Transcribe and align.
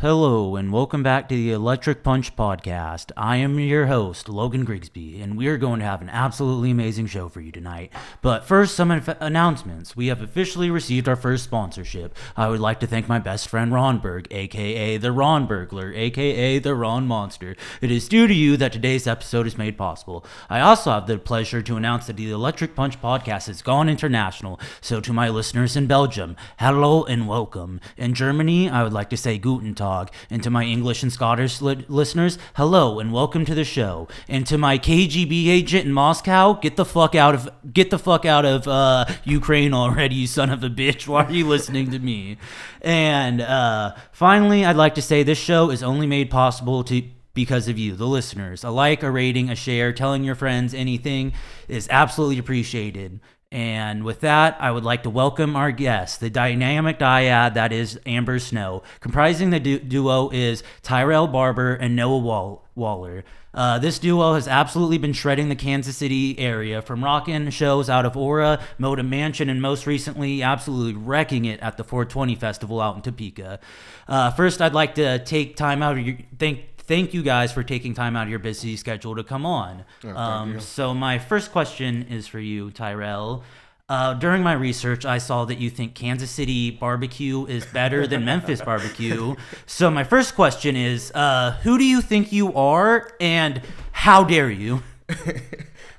Hello, 0.00 0.54
and 0.54 0.72
welcome 0.72 1.02
back 1.02 1.28
to 1.28 1.34
the 1.34 1.50
Electric 1.50 2.04
Punch 2.04 2.36
Podcast. 2.36 3.10
I 3.16 3.38
am 3.38 3.58
your 3.58 3.86
host, 3.86 4.28
Logan 4.28 4.64
Grigsby, 4.64 5.20
and 5.20 5.36
we 5.36 5.48
are 5.48 5.58
going 5.58 5.80
to 5.80 5.84
have 5.84 6.00
an 6.00 6.08
absolutely 6.08 6.70
amazing 6.70 7.08
show 7.08 7.28
for 7.28 7.40
you 7.40 7.50
tonight. 7.50 7.92
But 8.22 8.44
first, 8.44 8.76
some 8.76 8.92
inf- 8.92 9.20
announcements. 9.20 9.96
We 9.96 10.06
have 10.06 10.22
officially 10.22 10.70
received 10.70 11.08
our 11.08 11.16
first 11.16 11.42
sponsorship. 11.42 12.16
I 12.36 12.46
would 12.46 12.60
like 12.60 12.78
to 12.78 12.86
thank 12.86 13.08
my 13.08 13.18
best 13.18 13.48
friend 13.48 13.72
Ron 13.72 13.98
Berg, 13.98 14.28
aka 14.30 14.98
the 14.98 15.10
Ron 15.10 15.48
Burglar, 15.48 15.92
aka 15.92 16.60
the 16.60 16.76
Ron 16.76 17.08
Monster. 17.08 17.56
It 17.80 17.90
is 17.90 18.08
due 18.08 18.28
to 18.28 18.34
you 18.34 18.56
that 18.56 18.72
today's 18.72 19.08
episode 19.08 19.48
is 19.48 19.58
made 19.58 19.76
possible. 19.76 20.24
I 20.48 20.60
also 20.60 20.92
have 20.92 21.08
the 21.08 21.18
pleasure 21.18 21.60
to 21.62 21.76
announce 21.76 22.06
that 22.06 22.16
the 22.16 22.30
Electric 22.30 22.76
Punch 22.76 23.02
Podcast 23.02 23.48
has 23.48 23.62
gone 23.62 23.88
international. 23.88 24.60
So, 24.80 25.00
to 25.00 25.12
my 25.12 25.28
listeners 25.28 25.76
in 25.76 25.88
Belgium, 25.88 26.36
hello 26.60 27.02
and 27.02 27.26
welcome. 27.26 27.80
In 27.96 28.14
Germany, 28.14 28.70
I 28.70 28.84
would 28.84 28.92
like 28.92 29.10
to 29.10 29.16
say 29.16 29.38
Guten 29.38 29.74
Tag. 29.74 29.87
And 30.30 30.42
to 30.42 30.50
my 30.50 30.64
English 30.64 31.02
and 31.02 31.10
Scottish 31.10 31.62
li- 31.62 31.86
listeners, 31.88 32.38
hello 32.56 32.98
and 32.98 33.10
welcome 33.10 33.46
to 33.46 33.54
the 33.54 33.64
show. 33.64 34.06
And 34.28 34.46
to 34.46 34.58
my 34.58 34.78
KGB 34.78 35.48
agent 35.48 35.86
in 35.86 35.92
Moscow, 35.92 36.52
get 36.52 36.76
the 36.76 36.84
fuck 36.84 37.14
out 37.14 37.34
of 37.34 37.48
get 37.72 37.88
the 37.88 37.98
fuck 37.98 38.26
out 38.26 38.44
of 38.44 38.68
uh, 38.68 39.06
Ukraine 39.24 39.72
already, 39.72 40.14
you 40.16 40.26
son 40.26 40.50
of 40.50 40.62
a 40.62 40.68
bitch. 40.68 41.08
Why 41.08 41.24
are 41.24 41.32
you 41.32 41.46
listening 41.46 41.90
to 41.92 41.98
me? 41.98 42.36
And 42.82 43.40
uh, 43.40 43.94
finally, 44.12 44.64
I'd 44.64 44.76
like 44.76 44.94
to 44.96 45.02
say 45.02 45.22
this 45.22 45.38
show 45.38 45.70
is 45.70 45.82
only 45.82 46.06
made 46.06 46.30
possible 46.30 46.84
to 46.84 47.02
because 47.32 47.68
of 47.68 47.78
you, 47.78 47.94
the 47.94 48.06
listeners. 48.06 48.64
A 48.64 48.70
like, 48.70 49.02
a 49.02 49.10
rating, 49.10 49.48
a 49.48 49.54
share, 49.54 49.92
telling 49.92 50.24
your 50.24 50.34
friends 50.34 50.74
anything 50.74 51.32
is 51.68 51.86
absolutely 51.88 52.36
appreciated. 52.36 53.20
And 53.50 54.04
with 54.04 54.20
that, 54.20 54.58
I 54.60 54.70
would 54.70 54.84
like 54.84 55.04
to 55.04 55.10
welcome 55.10 55.56
our 55.56 55.72
guest, 55.72 56.20
the 56.20 56.28
dynamic 56.28 56.98
dyad 56.98 57.54
that 57.54 57.72
is 57.72 57.98
Amber 58.04 58.38
Snow. 58.38 58.82
Comprising 59.00 59.48
the 59.48 59.58
du- 59.58 59.78
duo 59.78 60.28
is 60.28 60.62
Tyrell 60.82 61.26
Barber 61.26 61.74
and 61.74 61.96
Noah 61.96 62.18
Wall- 62.18 62.68
Waller. 62.74 63.24
Uh, 63.54 63.78
this 63.78 63.98
duo 63.98 64.34
has 64.34 64.46
absolutely 64.46 64.98
been 64.98 65.14
shredding 65.14 65.48
the 65.48 65.56
Kansas 65.56 65.96
City 65.96 66.38
area 66.38 66.82
from 66.82 67.02
rockin' 67.02 67.48
shows 67.48 67.88
out 67.88 68.04
of 68.04 68.18
Aura, 68.18 68.60
Moda 68.78 69.06
Mansion, 69.06 69.48
and 69.48 69.62
most 69.62 69.86
recently, 69.86 70.42
absolutely 70.42 70.92
wrecking 70.92 71.46
it 71.46 71.58
at 71.60 71.78
the 71.78 71.84
420 71.84 72.34
Festival 72.34 72.82
out 72.82 72.96
in 72.96 73.02
Topeka. 73.02 73.58
Uh, 74.06 74.30
first, 74.32 74.60
I'd 74.60 74.74
like 74.74 74.94
to 74.96 75.18
take 75.20 75.56
time 75.56 75.82
out 75.82 75.96
of 75.96 76.06
your 76.06 76.18
thank 76.38 76.60
thank 76.88 77.14
you 77.14 77.22
guys 77.22 77.52
for 77.52 77.62
taking 77.62 77.94
time 77.94 78.16
out 78.16 78.24
of 78.24 78.30
your 78.30 78.38
busy 78.40 78.76
schedule 78.76 79.14
to 79.14 79.22
come 79.22 79.46
on. 79.46 79.84
um, 80.04 80.58
so 80.58 80.92
my 80.92 81.18
first 81.18 81.52
question 81.52 82.04
is 82.10 82.26
for 82.26 82.40
you, 82.40 82.70
Tyrell. 82.72 83.44
Uh, 83.88 84.12
during 84.14 84.42
my 84.42 84.52
research, 84.52 85.06
I 85.06 85.16
saw 85.18 85.44
that 85.46 85.58
you 85.58 85.70
think 85.70 85.94
Kansas 85.94 86.30
City 86.30 86.70
barbecue 86.70 87.46
is 87.46 87.64
better 87.66 88.06
than 88.06 88.24
Memphis 88.32 88.60
barbecue. 88.60 89.34
So 89.66 89.90
my 89.90 90.04
first 90.04 90.34
question 90.34 90.76
is, 90.76 91.10
uh, 91.14 91.52
who 91.62 91.78
do 91.78 91.84
you 91.84 92.02
think 92.02 92.32
you 92.32 92.52
are, 92.54 93.10
and 93.20 93.62
how 93.92 94.24
dare 94.24 94.50
you? 94.50 94.82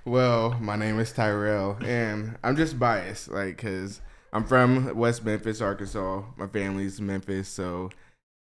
Well, 0.05 0.57
my 0.59 0.75
name 0.75 0.97
is 0.99 1.11
Tyrell, 1.11 1.77
and 1.83 2.37
I'm 2.43 2.55
just 2.55 2.79
biased, 2.79 3.29
like, 3.29 3.57
cause 3.59 4.01
I'm 4.33 4.43
from 4.43 4.95
West 4.95 5.23
Memphis, 5.23 5.61
Arkansas. 5.61 6.23
My 6.35 6.47
family's 6.47 6.99
Memphis, 6.99 7.47
so 7.47 7.89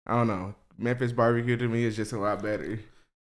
I 0.06 0.14
don't 0.14 0.28
know. 0.28 0.54
Memphis 0.80 1.12
barbecue 1.12 1.56
to 1.56 1.68
me 1.68 1.84
is 1.84 1.96
just 1.96 2.12
a 2.12 2.18
lot 2.18 2.42
better. 2.42 2.80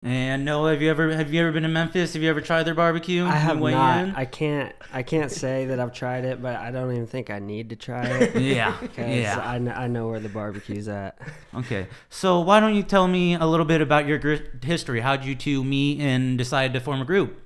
And 0.03 0.45
Noah, 0.45 0.73
have 0.73 0.83
you 0.83 0.91
ever 0.91 1.15
have 1.17 1.33
you 1.33 1.41
ever 1.41 1.53
been 1.53 1.63
to 1.63 1.69
Memphis? 1.69 2.13
Have 2.13 2.23
you 2.23 2.29
ever 2.29 2.41
tried 2.43 2.65
their 2.65 2.75
barbecue? 2.75 3.25
I 3.25 3.31
have 3.37 3.59
not. 3.59 4.05
in? 4.05 4.15
I 4.15 4.25
can't. 4.27 4.75
I 4.93 5.03
can't 5.03 5.33
say 5.33 5.67
that 5.67 5.81
I've 5.81 5.93
tried 5.93 6.25
it, 6.25 6.43
but 6.43 6.57
I 6.57 6.71
don't 6.71 6.93
even 6.93 7.07
think 7.07 7.31
I 7.31 7.39
need 7.39 7.71
to 7.71 7.77
try 7.77 8.05
it. 8.07 8.37
yeah, 8.41 8.77
yeah. 8.99 9.41
I, 9.43 9.59
kn- 9.59 9.75
I 9.75 9.87
know 9.87 10.09
where 10.09 10.21
the 10.21 10.29
barbecue's 10.29 10.89
at. 10.89 11.19
Okay, 11.55 11.87
so 12.11 12.41
why 12.41 12.61
don't 12.61 12.75
you 12.75 12.83
tell 12.83 13.09
me 13.09 13.35
a 13.35 13.47
little 13.47 13.65
bit 13.65 13.81
about 13.81 14.07
your 14.07 14.19
gr- 14.19 14.37
history? 14.63 15.01
How'd 15.01 15.25
you 15.25 15.35
two 15.35 15.65
meet 15.65 15.99
and 16.01 16.37
decide 16.37 16.75
to 16.75 16.81
form 16.81 17.01
a 17.01 17.07
group? 17.07 17.41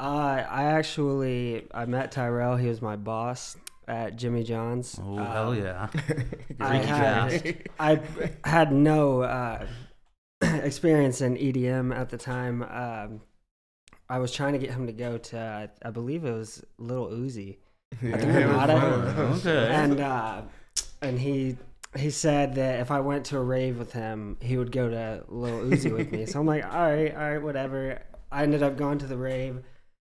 Uh, 0.00 0.44
I 0.50 0.64
actually 0.64 1.68
I 1.72 1.84
met 1.84 2.10
Tyrell. 2.10 2.56
He 2.56 2.66
was 2.66 2.82
my 2.82 2.96
boss 2.96 3.56
at 3.88 4.16
Jimmy 4.16 4.42
John's. 4.44 4.98
Oh 5.02 5.18
Um, 5.18 5.26
hell 5.26 5.54
yeah! 5.54 5.88
I 6.60 6.76
had. 6.76 7.68
I 7.80 8.00
had 8.44 8.72
no 8.72 9.22
uh, 9.22 9.66
experience 10.42 11.20
in 11.20 11.36
EDM 11.36 11.94
at 11.96 12.10
the 12.10 12.18
time. 12.18 12.62
Um, 12.62 13.20
I 14.08 14.18
was 14.18 14.32
trying 14.32 14.52
to 14.52 14.58
get 14.58 14.70
him 14.70 14.86
to 14.86 14.92
go 14.92 15.16
to, 15.16 15.70
I 15.82 15.90
believe 15.90 16.24
it 16.24 16.32
was 16.32 16.62
Lil 16.78 17.08
Uzi. 17.08 17.56
Yeah, 18.02 18.16
the 18.16 18.28
it 18.40 18.44
Granada? 18.46 18.76
Okay. 19.36 19.68
and 19.68 20.00
uh, 20.00 20.42
and 21.00 21.18
he 21.18 21.56
he 21.96 22.10
said 22.10 22.54
that 22.56 22.80
if 22.80 22.90
I 22.90 23.00
went 23.00 23.24
to 23.26 23.38
a 23.38 23.42
rave 23.42 23.78
with 23.78 23.92
him, 23.92 24.36
he 24.40 24.56
would 24.56 24.72
go 24.72 24.88
to 24.90 25.24
Lil 25.28 25.60
Uzi 25.70 25.92
with 25.96 26.10
me. 26.12 26.26
So 26.26 26.40
I'm 26.40 26.46
like, 26.46 26.64
all 26.64 26.90
right, 26.90 27.14
all 27.14 27.20
right, 27.20 27.38
whatever. 27.42 28.02
I 28.30 28.42
ended 28.44 28.62
up 28.62 28.76
going 28.76 28.98
to 28.98 29.06
the 29.06 29.16
rave, 29.18 29.62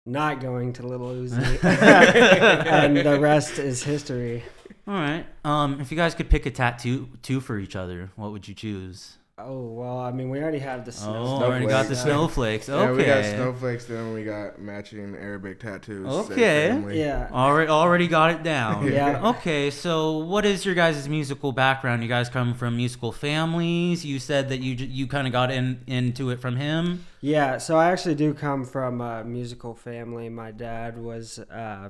not 0.05 0.41
going 0.41 0.73
to 0.73 0.85
Lil 0.85 0.99
Uzi, 0.99 1.63
and 1.63 2.97
the 2.97 3.19
rest 3.19 3.59
is 3.59 3.83
history. 3.83 4.43
All 4.87 4.93
right. 4.93 5.25
Um, 5.45 5.79
if 5.79 5.91
you 5.91 5.97
guys 5.97 6.13
could 6.13 6.29
pick 6.29 6.45
a 6.45 6.51
tattoo 6.51 7.09
two 7.21 7.39
for 7.39 7.57
each 7.57 7.75
other, 7.75 8.11
what 8.15 8.31
would 8.31 8.47
you 8.47 8.53
choose? 8.53 9.17
Oh 9.45 9.67
well, 9.73 9.99
I 9.99 10.11
mean, 10.11 10.29
we 10.29 10.39
already 10.41 10.59
have 10.59 10.85
the 10.85 10.91
snow. 10.91 11.15
Oh, 11.15 11.37
snow. 11.37 11.45
already 11.45 11.65
got 11.67 11.87
the 11.87 11.95
Snowflakes. 11.95 12.65
snowflakes. 12.65 12.69
Okay. 12.69 13.05
Yeah, 13.05 13.17
we 13.17 13.21
got 13.23 13.35
snowflakes, 13.35 13.85
then 13.85 14.13
we 14.13 14.23
got 14.23 14.59
matching 14.59 15.15
Arabic 15.15 15.59
tattoos. 15.59 16.27
same 16.27 16.85
Okay. 16.85 16.99
Yeah. 16.99 17.29
Already, 17.31 17.69
already 17.69 18.07
got 18.07 18.31
it 18.31 18.43
down. 18.43 18.87
Yeah. 18.93 19.27
Okay, 19.29 19.69
so 19.71 20.17
what 20.19 20.45
is 20.45 20.65
your 20.65 20.75
guys' 20.75 21.09
musical 21.09 21.51
background? 21.51 22.03
You 22.03 22.09
guys 22.09 22.29
come 22.29 22.53
from 22.53 22.77
musical 22.77 23.11
families. 23.11 24.05
You 24.05 24.19
said 24.19 24.49
that 24.49 24.59
you 24.59 24.73
you 24.75 25.07
kind 25.07 25.25
of 25.27 25.33
got 25.33 25.51
in 25.51 25.81
into 25.87 26.29
it 26.29 26.39
from 26.39 26.55
him. 26.57 27.05
Yeah, 27.21 27.57
so 27.57 27.77
I 27.77 27.91
actually 27.91 28.15
do 28.15 28.33
come 28.33 28.65
from 28.65 29.01
a 29.01 29.23
musical 29.23 29.73
family. 29.75 30.29
My 30.29 30.51
dad 30.51 30.97
was 30.97 31.39
uh, 31.39 31.89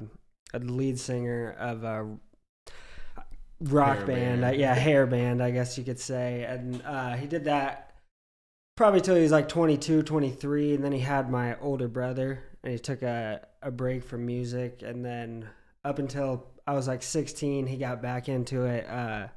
a 0.54 0.60
lead 0.60 1.00
singer 1.00 1.52
of 1.60 1.84
a 1.84 2.18
rock 3.64 3.98
Hair 3.98 4.06
band, 4.08 4.42
band. 4.42 4.46
Uh, 4.56 4.58
yeah, 4.58 4.74
hair 4.74 5.06
band, 5.06 5.42
I 5.42 5.52
guess 5.52 5.78
you 5.78 5.84
could 5.84 6.00
say. 6.00 6.44
And 6.44 6.82
uh, 6.86 7.14
he 7.16 7.28
did 7.28 7.46
that 7.46 7.92
probably 8.76 9.02
till 9.02 9.16
he 9.16 9.22
was 9.24 9.32
like 9.32 9.48
22, 9.50 10.04
23. 10.04 10.76
And 10.76 10.84
then 10.84 10.92
he 10.92 11.00
had 11.00 11.30
my 11.30 11.58
older 11.60 11.88
brother, 11.88 12.44
and 12.64 12.72
he 12.72 12.80
took 12.80 13.02
a, 13.02 13.42
a 13.62 13.72
break 13.72 14.04
from 14.04 14.26
music. 14.26 14.82
And 14.84 15.04
then 15.06 15.48
up 15.86 16.00
until 16.00 16.48
I 16.68 16.74
was 16.74 16.88
like 16.88 17.04
16, 17.04 17.68
he 17.68 17.78
got 17.78 18.02
back 18.02 18.30
into 18.30 18.66
it, 18.66 18.88
uh, 18.90 19.28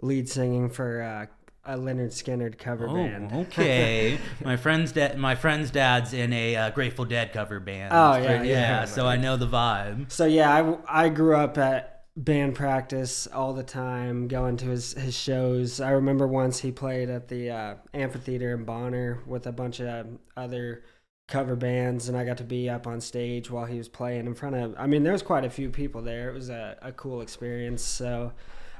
lead 0.00 0.28
singing 0.28 0.68
for 0.70 1.02
uh, 1.02 1.26
a 1.64 1.76
Lynyrd 1.76 2.12
Skynyrd 2.12 2.58
cover 2.58 2.86
Oh, 2.88 2.94
band. 2.94 3.32
okay. 3.32 4.18
my 4.44 4.56
friend's 4.56 4.92
dad, 4.92 5.18
my 5.18 5.34
friend's 5.34 5.70
dad's 5.70 6.12
in 6.12 6.32
a 6.32 6.54
uh, 6.54 6.70
Grateful 6.70 7.04
Dead 7.06 7.32
cover 7.32 7.58
band. 7.60 7.92
Oh, 7.92 8.12
It's 8.12 8.24
yeah, 8.24 8.36
pretty- 8.36 8.50
yeah. 8.50 8.84
So 8.84 9.06
I 9.06 9.16
know 9.16 9.36
the 9.36 9.48
vibe. 9.48 10.12
So 10.12 10.26
yeah, 10.26 10.54
I, 10.88 11.06
I 11.06 11.08
grew 11.08 11.34
up 11.34 11.58
at 11.58 11.95
band 12.16 12.54
practice 12.54 13.26
all 13.26 13.52
the 13.52 13.62
time, 13.62 14.26
going 14.26 14.56
to 14.58 14.66
his, 14.66 14.94
his 14.94 15.16
shows. 15.16 15.80
I 15.80 15.90
remember 15.90 16.26
once 16.26 16.58
he 16.60 16.72
played 16.72 17.10
at 17.10 17.28
the 17.28 17.50
uh, 17.50 17.74
amphitheater 17.92 18.54
in 18.54 18.64
Bonner 18.64 19.22
with 19.26 19.46
a 19.46 19.52
bunch 19.52 19.80
of 19.80 20.06
other 20.36 20.82
cover 21.28 21.56
bands, 21.56 22.08
and 22.08 22.16
I 22.16 22.24
got 22.24 22.38
to 22.38 22.44
be 22.44 22.70
up 22.70 22.86
on 22.86 23.00
stage 23.00 23.50
while 23.50 23.66
he 23.66 23.76
was 23.76 23.88
playing 23.88 24.26
in 24.26 24.34
front 24.34 24.56
of. 24.56 24.74
I 24.78 24.86
mean, 24.86 25.02
there 25.02 25.12
was 25.12 25.22
quite 25.22 25.44
a 25.44 25.50
few 25.50 25.68
people 25.68 26.00
there. 26.00 26.30
It 26.30 26.34
was 26.34 26.48
a, 26.48 26.78
a 26.80 26.92
cool 26.92 27.20
experience. 27.20 27.82
So 27.82 28.32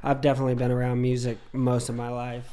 I've 0.03 0.21
definitely 0.21 0.55
been 0.55 0.71
around 0.71 1.01
music 1.01 1.37
most 1.53 1.89
of 1.89 1.95
my 1.95 2.09
life. 2.09 2.49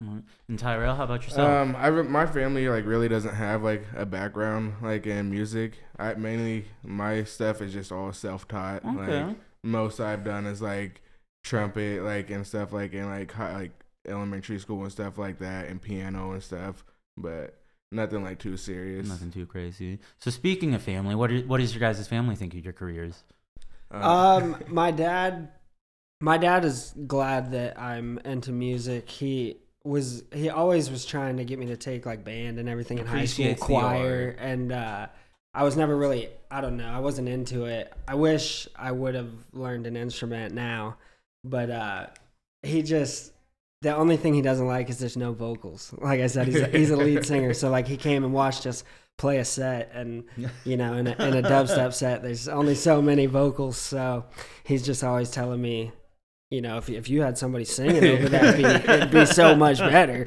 And 0.00 0.56
Tyrell, 0.56 0.94
how 0.94 1.04
about 1.04 1.24
yourself? 1.24 1.48
Um, 1.48 1.74
I 1.76 1.88
re- 1.88 2.04
my 2.04 2.24
family 2.24 2.68
like 2.68 2.86
really 2.86 3.08
doesn't 3.08 3.34
have 3.34 3.64
like 3.64 3.84
a 3.96 4.06
background 4.06 4.74
like 4.80 5.08
in 5.08 5.28
music. 5.28 5.72
I 5.98 6.14
mainly 6.14 6.66
my 6.84 7.24
stuff 7.24 7.60
is 7.60 7.72
just 7.72 7.90
all 7.90 8.12
self 8.12 8.46
taught. 8.46 8.84
okay. 8.84 9.24
Like 9.24 9.36
most 9.62 10.00
I've 10.00 10.24
done 10.24 10.46
is 10.46 10.62
like 10.62 11.02
trumpet, 11.44 12.02
like 12.02 12.30
and 12.30 12.46
stuff 12.46 12.72
like 12.72 12.92
in 12.92 13.06
like 13.06 13.32
high, 13.32 13.54
like 13.54 13.84
elementary 14.06 14.58
school 14.58 14.82
and 14.82 14.92
stuff 14.92 15.18
like 15.18 15.38
that, 15.38 15.68
and 15.68 15.80
piano 15.80 16.32
and 16.32 16.42
stuff. 16.42 16.84
But 17.16 17.58
nothing 17.92 18.22
like 18.22 18.38
too 18.38 18.56
serious. 18.56 19.08
Nothing 19.08 19.30
too 19.30 19.46
crazy. 19.46 19.98
So 20.18 20.30
speaking 20.30 20.74
of 20.74 20.82
family, 20.82 21.14
what 21.14 21.30
are, 21.30 21.40
what 21.40 21.58
does 21.58 21.74
your 21.74 21.80
guys' 21.80 22.06
family 22.06 22.36
think 22.36 22.54
of 22.54 22.64
your 22.64 22.72
careers? 22.72 23.24
Uh, 23.92 23.96
Um, 23.96 24.64
my 24.68 24.90
dad, 24.90 25.50
my 26.20 26.38
dad 26.38 26.64
is 26.64 26.94
glad 27.06 27.52
that 27.52 27.78
I'm 27.78 28.18
into 28.24 28.52
music. 28.52 29.08
He 29.08 29.56
was 29.84 30.24
he 30.34 30.50
always 30.50 30.90
was 30.90 31.06
trying 31.06 31.38
to 31.38 31.44
get 31.44 31.58
me 31.58 31.66
to 31.66 31.76
take 31.76 32.04
like 32.04 32.24
band 32.24 32.58
and 32.58 32.68
everything 32.68 32.98
in 32.98 33.06
high 33.06 33.24
school, 33.24 33.46
Appreciates 33.46 33.60
the 33.60 33.66
choir, 33.66 34.36
and 34.38 34.72
uh, 34.72 35.06
I 35.54 35.64
was 35.64 35.76
never 35.76 35.96
really 35.96 36.28
I 36.50 36.60
don't 36.60 36.76
know 36.76 36.88
I 36.88 37.00
wasn't 37.00 37.28
into 37.28 37.64
it. 37.64 37.92
I 38.06 38.14
wish 38.14 38.68
I 38.76 38.92
would 38.92 39.14
have 39.14 39.32
learned 39.52 39.86
an 39.86 39.96
instrument 39.96 40.54
now, 40.54 40.96
but 41.44 41.70
uh, 41.70 42.06
he 42.62 42.82
just. 42.82 43.32
The 43.80 43.94
only 43.94 44.16
thing 44.16 44.34
he 44.34 44.42
doesn't 44.42 44.66
like 44.66 44.90
is 44.90 44.98
there's 44.98 45.16
no 45.16 45.32
vocals. 45.32 45.94
Like 45.98 46.20
I 46.20 46.26
said, 46.26 46.48
he's 46.48 46.60
a, 46.60 46.66
he's 46.66 46.90
a 46.90 46.96
lead 46.96 47.24
singer, 47.24 47.54
so 47.54 47.70
like 47.70 47.86
he 47.86 47.96
came 47.96 48.24
and 48.24 48.34
watched 48.34 48.66
us 48.66 48.82
play 49.18 49.38
a 49.38 49.44
set, 49.44 49.92
and 49.94 50.24
you 50.64 50.76
know, 50.76 50.94
in 50.94 51.06
a, 51.06 51.12
in 51.12 51.36
a 51.36 51.48
dubstep 51.48 51.92
set, 51.92 52.22
there's 52.22 52.48
only 52.48 52.74
so 52.74 53.00
many 53.00 53.26
vocals. 53.26 53.76
So 53.76 54.24
he's 54.64 54.84
just 54.84 55.04
always 55.04 55.30
telling 55.30 55.62
me 55.62 55.92
you 56.50 56.62
know, 56.62 56.78
if 56.78 56.88
if 56.88 57.10
you 57.10 57.20
had 57.20 57.36
somebody 57.36 57.64
singing 57.64 58.04
over 58.04 58.28
that 58.30 58.56
beat, 58.56 58.90
it'd 58.94 59.10
be 59.10 59.26
so 59.26 59.54
much 59.54 59.78
better. 59.78 60.26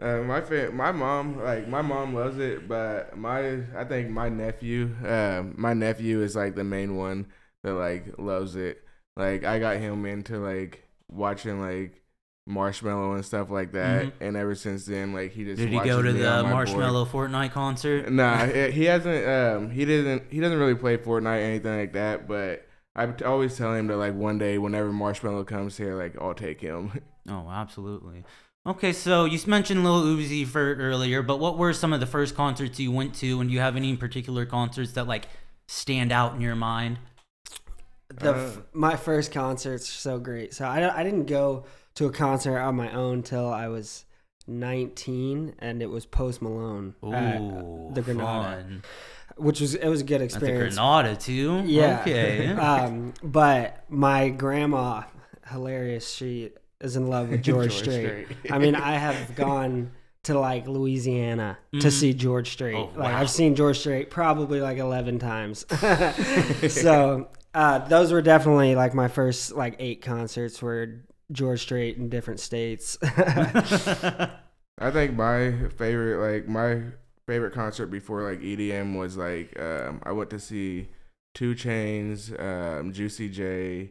Uh, 0.00 0.22
my 0.22 0.40
fa- 0.40 0.70
my 0.72 0.90
mom 0.92 1.42
like 1.42 1.68
my 1.68 1.82
mom 1.82 2.14
loves 2.14 2.38
it, 2.38 2.66
but 2.66 3.16
my 3.18 3.58
I 3.76 3.84
think 3.84 4.08
my 4.10 4.28
nephew, 4.30 4.94
uh, 5.06 5.42
my 5.54 5.74
nephew 5.74 6.22
is 6.22 6.34
like 6.34 6.54
the 6.54 6.64
main 6.64 6.96
one 6.96 7.26
that 7.62 7.74
like 7.74 8.14
loves 8.18 8.56
it. 8.56 8.82
Like 9.16 9.44
I 9.44 9.58
got 9.58 9.76
him 9.76 10.06
into 10.06 10.38
like 10.38 10.88
watching 11.10 11.60
like 11.60 12.02
Marshmello 12.48 13.14
and 13.14 13.24
stuff 13.24 13.50
like 13.50 13.72
that, 13.72 14.06
Mhm. 14.06 14.12
and 14.20 14.36
ever 14.36 14.54
since 14.54 14.86
then, 14.86 15.12
like 15.12 15.32
he 15.32 15.44
just 15.44 15.58
Did 15.58 15.68
he 15.68 15.78
go 15.80 16.00
to 16.02 16.12
the 16.12 16.42
my 16.42 16.50
board. 16.50 16.68
Marshmello 16.68 17.06
Fortnite 17.06 17.52
concert? 17.52 18.10
Nah, 18.10 18.46
he 18.46 18.84
hasn't. 18.86 19.28
Um, 19.28 19.70
he 19.70 19.84
didn't. 19.84 20.32
He 20.32 20.40
doesn't 20.40 20.58
really 20.58 20.74
play 20.74 20.96
Fortnite 20.96 21.26
or 21.38 21.42
anything 21.42 21.78
like 21.78 21.92
that. 21.92 22.26
But 22.26 22.66
I 22.96 23.12
always 23.26 23.56
tell 23.56 23.74
him 23.74 23.86
that 23.88 23.98
like 23.98 24.14
one 24.14 24.38
day, 24.38 24.56
whenever 24.58 24.90
Marshmello 24.90 25.46
comes 25.46 25.76
here, 25.76 25.94
like 25.94 26.16
I'll 26.20 26.34
take 26.34 26.60
him. 26.60 26.92
Oh, 27.28 27.48
absolutely. 27.50 28.24
Okay, 28.66 28.92
so 28.92 29.24
you 29.24 29.38
mentioned 29.46 29.84
Lil 29.84 30.02
Uzi 30.02 30.44
Vert 30.44 30.78
earlier, 30.80 31.22
but 31.22 31.38
what 31.40 31.56
were 31.56 31.72
some 31.72 31.92
of 31.94 32.00
the 32.00 32.06
first 32.06 32.34
concerts 32.36 32.78
you 32.78 32.92
went 32.92 33.14
to, 33.16 33.40
and 33.40 33.48
do 33.48 33.54
you 33.54 33.60
have 33.60 33.74
any 33.74 33.96
particular 33.96 34.44
concerts 34.44 34.92
that 34.92 35.06
like 35.06 35.28
stand 35.66 36.12
out 36.12 36.34
in 36.34 36.40
your 36.42 36.54
mind? 36.54 36.98
The 38.14 38.32
Uh. 38.34 38.36
f- 38.36 38.58
my 38.74 38.96
first 38.96 39.32
concert's 39.32 39.88
so 39.88 40.18
great. 40.18 40.52
So 40.52 40.66
I 40.66 41.00
I 41.00 41.02
didn't 41.02 41.24
go 41.24 41.64
to 41.94 42.06
a 42.06 42.12
concert 42.12 42.58
on 42.58 42.76
my 42.76 42.92
own 42.92 43.22
till 43.22 43.48
I 43.50 43.68
was 43.68 44.04
19, 44.46 45.54
and 45.58 45.80
it 45.80 45.88
was 45.88 46.04
Post 46.04 46.42
Malone 46.42 46.94
at 47.14 47.94
the 47.94 48.02
Granada, 48.02 48.62
fun. 48.62 48.82
which 49.36 49.60
was 49.62 49.74
it 49.74 49.88
was 49.88 50.02
a 50.02 50.04
good 50.04 50.20
That's 50.20 50.34
a 50.34 50.38
experience. 50.38 50.74
Granada 50.74 51.16
too. 51.16 51.62
Yeah. 51.64 52.00
Okay. 52.02 52.48
um, 52.52 53.14
but 53.22 53.84
my 53.88 54.28
grandma, 54.28 55.04
hilarious. 55.50 56.10
She 56.12 56.50
is 56.80 56.96
in 56.96 57.06
love 57.08 57.28
with 57.30 57.42
George, 57.44 57.70
George 57.70 57.78
Strait. 57.78 58.26
Strait. 58.26 58.52
I 58.52 58.58
mean, 58.58 58.74
I 58.92 58.92
have 58.96 59.34
gone 59.36 59.92
to 60.24 60.38
like 60.38 60.66
Louisiana 60.68 61.58
Mhm. 61.74 61.80
to 61.80 61.90
see 61.90 62.12
George 62.12 62.50
Strait. 62.50 62.74
Oh, 62.76 62.90
Like 62.94 63.12
wow. 63.12 63.20
I've 63.20 63.30
seen 63.30 63.54
George 63.54 63.78
Strait 63.78 64.10
probably 64.10 64.60
like 64.60 64.78
eleven 64.78 65.18
times. 65.18 65.64
so 66.68 67.28
uh, 67.54 67.78
those 67.88 68.12
were 68.12 68.22
definitely 68.22 68.74
like 68.74 68.94
my 68.94 69.08
first 69.08 69.52
like 69.52 69.76
eight 69.78 70.02
concerts 70.02 70.60
were 70.62 71.04
George 71.32 71.60
Strait 71.62 71.96
in 71.96 72.08
different 72.08 72.40
states. 72.40 72.98
I 73.02 74.90
think 74.90 75.14
my 75.14 75.68
favorite, 75.76 76.18
like 76.32 76.48
my 76.48 76.82
favorite 77.26 77.52
concert 77.52 77.86
before 77.86 78.22
like 78.22 78.40
EDM 78.40 78.98
was 78.98 79.16
like 79.16 79.58
um, 79.60 80.00
I 80.02 80.12
went 80.12 80.30
to 80.30 80.38
see 80.38 80.88
2 81.34 81.54
Chainz, 81.54 82.38
um, 82.40 82.92
Juicy 82.92 83.28
J, 83.28 83.90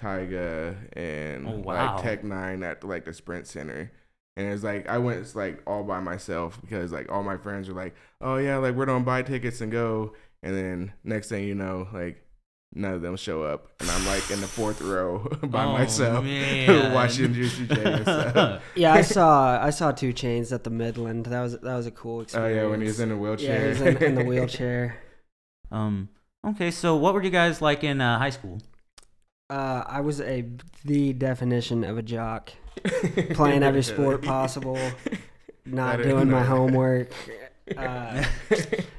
Tyga, 0.00 0.76
and 0.96 1.46
Oh, 1.48 1.58
wow. 1.58 1.94
like 1.94 2.02
Tech 2.02 2.22
N9ne 2.22 2.64
at 2.64 2.84
like 2.84 3.04
the 3.04 3.12
Sprint 3.12 3.46
Center. 3.46 3.92
And 4.36 4.46
it 4.46 4.52
was 4.52 4.64
like 4.64 4.88
I 4.88 4.98
went 4.98 5.34
like 5.34 5.60
all 5.66 5.82
by 5.82 6.00
myself 6.00 6.58
because 6.60 6.92
like 6.92 7.10
all 7.12 7.22
my 7.22 7.36
friends 7.36 7.68
were 7.68 7.74
like, 7.74 7.94
"Oh 8.20 8.36
yeah, 8.36 8.56
like 8.56 8.74
we're 8.74 8.86
gonna 8.86 9.04
buy 9.04 9.22
tickets 9.22 9.60
and 9.60 9.70
go." 9.70 10.14
And 10.42 10.56
then 10.56 10.92
next 11.04 11.28
thing 11.28 11.44
you 11.44 11.54
know, 11.54 11.88
like 11.92 12.22
none 12.72 12.94
of 12.94 13.02
them 13.02 13.16
show 13.16 13.42
up, 13.42 13.68
and 13.80 13.90
I'm 13.90 14.06
like 14.06 14.30
in 14.30 14.40
the 14.40 14.46
fourth 14.46 14.80
row 14.80 15.18
by 15.42 15.64
Oh, 15.64 15.72
myself 15.72 16.24
watching 16.94 17.34
Juicy 17.34 17.66
J 17.66 17.82
and 17.84 18.60
yeah, 18.76 18.94
I 18.94 19.02
saw 19.02 19.62
I 19.62 19.70
saw 19.70 19.90
2 19.90 20.14
Chainz 20.14 20.52
at 20.52 20.64
the 20.64 20.70
Midland. 20.70 21.26
That 21.26 21.42
was 21.42 21.58
that 21.60 21.74
was 21.74 21.86
a 21.86 21.90
cool 21.90 22.22
experience. 22.22 22.56
Oh 22.58 22.62
yeah, 22.62 22.70
when 22.70 22.80
he 22.80 22.86
was 22.86 23.00
in 23.00 23.08
the 23.10 23.16
yeah, 23.16 23.20
wheelchair. 23.20 23.62
he 23.62 23.68
was 23.68 23.80
in, 23.82 23.96
in 24.02 24.14
the 24.14 24.24
wheelchair. 24.24 24.96
um. 25.70 26.08
Okay, 26.46 26.70
so 26.70 26.96
what 26.96 27.12
were 27.12 27.22
you 27.22 27.28
guys 27.30 27.60
like 27.60 27.84
in 27.84 28.00
uh, 28.00 28.18
high 28.18 28.30
school? 28.30 28.62
Uh, 29.50 29.82
I 29.84 30.00
was 30.00 30.20
a 30.20 30.44
the 30.84 31.12
definition 31.12 31.82
of 31.82 31.98
a 31.98 32.02
jock, 32.02 32.52
playing 33.32 33.64
every 33.64 33.82
sport 33.82 34.22
possible, 34.22 34.78
not 35.66 36.00
doing 36.02 36.30
my 36.30 36.42
homework. 36.42 37.12
Uh, 37.76 38.24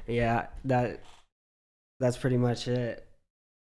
yeah, 0.07 0.47
that 0.63 1.01
that's 1.99 2.15
pretty 2.15 2.37
much 2.37 2.69
it. 2.69 3.05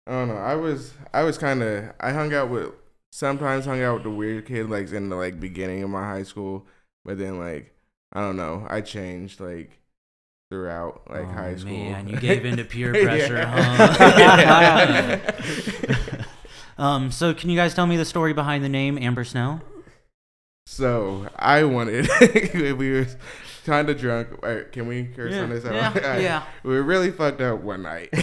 I 0.08 0.14
don't 0.14 0.30
know. 0.30 0.38
I 0.38 0.56
was 0.56 0.96
I 1.14 1.22
was 1.22 1.38
kind 1.38 1.62
of 1.62 1.94
I 2.00 2.12
hung 2.12 2.34
out 2.34 2.50
with 2.50 2.72
sometimes 3.12 3.66
hung 3.66 3.84
out 3.84 3.96
with 3.96 4.04
the 4.04 4.10
weird 4.10 4.48
kid 4.48 4.68
like 4.68 4.92
in 4.92 5.10
the 5.10 5.16
like 5.16 5.40
beginning 5.40 5.84
of 5.84 5.92
my 5.92 6.02
high 6.02 6.24
school, 6.24 6.66
but 7.04 7.20
then 7.20 7.38
like 7.38 7.72
I 8.14 8.22
don't 8.22 8.36
know. 8.36 8.66
I 8.68 8.82
changed 8.82 9.40
like 9.40 9.80
throughout 10.50 11.04
like 11.10 11.28
oh, 11.28 11.32
high 11.32 11.56
school. 11.56 11.72
Man, 11.72 12.08
you 12.08 12.18
gave 12.18 12.46
into 12.46 12.64
peer 12.64 12.92
pressure, 12.94 13.46
huh? 13.46 15.18
Yeah. 16.77 16.94
um. 16.95 17.12
So, 17.12 17.33
can 17.33 17.50
you 17.50 17.57
guys 17.57 17.74
tell 17.74 17.88
me 17.88 17.98
the 17.98 18.06
story 18.06 18.33
behind 18.33 18.63
the 18.63 18.69
name 18.69 18.98
Amber 18.98 19.24
Snow? 19.24 19.62
so 20.68 21.27
I 21.36 21.63
wanted 21.63 22.07
we 22.54 22.92
were 22.92 23.07
kind 23.66 23.89
of 23.89 24.00
drunk. 24.00 24.30
Right, 24.42 24.72
can 24.72 24.88
we 24.88 25.06
curse 25.06 25.36
on 25.36 25.50
this? 25.50 25.63
yeah, 25.63 25.98
right. 26.00 26.22
yeah. 26.22 26.44
We 26.63 26.74
were 26.74 26.83
really 26.83 27.12
fucked 27.12 27.42
up 27.42 27.62
one 27.62 27.83
night. 27.83 28.10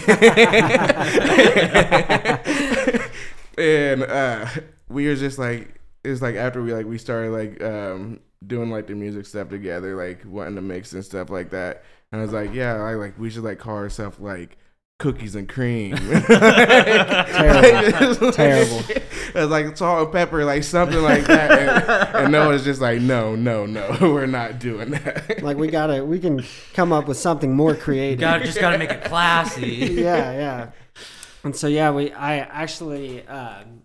and 3.59 4.03
uh 4.03 4.47
we 4.89 5.07
were 5.07 5.15
just 5.15 5.39
like 5.39 5.81
it 6.05 6.11
was 6.11 6.23
like 6.23 6.35
after 6.35 6.63
we 6.63 6.73
like 6.73 6.87
we 6.87 6.99
started 6.99 7.31
like 7.31 7.63
um 7.63 8.21
doing 8.47 8.71
like 8.71 8.89
the 8.89 8.95
music 8.95 9.27
stuff 9.27 9.49
together, 9.49 9.97
like 9.97 10.23
wanting 10.27 10.57
to 10.57 10.63
mix 10.63 10.93
and 10.93 11.05
stuff 11.05 11.31
like 11.31 11.51
that. 11.51 11.85
And 12.11 12.21
I 12.21 12.25
was 12.25 12.33
like, 12.33 12.53
yeah, 12.53 12.75
I 12.75 12.95
like 12.95 13.19
we 13.19 13.31
should 13.31 13.45
like 13.45 13.59
call 13.59 13.77
ourselves 13.77 14.19
like 14.19 14.59
cookies 15.03 15.35
and 15.35 15.49
cream. 15.49 15.97
Terrible. 16.27 16.33
Terrible. 18.33 18.79
It 18.89 19.35
was 19.35 19.49
like 19.49 19.77
salt 19.77 20.05
and 20.05 20.13
pepper, 20.13 20.45
like 20.45 20.63
something 20.63 21.03
like 21.03 21.25
that. 21.27 22.15
And, 22.15 22.17
and 22.17 22.33
Noah's 22.33 22.63
just 22.63 22.81
like, 22.81 23.01
no, 23.01 23.35
no, 23.35 23.67
no, 23.67 23.97
we're 24.01 24.27
not 24.27 24.61
doing 24.61 24.93
that. 24.93 25.43
Like 25.43 25.57
we 25.57 25.67
gotta, 25.69 26.05
we 26.05 26.21
can 26.21 26.45
come 26.73 26.93
up 26.93 27.09
with 27.09 27.17
something 27.17 27.53
more 27.53 27.75
creative. 27.75 28.21
Got 28.21 28.43
just 28.43 28.61
got 28.61 28.71
to 28.71 28.79
make 28.79 28.91
it 28.91 29.03
classy. 29.03 29.67
yeah, 29.67 30.33
yeah. 30.33 30.71
And 31.43 31.57
so 31.57 31.67
yeah, 31.67 31.91
we 31.91 32.13
I 32.13 32.37
actually 32.37 33.27
um, 33.27 33.83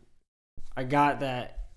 I 0.76 0.84
got 0.84 1.22
that 1.22 1.70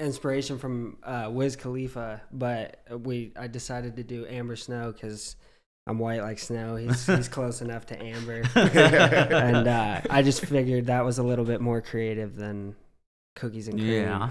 inspiration 0.00 0.58
from 0.58 0.96
uh, 1.04 1.28
Wiz 1.30 1.54
Khalifa, 1.54 2.22
but 2.32 2.82
we 2.90 3.32
I 3.38 3.46
decided 3.46 3.94
to 3.96 4.02
do 4.02 4.26
Amber 4.26 4.56
Snow 4.56 4.90
because 4.90 5.36
I'm 5.86 5.98
white 5.98 6.22
like 6.22 6.38
snow. 6.38 6.76
He's 6.76 7.06
he's 7.06 7.28
close 7.28 7.60
enough 7.60 7.86
to 7.86 8.02
Amber, 8.02 8.42
and 8.54 9.66
uh, 9.66 10.00
I 10.10 10.22
just 10.22 10.44
figured 10.44 10.86
that 10.86 11.04
was 11.04 11.18
a 11.18 11.22
little 11.22 11.44
bit 11.44 11.60
more 11.60 11.80
creative 11.80 12.36
than 12.36 12.76
cookies 13.34 13.68
and 13.68 13.78
cream. 13.78 13.90
Yeah. 13.90 14.30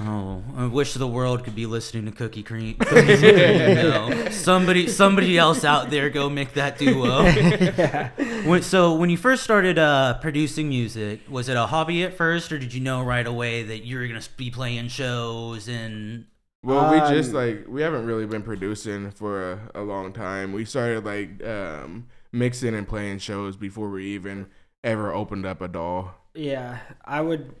Oh, 0.00 0.42
I 0.56 0.66
wish 0.66 0.94
the 0.94 1.06
world 1.06 1.44
could 1.44 1.54
be 1.54 1.66
listening 1.66 2.06
to 2.06 2.12
Cookie 2.12 2.42
Cream. 2.42 2.76
Cookies 2.78 3.22
and 3.22 3.36
cream 3.36 3.74
now. 3.74 4.30
Somebody, 4.30 4.88
somebody 4.88 5.38
else 5.38 5.64
out 5.64 5.90
there, 5.90 6.10
go 6.10 6.28
make 6.28 6.54
that 6.54 6.78
duo. 6.78 7.22
yeah. 7.22 8.10
When, 8.44 8.62
so, 8.62 8.94
when 8.94 9.10
you 9.10 9.16
first 9.16 9.44
started 9.44 9.78
uh, 9.78 10.18
producing 10.20 10.68
music, 10.68 11.20
was 11.28 11.48
it 11.48 11.56
a 11.56 11.66
hobby 11.66 12.02
at 12.02 12.14
first, 12.14 12.50
or 12.50 12.58
did 12.58 12.74
you 12.74 12.80
know 12.80 13.02
right 13.02 13.26
away 13.26 13.62
that 13.62 13.84
you 13.84 13.98
were 13.98 14.08
gonna 14.08 14.22
be 14.36 14.50
playing 14.50 14.88
shows 14.88 15.68
and? 15.68 16.26
Well, 16.68 16.90
we 16.90 17.00
just 17.00 17.30
Um, 17.30 17.34
like 17.34 17.66
we 17.68 17.82
haven't 17.82 18.06
really 18.06 18.26
been 18.26 18.42
producing 18.42 19.10
for 19.10 19.52
a, 19.52 19.70
a 19.76 19.82
long 19.82 20.12
time. 20.12 20.52
We 20.52 20.64
started 20.64 21.04
like 21.04 21.42
um, 21.44 22.08
mixing 22.32 22.74
and 22.74 22.86
playing 22.86 23.18
shows 23.18 23.56
before 23.56 23.90
we 23.90 24.06
even 24.08 24.46
ever 24.84 25.12
opened 25.12 25.46
up 25.46 25.60
a 25.62 25.68
DAW. 25.68 26.10
Yeah, 26.34 26.78
I 27.04 27.20
would. 27.20 27.54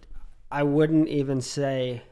I 0.50 0.62
wouldn't 0.62 1.08
even 1.08 1.40
say 1.40 2.02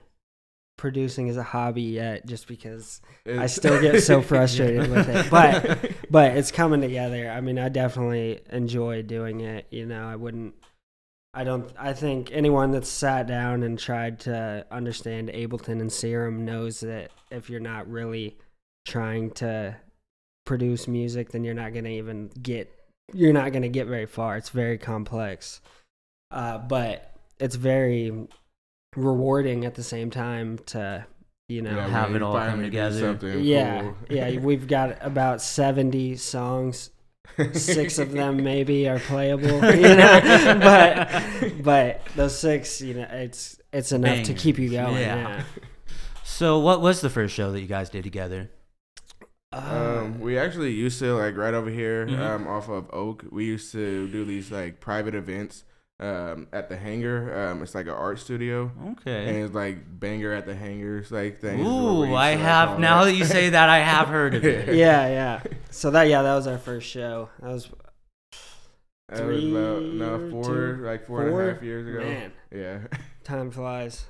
producing 0.76 1.28
is 1.28 1.36
a 1.36 1.42
hobby 1.42 1.82
yet, 1.82 2.26
just 2.26 2.46
because 2.48 3.00
I 3.38 3.46
still 3.46 3.80
get 3.80 4.02
so 4.02 4.22
frustrated 4.32 4.90
with 4.90 5.08
it. 5.08 5.26
But 5.30 5.92
but 6.10 6.36
it's 6.36 6.50
coming 6.50 6.80
together. 6.80 7.30
I 7.30 7.40
mean, 7.40 7.58
I 7.58 7.68
definitely 7.68 8.40
enjoy 8.50 9.02
doing 9.02 9.40
it. 9.40 9.66
You 9.70 9.86
know, 9.86 10.06
I 10.08 10.16
wouldn't. 10.16 10.54
I 11.36 11.44
don't. 11.44 11.70
I 11.78 11.92
think 11.92 12.30
anyone 12.32 12.70
that's 12.70 12.88
sat 12.88 13.26
down 13.26 13.62
and 13.62 13.78
tried 13.78 14.20
to 14.20 14.64
understand 14.70 15.28
Ableton 15.28 15.80
and 15.80 15.92
Serum 15.92 16.46
knows 16.46 16.80
that 16.80 17.10
if 17.30 17.50
you're 17.50 17.60
not 17.60 17.86
really 17.90 18.38
trying 18.86 19.30
to 19.32 19.76
produce 20.46 20.88
music, 20.88 21.32
then 21.32 21.44
you're 21.44 21.52
not 21.54 21.74
gonna 21.74 21.90
even 21.90 22.30
get. 22.42 22.72
You're 23.12 23.34
not 23.34 23.52
gonna 23.52 23.68
get 23.68 23.86
very 23.86 24.06
far. 24.06 24.38
It's 24.38 24.48
very 24.48 24.78
complex, 24.78 25.60
uh, 26.30 26.56
but 26.58 27.12
it's 27.38 27.56
very 27.56 28.26
rewarding 28.96 29.66
at 29.66 29.74
the 29.74 29.82
same 29.82 30.10
time 30.10 30.58
to 30.66 31.04
you 31.48 31.60
know 31.60 31.76
Yeah, 31.76 31.88
Have 31.88 32.14
it 32.14 32.22
all 32.22 32.34
come 32.34 32.62
together. 32.62 33.18
yeah, 33.38 33.82
cool. 33.82 33.94
yeah. 34.08 34.38
We've 34.38 34.66
got 34.66 34.96
about 35.04 35.42
seventy 35.42 36.16
songs. 36.16 36.90
Six 37.52 37.98
of 37.98 38.12
them 38.12 38.36
maybe 38.42 38.88
are 38.88 38.98
playable, 38.98 39.46
you 39.74 39.94
know. 39.96 40.20
but 40.62 41.62
but 41.62 42.00
those 42.16 42.38
six, 42.38 42.80
you 42.80 42.94
know, 42.94 43.06
it's 43.10 43.60
it's 43.72 43.92
enough 43.92 44.24
to 44.24 44.34
keep 44.34 44.58
you 44.58 44.70
going. 44.70 44.96
yeah. 44.96 45.16
Yeah. 45.16 45.42
So, 46.24 46.58
what 46.58 46.80
was 46.80 47.00
the 47.00 47.10
first 47.10 47.34
show 47.34 47.52
that 47.52 47.60
you 47.60 47.66
guys 47.66 47.88
did 47.90 48.04
together? 48.04 48.50
Um, 49.52 50.20
we 50.20 50.38
actually 50.38 50.72
used 50.72 50.98
to 50.98 51.14
like 51.14 51.36
right 51.36 51.54
over 51.54 51.70
here, 51.70 52.06
Mhm. 52.06 52.18
um, 52.18 52.46
off 52.46 52.68
of 52.68 52.90
Oak. 52.92 53.24
We 53.30 53.44
used 53.44 53.72
to 53.72 54.08
do 54.08 54.24
these 54.24 54.50
like 54.50 54.80
private 54.80 55.14
events 55.14 55.64
um, 55.98 56.48
at 56.52 56.68
the 56.68 56.76
hangar. 56.76 57.48
Um, 57.50 57.62
it's 57.62 57.74
like 57.74 57.86
an 57.86 57.92
art 57.92 58.18
studio. 58.18 58.70
Okay. 58.92 59.28
And 59.28 59.36
it's 59.38 59.54
like 59.54 59.98
banger 60.00 60.32
at 60.32 60.44
the 60.46 60.54
hangars, 60.54 61.10
like 61.10 61.40
thing. 61.40 61.60
is 61.60 61.66
Ooh, 61.66 61.68
I 61.68 61.96
used 62.00 62.06
to, 62.08 62.12
like, 62.12 62.38
have 62.38 62.78
now 62.78 63.02
it. 63.02 63.04
that 63.06 63.14
you 63.14 63.24
say 63.24 63.50
that 63.50 63.68
I 63.68 63.78
have 63.78 64.08
heard 64.08 64.34
of 64.34 64.44
it. 64.44 64.74
yeah, 64.76 65.08
yeah. 65.08 65.42
So 65.70 65.90
that 65.92 66.04
yeah, 66.04 66.22
that 66.22 66.34
was 66.34 66.46
our 66.46 66.58
first 66.58 66.86
show. 66.88 67.30
That 67.40 67.48
was 67.52 67.68
That 69.08 69.24
was 69.24 69.44
about 69.44 69.82
no 69.84 70.18
Three, 70.18 70.30
four, 70.30 70.44
two, 70.44 70.82
like 70.84 71.06
four 71.06 71.20
and 71.20 71.28
a 71.28 71.32
four? 71.32 71.52
half 71.52 71.62
years 71.62 71.86
ago. 71.88 72.00
man, 72.04 72.32
Yeah. 72.52 72.78
time 73.24 73.50
flies. 73.50 74.06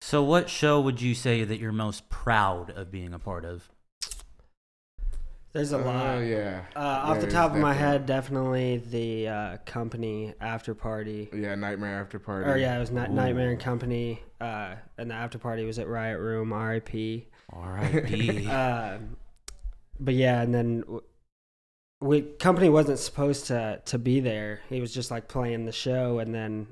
So, 0.00 0.22
what 0.22 0.48
show 0.48 0.80
would 0.80 1.00
you 1.02 1.14
say 1.14 1.42
that 1.44 1.58
you're 1.58 1.72
most 1.72 2.08
proud 2.08 2.70
of 2.70 2.90
being 2.90 3.12
a 3.12 3.18
part 3.18 3.44
of? 3.44 3.68
There's 5.52 5.72
a 5.72 5.78
Oh 5.78 5.82
lot. 5.82 6.18
yeah. 6.20 6.62
Uh, 6.76 6.78
off 6.78 7.20
the 7.20 7.26
top 7.26 7.52
of 7.52 7.58
my 7.58 7.72
head, 7.72 8.04
definitely 8.06 8.78
the 8.78 9.28
uh, 9.28 9.56
Kompany 9.66 10.34
after 10.40 10.74
party. 10.74 11.28
Yeah, 11.32 11.54
Nightmare 11.54 12.00
After 12.00 12.18
Party. 12.18 12.50
Or 12.50 12.56
yeah, 12.56 12.76
it 12.76 12.80
was 12.80 12.90
Ooh. 12.90 12.94
Nightmare 13.08 13.50
and 13.50 13.60
Kompany, 13.60 14.18
uh, 14.40 14.74
and 14.98 15.10
the 15.10 15.14
after 15.14 15.38
party 15.38 15.64
was 15.64 15.78
at 15.78 15.88
Riot 15.88 16.20
Room, 16.20 16.52
R.I.P. 16.52 17.26
R.I.P. 17.50 18.46
Uh, 18.46 18.98
but 20.00 20.14
yeah, 20.14 20.42
and 20.42 20.54
then 20.54 20.80
w- 20.80 21.02
we 22.00 22.22
Kompany 22.22 22.70
wasn't 22.70 22.98
supposed 22.98 23.46
to 23.46 23.80
to 23.86 23.98
be 23.98 24.20
there. 24.20 24.60
He 24.68 24.80
was 24.82 24.92
just 24.92 25.10
like 25.10 25.28
playing 25.28 25.64
the 25.64 25.72
show, 25.72 26.18
and 26.18 26.34
then 26.34 26.66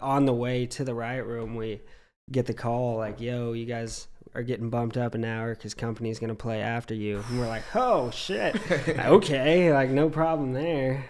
on 0.00 0.24
the 0.26 0.34
way 0.34 0.66
to 0.66 0.84
the 0.84 0.94
Riot 0.94 1.26
Room, 1.26 1.56
we 1.56 1.80
get 2.30 2.46
the 2.46 2.54
call 2.54 2.96
like, 2.96 3.20
"Yo, 3.20 3.52
you 3.54 3.66
guys 3.66 4.06
are 4.34 4.42
getting 4.42 4.70
bumped 4.70 4.96
up 4.96 5.14
an 5.14 5.24
hour 5.24 5.54
because 5.54 5.74
Kompany's 5.74 6.18
gonna 6.18 6.34
play 6.34 6.60
after 6.60 6.94
you." 6.94 7.22
And 7.28 7.38
we're 7.40 7.48
like, 7.48 7.62
"Oh 7.74 8.10
shit, 8.10 8.56
okay, 8.98 9.72
like 9.72 9.90
no 9.90 10.08
problem 10.10 10.52
there." 10.52 11.04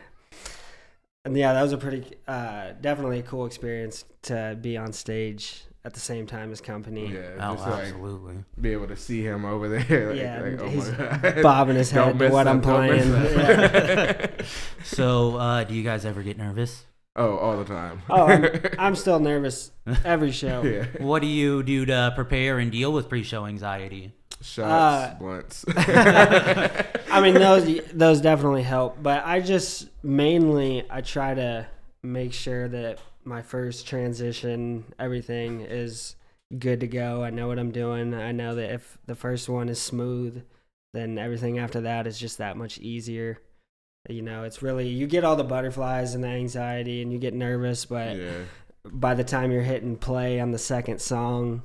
And 1.25 1.37
yeah, 1.37 1.53
that 1.53 1.63
was 1.63 1.73
a 1.73 1.79
pretty, 1.79 2.15
uh, 2.27 2.73
definitely 2.81 3.19
a 3.19 3.23
cool 3.23 3.45
experience 3.45 4.05
to 4.23 4.57
be 4.61 4.77
on 4.79 4.93
stage 4.95 5.65
at 5.85 5.93
the 5.93 6.01
same 6.01 6.27
time 6.27 6.51
as 6.51 6.63
Kompany. 6.63 7.13
Yeah, 7.13 7.37
Oh, 7.51 7.55
just 7.57 7.67
like 7.69 7.85
absolutely. 7.85 8.45
be 8.59 8.73
able 8.73 8.87
to 8.89 8.97
see 8.97 9.23
him 9.23 9.45
over 9.45 9.69
there. 9.69 10.09
Like, 10.13 10.19
Yeah, 10.19 10.41
like, 10.41 10.61
oh 10.61 10.69
he's 10.69 11.43
bobbing 11.43 11.77
his 11.77 11.91
head 11.91 12.09
to 12.09 12.15
miss 12.15 12.33
what 12.33 12.49
I'm 12.49 12.61
that, 12.63 12.67
don't 12.67 12.91
miss 12.91 13.05
playing. 13.07 13.37
that. 13.37 14.45
So, 14.85 15.37
uh, 15.37 15.65
do 15.65 15.75
you 15.75 15.83
guys 15.85 16.05
ever 16.07 16.23
get 16.23 16.39
nervous? 16.39 16.85
Oh, 17.21 17.37
all 17.37 17.57
the 17.57 17.65
time. 17.65 18.03
Oh, 18.09 18.25
I'm, 18.27 18.61
I'm 18.79 18.97
still 19.05 19.21
nervous 19.21 19.71
every 20.05 20.33
show. 20.33 20.63
yeah. 20.65 20.87
What 20.99 21.21
do 21.23 21.29
you 21.29 21.63
do 21.63 21.87
to 21.87 22.13
prepare 22.15 22.59
and 22.59 22.73
deal 22.73 22.93
with 22.93 23.09
pre-show 23.09 23.47
anxiety? 23.47 24.13
Shots, 24.43 25.15
Uh, 25.15 25.17
blunts. 25.19 25.65
I 27.11 27.21
mean, 27.21 27.35
those 27.35 27.81
those 27.93 28.21
definitely 28.21 28.63
help, 28.63 29.03
but 29.03 29.25
I 29.27 29.41
just 29.41 29.89
mainly 30.03 30.85
I 30.89 31.03
try 31.03 31.35
to 31.35 31.67
make 32.03 32.33
sure 32.33 32.67
that 32.69 32.99
my 33.25 33.43
first 33.43 33.87
transition, 33.87 34.85
everything 34.99 35.61
is 35.61 36.17
good 36.59 36.81
to 36.81 36.87
go. 36.87 37.23
I 37.23 37.29
know 37.31 37.49
what 37.49 37.59
I'm 37.59 37.71
doing. 37.71 38.15
I 38.15 38.33
know 38.33 38.55
that 38.55 38.73
if 38.73 38.97
the 39.07 39.15
first 39.15 39.49
one 39.49 39.69
is 39.69 39.81
smooth, 39.81 40.43
then 40.95 41.19
everything 41.19 41.59
after 41.59 41.83
that 41.83 42.07
is 42.07 42.19
just 42.19 42.39
that 42.39 42.57
much 42.57 42.79
easier. 42.79 43.41
You 44.09 44.23
know, 44.23 44.45
it's 44.45 44.63
really 44.63 44.89
you 44.89 45.07
get 45.07 45.25
all 45.25 45.37
the 45.37 45.45
butterflies 45.45 46.15
and 46.15 46.25
the 46.25 46.29
anxiety, 46.29 47.03
and 47.03 47.13
you 47.13 47.19
get 47.19 47.35
nervous, 47.35 47.85
but 47.85 48.17
yeah. 48.17 48.45
by 48.85 49.15
the 49.15 49.25
time 49.25 49.53
you're 49.53 49.63
hitting 49.63 49.97
play 49.97 50.41
on 50.41 50.53
the 50.53 50.59
second 50.59 51.01
song, 51.01 51.63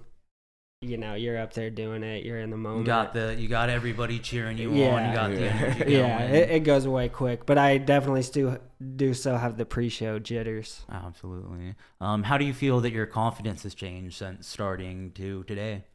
you 0.81 0.97
know, 0.97 1.15
you're 1.15 1.39
up 1.39 1.53
there 1.53 1.69
doing 1.69 2.03
it. 2.03 2.25
You're 2.25 2.39
in 2.39 2.51
the 2.51 2.57
moment. 2.57 2.81
You 2.81 2.85
got 2.85 3.13
the 3.13 3.35
you 3.35 3.47
got 3.47 3.69
everybody 3.69 4.19
cheering 4.19 4.57
you 4.57 4.69
on. 4.69 4.75
Yeah. 4.75 5.09
You 5.09 5.15
got 5.15 5.31
the 5.31 5.49
energy 5.49 5.83
yeah, 5.93 6.19
it, 6.25 6.49
it 6.49 6.59
goes 6.61 6.85
away 6.85 7.09
quick. 7.09 7.45
But 7.45 7.57
I 7.57 7.77
definitely 7.77 8.23
still 8.23 8.57
do 8.95 9.13
still 9.13 9.37
have 9.37 9.57
the 9.57 9.65
pre-show 9.65 10.19
jitters. 10.19 10.83
Absolutely. 10.91 11.75
Um, 12.01 12.23
how 12.23 12.37
do 12.37 12.45
you 12.45 12.53
feel 12.53 12.81
that 12.81 12.91
your 12.91 13.05
confidence 13.05 13.63
has 13.63 13.73
changed 13.73 14.17
since 14.17 14.47
starting 14.47 15.11
to 15.13 15.43
today? 15.43 15.85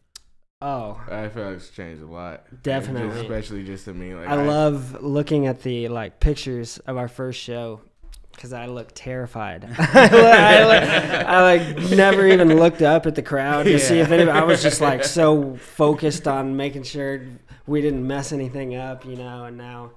Oh, 0.62 1.00
I 1.10 1.28
feel 1.28 1.44
like 1.44 1.56
it's 1.56 1.70
changed 1.70 2.02
a 2.02 2.06
lot. 2.06 2.44
Definitely. 2.62 3.08
just- 3.08 3.22
especially 3.22 3.64
just 3.64 3.84
to 3.86 3.94
me. 3.94 4.14
Like 4.14 4.28
I 4.28 4.34
love 4.46 5.02
looking 5.02 5.46
at 5.46 5.62
the 5.62 5.88
like 5.88 6.20
pictures 6.20 6.78
of 6.86 6.96
our 6.98 7.08
first 7.08 7.40
show 7.40 7.80
because 8.32 8.52
I 8.52 8.66
look 8.66 8.88
terrified. 8.94 9.64
I, 9.78 10.64
like, 10.64 10.82
I 11.26 11.42
like 11.42 11.90
never 11.90 12.26
even 12.26 12.56
looked 12.58 12.82
up 12.82 13.06
at 13.06 13.14
the 13.14 13.22
crowd 13.22 13.64
to 13.64 13.78
see 13.78 14.00
if 14.00 14.10
anybody. 14.10 14.38
I 14.38 14.44
was 14.44 14.62
just 14.62 14.80
like 14.80 15.04
so 15.04 15.56
focused 15.76 16.28
on 16.28 16.56
making 16.56 16.82
sure 16.82 17.22
we 17.66 17.80
didn't 17.80 18.06
mess 18.06 18.32
anything 18.32 18.74
up, 18.76 19.04
you 19.06 19.16
know. 19.16 19.44
And 19.44 19.56
now, 19.56 19.92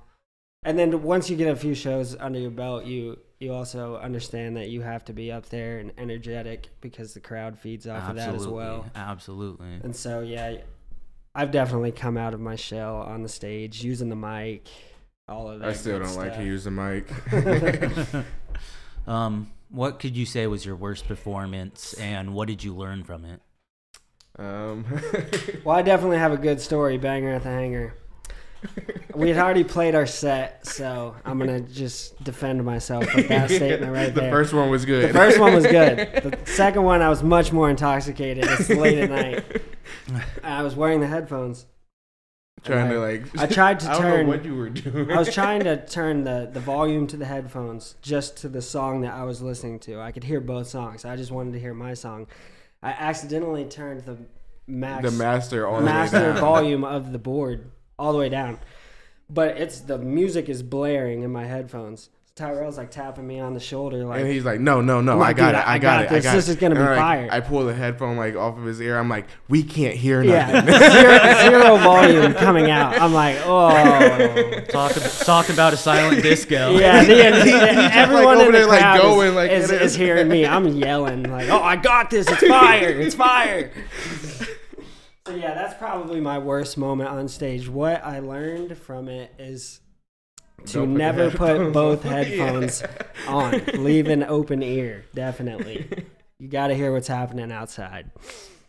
and 0.65 0.77
then 0.77 1.03
once 1.03 1.29
you 1.29 1.35
get 1.35 1.49
a 1.49 1.55
few 1.55 1.75
shows 1.75 2.15
under 2.19 2.39
your 2.39 2.51
belt, 2.51 2.85
you 2.85 3.19
you 3.43 3.53
also 3.53 3.97
understand 3.97 4.55
that 4.57 4.69
you 4.69 4.81
have 4.81 5.03
to 5.05 5.13
be 5.13 5.31
up 5.31 5.49
there 5.49 5.79
and 5.79 5.91
energetic 5.97 6.69
because 6.81 7.13
the 7.13 7.19
crowd 7.19 7.59
feeds 7.59 7.87
off 7.87 8.09
of 8.09 8.15
that 8.15 8.33
as 8.33 8.47
well. 8.47 8.85
Absolutely. 8.95 9.79
And 9.83 9.95
so, 9.95 10.21
yeah, 10.21 10.57
I've 11.35 11.51
definitely 11.51 11.91
come 11.91 12.15
out 12.15 12.33
of 12.33 12.39
my 12.39 12.55
shell 12.55 12.97
on 12.97 13.21
the 13.21 13.29
stage 13.29 13.83
using 13.83 14.09
the 14.09 14.15
mic, 14.15 14.67
all 15.27 15.49
of 15.49 15.59
that. 15.59 15.69
I 15.69 15.73
still 15.73 15.99
good 15.99 16.05
don't 16.05 16.15
like 16.15 16.35
to 16.35 16.43
use 16.43 16.63
the 16.63 16.71
mic. 16.71 17.11
um, 19.07 19.51
what 19.69 19.99
could 19.99 20.15
you 20.15 20.25
say 20.25 20.47
was 20.47 20.65
your 20.65 20.75
worst 20.75 21.07
performance, 21.07 21.93
and 21.93 22.33
what 22.33 22.47
did 22.47 22.63
you 22.63 22.73
learn 22.73 23.03
from 23.03 23.25
it? 23.25 23.41
um, 24.39 24.85
Well, 25.63 25.75
I 25.75 25.81
definitely 25.81 26.19
have 26.19 26.31
a 26.31 26.37
good 26.37 26.61
story, 26.61 26.97
banger 26.97 27.33
at 27.33 27.43
the 27.43 27.49
hangar. 27.49 27.95
We 29.15 29.29
had 29.29 29.37
already 29.37 29.63
played 29.63 29.93
our 29.93 30.07
set, 30.07 30.65
so 30.65 31.13
I'm 31.23 31.37
gonna 31.37 31.59
just 31.59 32.23
defend 32.23 32.65
myself 32.65 33.05
with 33.13 33.27
that 33.27 33.51
statement 33.51 33.91
right 33.93 34.11
the 34.11 34.21
there. 34.21 34.31
first 34.31 34.53
one 34.53 34.71
was 34.71 34.85
good. 34.85 35.09
the 35.09 35.13
first 35.13 35.39
one 35.39 35.53
was 35.53 35.67
good. 35.67 35.99
The 36.23 36.39
second 36.51 36.81
one, 36.81 37.03
I 37.03 37.09
was 37.09 37.21
much 37.21 37.51
more 37.51 37.69
intoxicated. 37.69 38.45
It's 38.47 38.69
late 38.69 38.97
at 38.97 39.09
night. 39.11 39.61
I 40.43 40.63
was 40.63 40.75
wearing 40.75 40.99
the 40.99 41.05
headphones. 41.05 41.67
trying 42.63 42.87
And 42.87 42.91
to 42.93 42.99
like. 42.99 43.39
I 43.39 43.45
tried 43.45 43.81
to 43.81 43.89
I 43.89 43.93
don't 43.93 44.01
turn- 44.01 44.25
know 44.25 44.31
what 44.33 44.45
you 44.45 44.55
were 44.55 44.69
doing. 44.69 45.11
I 45.11 45.17
was 45.19 45.31
trying 45.31 45.59
to 45.65 45.85
turn 45.85 46.23
the, 46.23 46.49
the 46.51 46.59
volume 46.59 47.05
to 47.07 47.17
the 47.17 47.25
headphones 47.25 47.93
just 48.01 48.37
to 48.37 48.49
the 48.49 48.63
song 48.63 49.01
that 49.01 49.13
I 49.13 49.25
was 49.25 49.43
listening 49.43 49.77
to. 49.81 49.99
I 50.01 50.11
could 50.11 50.23
hear 50.23 50.41
both 50.41 50.65
songs. 50.67 51.05
I 51.05 51.15
just 51.17 51.31
wanted 51.31 51.53
to 51.53 51.59
hear 51.59 51.75
my 51.75 51.93
song. 51.93 52.25
I 52.81 52.89
accidentally 52.89 53.65
turned 53.65 54.05
the 54.05 54.17
max 54.65 55.03
the 55.03 55.11
master 55.15 55.67
all 55.67 55.77
the 55.79 55.85
master 55.85 56.33
volume 56.33 56.83
of 56.83 57.11
the 57.11 57.19
board 57.19 57.69
all 57.97 58.11
the 58.13 58.19
way 58.19 58.29
down. 58.29 58.59
But 59.29 59.57
it's 59.57 59.79
the 59.79 59.97
music 59.97 60.49
is 60.49 60.61
blaring 60.63 61.23
in 61.23 61.31
my 61.31 61.45
headphones. 61.45 62.09
Tyrell's 62.35 62.77
like 62.79 62.89
tapping 62.89 63.27
me 63.27 63.39
on 63.39 63.53
the 63.53 63.59
shoulder 63.59 64.03
like 64.05 64.21
and 64.21 64.27
he's 64.27 64.43
like, 64.43 64.59
no, 64.59 64.81
no, 64.81 65.01
no, 65.01 65.11
I'm 65.11 65.19
like, 65.19 65.35
I 65.35 65.37
got 65.39 65.51
"Dude, 65.51 65.59
it, 65.59 65.67
I 65.67 65.77
got, 65.77 66.03
it, 66.03 66.09
this. 66.09 66.25
I 66.25 66.29
got 66.29 66.35
This 66.35 66.47
it. 66.47 66.51
is 66.53 66.55
gonna 66.57 66.73
And 66.73 66.83
be 66.83 66.89
like, 66.89 66.97
fire. 66.97 67.29
I 67.31 67.39
pull 67.41 67.63
the 67.65 67.75
headphone 67.75 68.17
like 68.17 68.35
off 68.35 68.57
of 68.57 68.63
his 68.63 68.81
ear. 68.81 68.97
I'm 68.97 69.07
like, 69.07 69.27
we 69.49 69.61
can't 69.61 69.93
hear 69.93 70.23
yeah, 70.23 70.51
nothing. 70.61 70.73
zero, 70.73 71.19
zero 71.61 71.77
volume 71.77 72.33
coming 72.33 72.71
out. 72.71 72.99
I'm 72.99 73.13
like, 73.13 73.37
oh. 73.45 74.61
Talk 74.69 74.93
talk 75.19 75.49
about 75.49 75.73
a 75.73 75.77
silent 75.77 76.23
disco. 76.23 76.75
Yeah, 76.79 77.03
the, 77.03 77.13
the, 77.13 77.21
just, 77.51 77.95
everyone 77.95 78.25
like, 78.25 78.35
over 78.37 78.45
in 78.47 78.51
the 78.53 78.57
there, 78.57 78.67
like, 78.67 79.01
going, 79.01 79.35
like, 79.35 79.51
is, 79.51 79.69
it 79.69 79.83
is 79.83 79.91
is. 79.91 79.95
hearing 79.97 80.27
me. 80.27 80.43
I'm 80.43 80.67
yelling 80.69 81.29
like, 81.29 81.49
"Oh, 81.49 81.61
I 81.61 81.75
got 81.75 82.09
this! 82.09 82.25
It's 82.27 82.47
fire! 82.47 82.89
It's 82.99 83.13
fire!" 83.13 83.69
So 85.25 85.35
yeah, 85.35 85.53
that's 85.53 85.73
probably 85.75 86.19
my 86.19 86.37
worst 86.37 86.77
moment 86.77 87.09
on 87.09 87.27
stage. 87.29 87.69
What 87.69 88.03
I 88.03 88.19
learned 88.19 88.77
from 88.77 89.07
it 89.07 89.33
is 89.39 89.79
to 90.65 90.73
Don't 90.79 90.89
put 90.91 90.97
never 90.97 91.31
put 91.31 91.47
headphones 91.49 91.73
both 91.73 92.05
on. 92.05 92.11
headphones 92.11 92.83
on. 93.27 93.83
Leave 93.83 94.07
an 94.09 94.23
open 94.23 94.61
ear, 94.63 95.05
definitely. 95.13 95.89
You 96.39 96.49
got 96.49 96.67
to 96.67 96.75
hear 96.75 96.91
what's 96.91 97.07
happening 97.07 97.53
outside. 97.53 98.11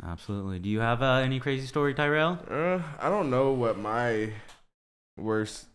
Absolutely. 0.06 0.60
Do 0.60 0.68
you 0.68 0.78
have 0.78 1.02
uh, 1.02 1.14
any 1.24 1.40
crazy 1.40 1.66
story, 1.66 1.92
Tyrell? 1.92 2.38
Uh, 2.48 2.80
I 3.00 3.08
don't 3.08 3.30
know 3.30 3.50
what 3.50 3.76
my 3.78 4.30
worst. 5.18 5.66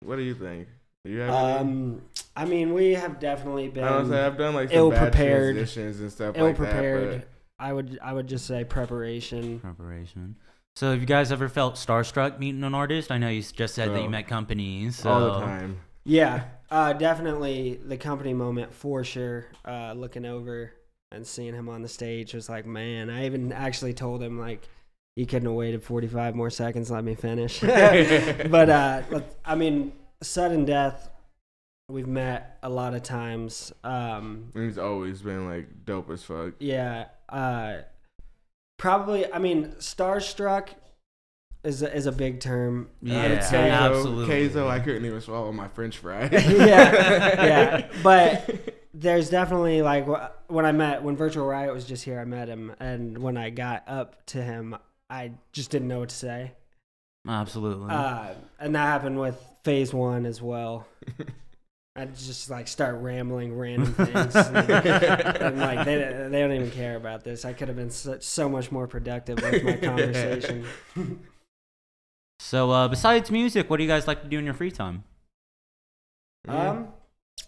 What 0.00 0.16
do 0.16 0.22
you 0.22 0.34
think? 0.34 0.68
Do 1.06 1.10
you 1.12 1.20
have 1.20 1.30
any? 1.30 1.58
Um, 1.58 2.02
I 2.36 2.44
mean, 2.44 2.74
we 2.74 2.92
have 2.94 3.18
definitely 3.18 3.68
been 3.68 3.84
I 3.84 3.88
don't 3.90 4.10
say 4.10 4.26
I've 4.26 4.36
done 4.36 4.52
like 4.54 4.68
some 4.70 4.90
bad 4.90 4.96
ill-prepared- 4.96 5.54
transitions 5.54 6.00
and 6.00 6.12
stuff 6.12 6.36
like 6.36 6.42
ill-prepared. 6.58 7.22
that. 7.22 7.28
I 7.58 7.72
would, 7.72 7.98
I 8.02 8.12
would 8.12 8.26
just 8.26 8.46
say 8.46 8.64
preparation. 8.64 9.60
Preparation. 9.60 10.36
So, 10.76 10.90
have 10.90 11.00
you 11.00 11.06
guys 11.06 11.30
ever 11.30 11.48
felt 11.48 11.76
starstruck 11.76 12.38
meeting 12.40 12.64
an 12.64 12.74
artist? 12.74 13.12
I 13.12 13.18
know 13.18 13.28
you 13.28 13.42
just 13.42 13.74
said 13.74 13.90
that 13.90 14.02
you 14.02 14.08
met 14.08 14.26
companies. 14.26 14.96
So. 14.96 15.10
all 15.10 15.20
the 15.34 15.40
time. 15.46 15.78
Yeah, 16.04 16.44
uh, 16.70 16.92
definitely 16.92 17.80
the 17.82 17.96
Kompany 17.96 18.34
moment 18.34 18.74
for 18.74 19.04
sure. 19.04 19.46
Uh, 19.64 19.92
looking 19.94 20.24
over 20.26 20.72
and 21.12 21.26
seeing 21.26 21.54
him 21.54 21.68
on 21.68 21.80
the 21.82 21.88
stage 21.88 22.34
was 22.34 22.48
like, 22.48 22.66
man. 22.66 23.08
I 23.08 23.26
even 23.26 23.52
actually 23.52 23.94
told 23.94 24.20
him 24.22 24.38
like, 24.38 24.68
you 25.16 25.26
couldn't 25.26 25.46
have 25.46 25.54
waited 25.54 25.82
45 25.84 26.34
more 26.34 26.50
seconds. 26.50 26.90
Let 26.90 27.04
me 27.04 27.14
finish. 27.14 27.60
but 27.60 28.68
uh, 28.68 29.02
let- 29.10 29.36
I 29.44 29.54
mean, 29.54 29.92
sudden 30.22 30.64
death. 30.64 31.08
We've 31.88 32.06
met 32.08 32.58
a 32.62 32.68
lot 32.68 32.94
of 32.94 33.02
times. 33.02 33.72
Um, 33.84 34.50
He's 34.54 34.78
always 34.78 35.22
been 35.22 35.46
like 35.46 35.84
dope 35.84 36.10
as 36.10 36.24
fuck. 36.24 36.54
yeah. 36.58 37.06
Uh, 37.34 37.82
probably. 38.78 39.30
I 39.32 39.38
mean, 39.38 39.72
starstruck 39.78 40.68
is 41.64 41.82
a, 41.82 41.94
is 41.94 42.06
a 42.06 42.12
big 42.12 42.40
term. 42.40 42.88
I 43.04 43.08
Yeah, 43.08 43.28
would 43.30 43.42
say. 43.44 43.70
absolutely. 43.70 44.34
Kayzo, 44.48 44.68
I 44.68 44.78
couldn't 44.80 45.04
even 45.04 45.20
swallow 45.20 45.50
my 45.52 45.68
French 45.68 45.98
fry. 45.98 46.28
yeah, 46.32 47.44
yeah. 47.44 47.88
But 48.02 48.48
there's 48.92 49.28
definitely 49.30 49.82
like 49.82 50.06
when 50.48 50.64
I 50.66 50.72
met 50.72 51.02
when 51.02 51.16
Virtual 51.16 51.46
Riot 51.46 51.72
was 51.74 51.84
just 51.84 52.04
here, 52.04 52.20
I 52.20 52.24
met 52.24 52.48
him, 52.48 52.72
and 52.80 53.18
when 53.18 53.36
I 53.36 53.50
got 53.50 53.82
up 53.88 54.24
to 54.26 54.42
him, 54.42 54.76
I 55.10 55.32
just 55.52 55.70
didn't 55.70 55.88
know 55.88 56.00
what 56.00 56.10
to 56.10 56.14
say. 56.14 56.52
Absolutely. 57.26 57.90
Uh, 57.90 58.34
and 58.60 58.74
that 58.74 58.86
happened 58.86 59.18
with 59.18 59.42
Phase 59.64 59.92
One 59.94 60.26
as 60.26 60.40
well. 60.42 60.86
I 61.96 62.06
just 62.06 62.50
like 62.50 62.66
start 62.66 62.96
rambling 63.00 63.56
random 63.56 63.94
things, 63.94 64.34
and, 64.34 64.56
and, 64.70 65.58
like 65.60 65.84
they 65.84 65.96
they 66.28 66.40
don't 66.40 66.52
even 66.52 66.70
care 66.72 66.96
about 66.96 67.22
this. 67.22 67.44
I 67.44 67.52
could 67.52 67.68
have 67.68 67.76
been 67.76 67.90
so, 67.90 68.18
so 68.18 68.48
much 68.48 68.72
more 68.72 68.88
productive 68.88 69.40
with 69.40 69.62
my 69.62 69.76
conversation. 69.76 70.66
so, 72.40 72.72
uh, 72.72 72.88
besides 72.88 73.30
music, 73.30 73.70
what 73.70 73.76
do 73.76 73.84
you 73.84 73.88
guys 73.88 74.08
like 74.08 74.22
to 74.22 74.28
do 74.28 74.40
in 74.40 74.44
your 74.44 74.54
free 74.54 74.72
time? 74.72 75.04
Um, 76.48 76.88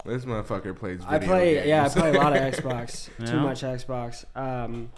this 0.05 0.25
motherfucker 0.25 0.77
plays. 0.77 1.01
Video 1.01 1.11
I 1.11 1.19
play, 1.19 1.55
games. 1.55 1.67
yeah, 1.67 1.85
I 1.85 1.89
play 1.89 2.11
a 2.11 2.13
lot 2.13 2.37
of 2.37 2.43
Xbox. 2.55 3.09
Yeah? 3.19 3.27
Too 3.27 3.41
much 3.41 3.63
Xbox. 3.63 4.25
Um, 4.37 4.93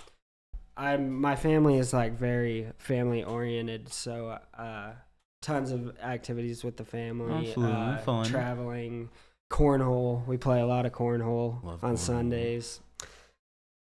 I'm 0.77 1.11
my 1.11 1.37
family 1.37 1.79
is 1.79 1.95
like 1.95 2.19
very 2.19 2.69
family 2.77 3.25
oriented, 3.25 3.91
so 3.91 4.39
uh, 4.59 4.93
tons 5.41 5.73
of 5.73 5.97
activities 6.03 6.63
with 6.63 6.77
the 6.77 6.85
family. 6.85 7.49
Absolutely, 7.49 7.75
uh, 7.75 7.99
fun. 7.99 8.27
Traveling, 8.27 9.09
cornhole. 9.51 10.27
We 10.27 10.37
play 10.37 10.61
a 10.61 10.67
lot 10.67 10.87
of 10.87 10.93
cornhole 10.93 11.63
Love 11.63 11.85
on 11.85 11.95
cornhole. 11.95 11.99
Sundays. 11.99 12.81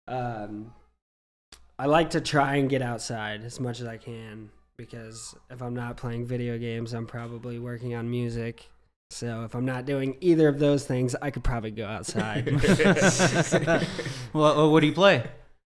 Um, 0.08 0.74
I 1.80 1.86
like 1.86 2.12
to 2.12 2.22
try 2.22 2.58
and 2.58 2.70
get 2.70 2.82
outside 2.82 3.44
as 3.44 3.60
much 3.60 3.80
as 3.80 3.88
I 3.88 3.98
can 3.98 4.50
because 4.78 5.36
if 5.50 5.62
I'm 5.62 5.74
not 5.74 5.98
playing 5.98 6.26
video 6.26 6.58
games, 6.58 6.94
I'm 6.94 7.06
probably 7.08 7.60
working 7.60 7.96
on 7.96 8.10
music. 8.10 8.70
So 9.12 9.44
if 9.44 9.56
I'm 9.56 9.66
not 9.66 9.86
doing 9.86 10.18
either 10.22 10.48
of 10.48 10.60
those 10.60 10.86
things, 10.86 11.16
I 11.22 11.30
could 11.30 11.44
probably 11.44 11.72
go 11.72 11.86
outside. 11.86 12.46
well, 14.34 14.60
uh, 14.60 14.70
what 14.70 14.80
do 14.80 14.88
you 14.88 14.94
play? 14.94 15.24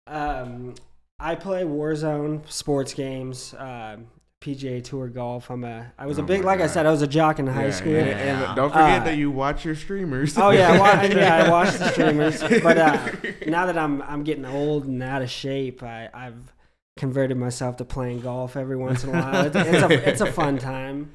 Um, 0.07 0.75
I 1.19 1.35
play 1.35 1.65
Warzone, 1.65 2.51
sports 2.51 2.95
games, 2.95 3.55
um, 3.59 4.07
PGA 4.47 4.83
Tour 4.85 5.09
golf. 5.09 5.51
I'm 5.51 5.65
a. 5.65 5.93
I 5.99 6.07
was 6.07 6.19
a 6.19 6.23
Oh 6.23 6.25
big, 6.25 6.41
my 6.43 6.47
like 6.47 6.61
I 6.61 6.65
God. 6.65 6.71
said, 6.71 6.87
I 6.87 6.91
was 6.91 7.03
a 7.03 7.07
jock 7.07 7.39
in 7.39 7.47
high 7.47 7.67
Yeah, 7.67 7.71
school. 7.73 7.93
yeah, 7.93 7.99
And, 8.05 8.45
and 8.47 8.57
don't 8.57 8.71
forget 8.71 9.03
Uh, 9.03 9.05
that 9.05 9.17
you 9.17 9.31
watch 9.31 9.65
your 9.65 9.75
streamers. 9.75 10.39
oh 10.39 10.51
yeah, 10.51 10.73
I 10.73 10.79
wa- 10.79 11.03
yeah, 11.03 11.35
I 11.45 11.51
watch 11.51 11.75
the 11.75 11.89
streamers. 11.93 12.41
But 12.63 12.79
uh, 12.79 13.09
now 13.47 13.67
that 13.67 13.77
I'm 13.77 14.03
I'm 14.03 14.23
getting 14.23 14.45
old 14.45 14.85
and 14.87 15.03
out 15.03 15.23
of 15.23 15.31
shape, 15.31 15.83
I, 15.83 16.09
I've 16.15 16.53
converted 16.97 17.37
myself 17.37 17.77
to 17.79 17.85
playing 17.85 18.21
golf 18.21 18.57
every 18.57 18.77
once 18.77 19.03
in 19.05 19.11
a 19.11 19.13
while. 19.13 19.47
It's, 19.47 19.57
it's 19.57 19.83
a 19.83 20.09
it's 20.09 20.21
a 20.21 20.33
fun 20.33 20.59
time. 20.59 21.11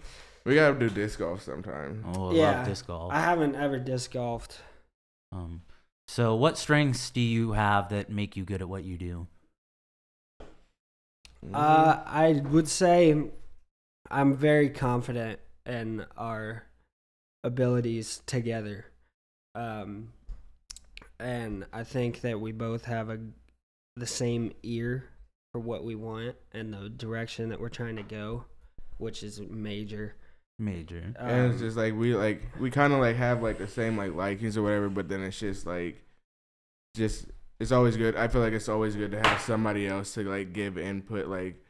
we 0.46 0.56
gotta 0.56 0.78
do 0.78 0.90
disc 0.90 1.20
golf 1.20 1.42
sometime. 1.42 2.04
Oh, 2.16 2.30
I 2.32 2.34
Yeah. 2.34 2.52
love 2.58 2.66
disc 2.68 2.86
golf. 2.88 3.14
I 3.14 3.22
haven't 3.22 3.56
ever 3.56 3.80
disc 3.80 4.12
golfed. 4.12 4.58
Um, 5.32 5.62
so, 6.08 6.36
what 6.36 6.58
strengths 6.58 7.10
do 7.10 7.22
you 7.22 7.54
have 7.54 7.88
that 7.90 8.10
make 8.10 8.36
you 8.36 8.44
good 8.44 8.62
at 8.62 8.68
what 8.68 8.84
you 8.84 8.98
do? 8.98 9.28
Uh, 11.54 12.02
I 12.06 12.42
would 12.50 12.68
say 12.68 13.16
I'm 14.10 14.36
very 14.36 14.70
confident 14.70 15.40
in 15.66 16.06
our 16.18 16.64
abilities 17.44 18.22
together. 18.26 18.86
Um, 19.56 20.10
and 21.20 21.66
I 21.74 21.84
think 21.84 22.22
that 22.22 22.40
we 22.40 22.52
both 22.52 22.86
have 22.86 23.10
a 23.10 23.20
the 23.96 24.08
same 24.08 24.54
ear 24.64 25.10
for 25.52 25.60
what 25.60 25.84
we 25.84 25.96
want 25.96 26.36
and 26.54 26.74
the 26.74 26.90
direction 26.90 27.50
that 27.50 27.60
we're 27.60 27.70
trying 27.70 27.98
to 27.98 28.04
go, 28.04 28.46
which 28.98 29.22
is 29.24 29.40
major. 29.42 30.16
Major. 30.58 31.14
and 31.20 31.52
it's 31.52 31.56
Um, 31.56 31.60
just 31.60 31.76
like 31.78 31.96
we 31.96 32.16
like 32.16 32.42
we 32.60 32.70
kind 32.72 32.94
of 32.94 33.00
like 33.00 33.16
have 33.18 33.42
like 33.42 33.58
the 33.58 33.68
same 33.68 33.98
like 33.98 34.14
likings 34.14 34.58
or 34.58 34.62
whatever, 34.64 34.90
but 34.90 35.10
then 35.10 35.24
it's 35.24 35.40
just 35.40 35.66
like 35.66 36.02
just 36.96 37.26
it's 37.62 37.72
always 37.72 37.96
good. 37.98 38.16
I 38.16 38.28
feel 38.28 38.42
like 38.42 38.54
it's 38.54 38.68
always 38.70 38.96
good 38.96 39.12
to 39.12 39.20
have 39.22 39.40
somebody 39.42 39.88
else 39.88 40.14
to 40.16 40.24
like 40.24 40.52
give 40.54 40.78
input 40.78 41.28
like 41.28 41.64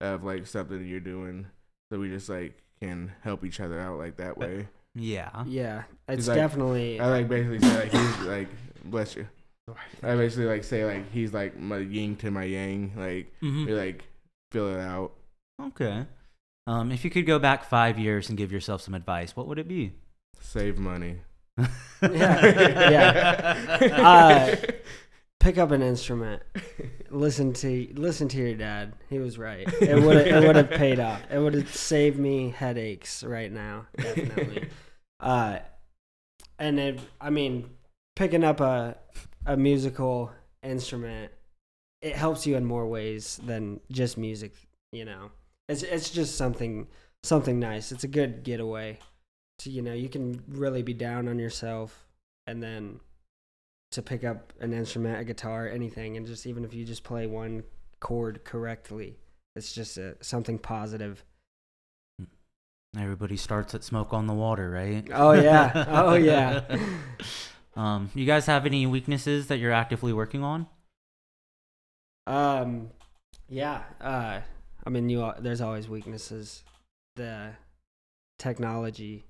of 0.00 0.22
like 0.22 0.46
something 0.46 0.86
you're 0.86 1.00
doing, 1.00 1.46
so 1.90 1.98
we 1.98 2.08
just 2.08 2.28
like 2.28 2.56
can 2.80 3.12
help 3.22 3.44
each 3.44 3.58
other 3.60 3.80
out 3.80 3.98
like 3.98 4.16
that 4.18 4.38
way. 4.38 4.68
Yeah. 4.94 5.44
yeah, 5.46 5.82
it's 6.08 6.28
like- 6.28 6.36
definitely 6.36 6.98
I 7.00 7.08
like 7.08 7.28
basically 7.28 7.58
say 7.60 7.74
like 7.80 7.92
he's 7.92 8.18
like 8.26 8.48
bless 8.84 9.16
you. 9.16 9.26
I 10.02 10.14
basically 10.16 10.46
like 10.46 10.64
say 10.64 10.84
like 10.84 11.10
he's 11.12 11.32
like 11.32 11.58
my 11.58 11.78
yin 11.78 12.16
to 12.16 12.30
my 12.30 12.44
yang. 12.44 12.92
Like 12.96 13.32
Mhm. 13.42 13.66
we 13.66 13.72
like 13.74 14.04
fill 14.52 14.74
it 14.74 14.80
out. 14.80 15.12
Okay. 15.60 16.06
Um, 16.66 16.92
if 16.92 17.04
you 17.04 17.10
could 17.10 17.26
go 17.26 17.38
back 17.38 17.64
five 17.64 17.98
years 17.98 18.28
and 18.28 18.36
give 18.36 18.52
yourself 18.52 18.82
some 18.82 18.94
advice, 18.94 19.34
what 19.36 19.46
would 19.46 19.58
it 19.58 19.68
be? 19.68 19.94
Save 20.40 20.78
money. 20.78 21.20
Yeah. 22.02 23.54
Uh, 23.98 24.56
pick 25.48 25.56
up 25.56 25.70
an 25.70 25.80
instrument. 25.80 26.42
Listen 27.10 27.54
to 27.54 27.88
listen 27.94 28.28
to 28.28 28.36
your 28.36 28.54
dad. 28.54 28.92
He 29.08 29.18
was 29.18 29.38
right. 29.38 29.66
It 29.80 29.98
would 30.02 30.18
it 30.18 30.46
would 30.46 30.56
have 30.56 30.68
paid 30.68 31.00
off. 31.00 31.22
It 31.30 31.38
would 31.38 31.54
have 31.54 31.74
saved 31.74 32.18
me 32.18 32.50
headaches 32.50 33.24
right 33.24 33.50
now. 33.50 33.86
Definitely. 33.96 34.68
Uh, 35.20 35.58
and 36.60 36.78
it, 36.78 37.00
I 37.20 37.30
mean, 37.30 37.70
picking 38.14 38.44
up 38.44 38.60
a 38.60 38.96
a 39.46 39.56
musical 39.56 40.30
instrument, 40.62 41.32
it 42.02 42.14
helps 42.14 42.46
you 42.46 42.56
in 42.56 42.64
more 42.64 42.86
ways 42.86 43.40
than 43.44 43.80
just 43.90 44.16
music. 44.16 44.54
You 44.92 45.06
know, 45.06 45.32
it's 45.68 45.82
it's 45.82 46.10
just 46.10 46.36
something 46.36 46.86
something 47.24 47.58
nice. 47.58 47.90
It's 47.90 48.04
a 48.04 48.08
good 48.08 48.44
getaway. 48.44 49.00
So 49.58 49.70
you 49.70 49.82
know, 49.82 49.92
you 49.92 50.08
can 50.08 50.40
really 50.46 50.82
be 50.82 50.94
down 50.94 51.26
on 51.26 51.40
yourself, 51.40 52.06
and 52.46 52.62
then 52.62 53.00
to 53.92 54.02
pick 54.02 54.24
up 54.24 54.52
an 54.60 54.72
instrument, 54.72 55.20
a 55.20 55.24
guitar, 55.24 55.68
anything, 55.68 56.16
and 56.16 56.26
just 56.26 56.46
even 56.46 56.64
if 56.64 56.74
you 56.74 56.84
just 56.84 57.04
play 57.04 57.26
one 57.26 57.64
chord 58.00 58.44
correctly, 58.44 59.16
it's 59.56 59.72
just 59.72 59.96
a, 59.96 60.16
something 60.20 60.58
positive. 60.58 61.24
Everybody 62.96 63.36
starts 63.36 63.74
at 63.74 63.84
Smoke 63.84 64.12
on 64.12 64.26
the 64.26 64.34
Water, 64.34 64.70
right? 64.70 65.06
Oh 65.12 65.32
yeah, 65.32 65.84
oh 65.88 66.14
yeah. 66.14 66.64
um, 67.76 68.10
you 68.14 68.24
guys 68.24 68.46
have 68.46 68.66
any 68.66 68.86
weaknesses 68.86 69.48
that 69.48 69.58
you're 69.58 69.72
actively 69.72 70.12
working 70.12 70.42
on? 70.42 70.66
Um, 72.26 72.90
yeah. 73.48 73.82
Uh, 74.00 74.40
I 74.86 74.90
mean, 74.90 75.08
you. 75.08 75.32
There's 75.38 75.60
always 75.60 75.88
weaknesses. 75.88 76.62
The 77.16 77.50
technology 78.38 79.24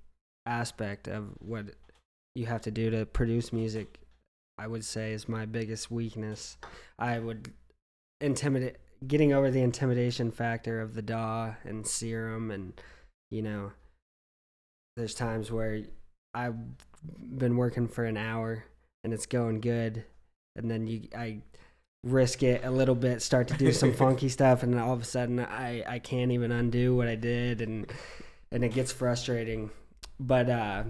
aspect 0.47 1.09
of 1.09 1.31
what 1.39 1.67
you 2.35 2.47
have 2.47 2.63
to 2.63 2.71
do 2.71 2.91
to 2.91 3.07
produce 3.07 3.53
music, 3.53 4.01
I 4.59 4.67
would 4.67 4.85
say, 4.85 5.13
is 5.13 5.29
my 5.29 5.47
biggest 5.47 5.91
weakness. 5.91 6.57
I 6.99 7.19
would 7.19 7.53
intimidate, 8.21 8.77
getting 9.07 9.33
over 9.33 9.51
the 9.51 9.63
intimidation 9.63 10.31
factor 10.31 10.81
of 10.81 10.95
the 10.95 11.03
DAW 11.03 11.55
and 11.65 11.87
Serum, 11.87 12.51
and 12.51 12.81
you 13.31 13.43
know, 13.43 13.73
there's 14.97 15.15
times 15.15 15.53
where 15.53 15.83
I've 16.35 16.57
been 17.21 17.57
working 17.57 17.87
for 17.87 18.05
an 18.05 18.17
hour 18.17 18.65
and 19.05 19.13
it's 19.13 19.27
going 19.27 19.61
good, 19.61 20.05
and 20.57 20.71
then 20.71 20.87
you, 20.87 21.09
I 21.17 21.43
risk 22.05 22.43
it 22.43 22.65
a 22.65 22.71
little 22.71 22.95
bit, 22.95 23.23
start 23.23 23.49
to 23.49 23.55
do 23.55 23.73
some 23.73 23.93
funky 23.95 24.29
stuff, 24.29 24.63
and 24.63 24.79
all 24.79 24.93
of 24.93 25.03
a 25.03 25.05
sudden 25.05 25.41
I, 25.41 25.85
I 25.87 25.99
can't 25.99 26.33
even 26.33 26.51
undo 26.51 26.97
what 26.97 27.09
I 27.09 27.15
did, 27.15 27.61
and 27.61 27.91
and 28.51 28.65
it 28.65 28.75
gets 28.75 28.93
frustrating. 28.93 29.71
But 30.19 30.51
uh, 30.51 30.85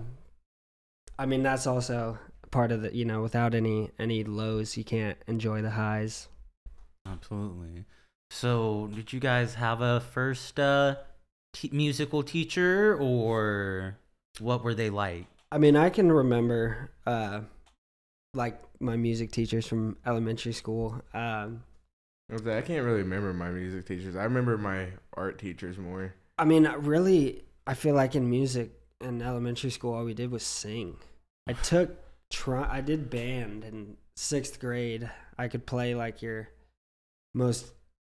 I 1.19 1.27
mean 1.27 1.43
that's 1.43 1.67
also 1.67 2.19
part 2.51 2.73
of 2.73 2.83
the 2.83 2.95
you 2.95 3.05
know 3.05 3.23
without 3.23 3.55
any 3.55 3.91
any 3.99 4.25
lows 4.25 4.77
you 4.77 4.85
can't 4.85 5.19
enjoy 5.27 5.63
the 5.63 5.71
highs. 5.71 6.29
Absolutely. 7.07 7.85
So, 8.31 8.91
did 8.95 9.13
you 9.13 9.21
guys 9.21 9.55
have 9.55 9.81
a 9.81 10.01
first 10.01 10.61
uh, 10.61 10.97
t- 11.55 11.71
musical 11.73 12.23
teacher, 12.23 12.95
or 13.01 13.97
what 14.39 14.63
were 14.63 14.75
they 14.75 14.91
like? 14.91 15.27
I 15.51 15.59
mean 15.59 15.77
I 15.77 15.89
can 15.89 16.13
remember 16.13 16.91
uh, 17.07 17.41
like 18.35 18.61
my 18.81 18.97
music 18.97 19.33
teachers 19.33 19.67
from 19.67 19.97
elementary 20.05 20.53
school. 20.53 21.01
Um, 21.15 21.63
I 22.31 22.35
I 22.35 22.61
can't 22.61 22.85
really 22.85 23.03
remember 23.03 23.33
my 23.33 23.51
music 23.51 23.87
teachers. 23.87 24.17
I 24.17 24.25
remember 24.25 24.59
my 24.59 24.89
art 25.15 25.39
teachers 25.39 25.79
more. 25.79 26.15
I 26.39 26.45
mean 26.45 26.69
really 26.81 27.43
I 27.67 27.75
feel 27.75 27.95
like 27.95 28.15
in 28.15 28.29
music 28.29 28.73
in 29.01 29.23
elementary 29.23 29.71
school 29.71 29.95
all 29.95 30.05
we 30.05 30.15
did 30.15 30.31
was 30.31 30.43
sing. 30.43 30.99
I 31.47 31.55
took 31.55 31.97
tr- 32.31 32.57
I 32.57 32.81
did 32.81 33.11
band 33.11 33.65
in 33.65 33.97
sixth 34.17 34.59
grade. 34.61 35.11
I 35.39 35.49
could 35.49 35.67
play 35.67 35.95
like 35.95 36.23
your 36.23 36.49
most 37.35 37.67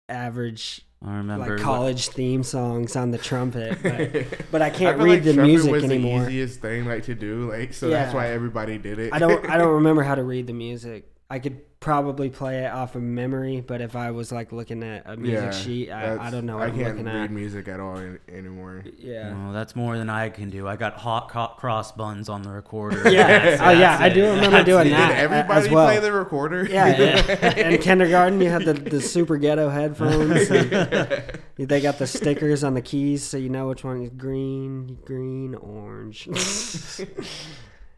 average 0.09 0.81
I 1.03 1.15
remember. 1.17 1.39
like 1.45 1.49
what- 1.51 1.59
college 1.61 2.09
theme 2.09 2.43
songs 2.43 2.95
on 2.95 3.11
the 3.11 3.17
trumpet, 3.17 3.77
but, 3.81 4.25
but 4.51 4.61
I 4.61 4.67
I 4.67 4.69
can't 4.69 4.97
feel 4.97 5.05
read 5.05 5.25
like 5.25 5.35
the 5.35 5.41
music 5.41 5.71
was 5.71 5.83
anymore. 5.83 6.21
the 6.21 6.27
easiest 6.29 6.59
thing 6.61 6.85
like 6.85 7.03
to 7.03 7.15
do, 7.15 7.49
like 7.51 7.73
so 7.73 7.89
that's 7.89 8.13
why 8.13 8.29
everybody 8.29 8.77
did 8.77 8.99
it. 8.99 9.13
I 9.13 9.19
don't 9.19 9.49
I 9.49 9.57
don't 9.57 9.73
remember 9.75 10.03
how 10.03 10.15
to 10.15 10.23
read 10.23 10.47
the 10.47 10.53
music. 10.53 11.11
I 11.29 11.39
could 11.39 11.61
probably 11.81 12.29
play 12.29 12.63
it 12.63 12.71
off 12.71 12.95
of 12.95 13.01
memory, 13.01 13.59
but 13.59 13.81
if 13.81 13.95
I 13.95 14.11
was 14.11 14.31
like 14.31 14.51
looking 14.51 14.83
at 14.83 15.01
a 15.07 15.17
music 15.17 15.45
yeah, 15.45 15.51
sheet, 15.51 15.91
I, 15.91 16.27
I 16.27 16.29
don't 16.29 16.45
know 16.45 16.57
what 16.57 16.65
I 16.65 16.67
am 16.67 16.75
can't 16.75 16.87
looking 16.89 17.05
read 17.05 17.15
at. 17.23 17.31
music 17.31 17.67
at 17.67 17.79
all 17.79 17.95
an- 17.95 18.19
anymore. 18.29 18.83
Yeah. 18.99 19.33
Well, 19.33 19.51
that's 19.51 19.75
more 19.75 19.97
than 19.97 20.07
I 20.07 20.29
can 20.29 20.51
do. 20.51 20.67
I 20.67 20.75
got 20.75 20.93
hot 20.93 21.29
co- 21.29 21.55
cross 21.57 21.91
buns 21.91 22.29
on 22.29 22.43
the 22.43 22.51
recorder. 22.51 23.01
Yeah. 23.11 23.27
That's- 23.27 23.59
oh 23.61 23.71
yeah, 23.71 23.97
that's 23.97 24.01
I 24.03 24.09
do 24.09 24.23
remember 24.25 24.51
That's 24.51 24.65
doing 24.65 24.87
it. 24.87 24.91
that 24.91 25.07
Did 25.09 25.17
everybody 25.17 25.65
as 25.65 25.69
well. 25.69 25.87
play 25.87 25.99
the 25.99 26.11
recorder? 26.13 26.65
Yeah, 26.69 27.57
in 27.57 27.81
kindergarten 27.81 28.39
you 28.39 28.49
had 28.51 28.63
the, 28.63 28.73
the 28.73 29.01
super 29.01 29.37
ghetto 29.37 29.67
headphones. 29.69 30.49
and 30.51 31.23
they 31.57 31.81
got 31.81 31.97
the 31.97 32.05
stickers 32.05 32.63
on 32.63 32.75
the 32.75 32.81
keys, 32.83 33.23
so 33.23 33.37
you 33.37 33.49
know 33.49 33.67
which 33.69 33.83
one 33.83 34.03
is 34.03 34.09
green, 34.11 34.99
green, 35.03 35.55
orange. 35.55 36.29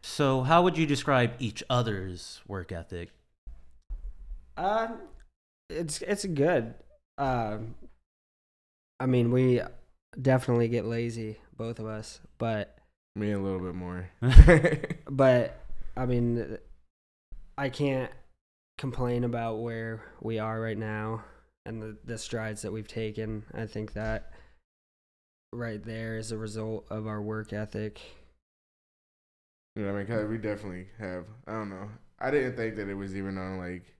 So, 0.00 0.42
how 0.42 0.62
would 0.62 0.76
you 0.78 0.86
describe 0.86 1.32
each 1.38 1.62
other's 1.68 2.40
work 2.48 2.72
ethic? 2.72 3.10
Uh, 4.56 4.88
it's 5.70 6.02
it's 6.02 6.24
good. 6.26 6.74
Um, 7.18 7.74
I 9.00 9.06
mean, 9.06 9.30
we 9.30 9.60
definitely 10.20 10.68
get 10.68 10.84
lazy, 10.84 11.38
both 11.56 11.78
of 11.78 11.86
us, 11.86 12.20
but 12.38 12.78
Me 13.16 13.32
a 13.32 13.38
little 13.38 13.60
bit 13.60 13.74
more. 13.74 14.10
but 15.10 15.60
I 15.96 16.06
mean, 16.06 16.58
I 17.58 17.68
can't 17.68 18.10
complain 18.78 19.24
about 19.24 19.56
where 19.60 20.04
we 20.20 20.38
are 20.38 20.60
right 20.60 20.78
now 20.78 21.24
and 21.66 21.82
the, 21.82 21.96
the 22.04 22.18
strides 22.18 22.62
that 22.62 22.72
we've 22.72 22.88
taken. 22.88 23.44
I 23.54 23.66
think 23.66 23.92
that 23.94 24.32
right 25.52 25.82
there 25.82 26.16
is 26.16 26.32
a 26.32 26.38
result 26.38 26.86
of 26.90 27.06
our 27.06 27.22
work 27.22 27.52
ethic. 27.52 28.00
You 29.76 29.82
know 29.82 29.92
what 29.92 29.98
I 30.00 30.04
mean? 30.04 30.06
'Cause 30.06 30.26
we 30.28 30.38
definitely 30.38 30.88
have. 30.98 31.26
I 31.46 31.52
don't 31.52 31.68
know. 31.70 31.90
I 32.18 32.30
didn't 32.30 32.56
think 32.56 32.76
that 32.76 32.88
it 32.88 32.94
was 32.94 33.16
even 33.16 33.38
on 33.38 33.58
like. 33.58 33.94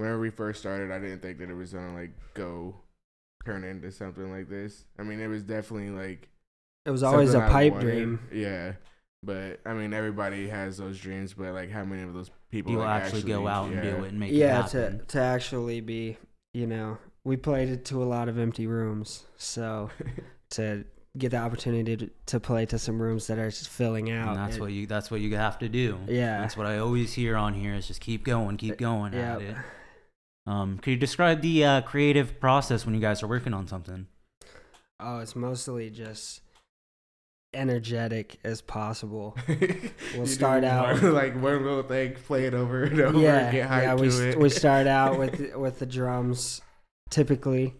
Whenever 0.00 0.18
we 0.20 0.30
first 0.30 0.60
started, 0.60 0.90
I 0.90 0.98
didn't 0.98 1.20
think 1.20 1.38
that 1.38 1.50
it 1.50 1.54
was 1.54 1.72
gonna 1.72 1.94
like 1.94 2.10
go 2.34 2.74
turn 3.44 3.64
into 3.64 3.90
something 3.92 4.30
like 4.30 4.48
this. 4.48 4.84
I 4.98 5.02
mean, 5.02 5.20
it 5.20 5.26
was 5.28 5.42
definitely 5.42 5.90
like 5.90 6.28
It 6.86 6.90
was 6.90 7.02
always 7.02 7.34
a 7.34 7.40
pipe 7.40 7.72
wanted. 7.74 7.84
dream. 7.86 8.20
Yeah, 8.32 8.72
but 9.22 9.60
I 9.66 9.74
mean, 9.74 9.92
everybody 9.92 10.48
has 10.48 10.78
those 10.78 10.98
dreams. 10.98 11.34
But 11.34 11.52
like, 11.54 11.70
how 11.70 11.84
many 11.84 12.02
of 12.02 12.14
those 12.14 12.30
people 12.50 12.72
You 12.72 12.78
like, 12.78 13.02
actually, 13.02 13.22
go 13.22 13.46
out 13.46 13.70
and 13.70 13.82
do 13.82 14.04
it 14.04 14.10
and 14.10 14.18
make 14.20 14.32
Yeah, 14.32 14.64
it 14.64 14.68
to 14.70 14.80
happen. 14.82 14.98
to 15.00 15.04
to 15.06 15.20
actually 15.20 15.80
be, 15.80 16.16
you 16.54 16.66
know, 16.66 16.98
we 17.24 17.36
played 17.36 17.68
it 17.68 17.84
to 17.86 18.02
a 18.02 18.06
lot 18.06 18.28
of 18.28 18.38
empty 18.38 18.66
rooms. 18.66 19.24
So 19.36 19.90
to 20.50 20.84
get 21.18 21.30
the 21.30 21.36
opportunity 21.38 21.96
to, 21.96 22.10
to 22.26 22.38
play 22.38 22.64
to 22.64 22.78
some 22.78 23.02
rooms 23.02 23.26
that 23.26 23.36
are 23.38 23.50
just 23.50 23.68
filling 23.68 24.10
out. 24.12 24.28
and 24.28 24.36
that's 24.38 24.56
it- 24.56 24.60
what 24.60 24.70
you 24.72 24.86
that's 24.86 25.10
what 25.10 25.20
you 25.20 25.34
have 25.36 25.58
to 25.58 25.68
do. 25.68 25.98
Yeah. 26.06 26.40
That's 26.40 26.56
what 26.56 26.66
I 26.66 26.78
always 26.78 27.12
hear 27.12 27.36
on 27.36 27.54
here 27.54 27.74
is 27.74 27.86
just 27.88 28.00
keep 28.00 28.24
going, 28.24 28.56
keep 28.56 28.78
going 28.78 29.12
yeah. 29.12 29.34
at 29.36 29.42
it. 29.42 29.56
Um, 30.46 30.78
could 30.78 30.90
you 30.92 30.96
describe 30.96 31.42
the 31.42 31.64
uh, 31.64 31.80
creative 31.82 32.40
process 32.40 32.84
when 32.86 32.94
you 32.94 33.00
guys 33.00 33.22
are 33.22 33.28
working 33.28 33.54
on 33.54 33.68
something? 33.68 34.06
Oh, 34.98 35.18
it's 35.18 35.36
mostly 35.36 35.90
just 35.90 36.40
energetic 37.54 38.38
as 38.44 38.60
possible. 38.60 39.36
You 39.48 40.24
do 40.24 40.26
start 40.26 40.64
out- 40.64 41.00
one- 41.02 41.14
like 41.14 41.34
one 41.34 41.62
little 41.64 41.82
thing, 41.84 42.14
play 42.14 42.46
it 42.46 42.54
over 42.54 42.84
and 42.84 43.00
over, 43.00 43.18
yeah, 43.18 43.38
and 43.38 43.52
get 43.52 43.70
yeah. 43.70 43.94
We 43.94 44.06
to 44.08 44.12
st- 44.12 44.28
it. 44.34 44.38
we 44.40 44.48
start 44.50 44.86
out 44.88 45.18
with 45.18 45.54
with 45.54 45.78
the 45.78 45.86
drums 45.86 46.60
typically, 47.10 47.74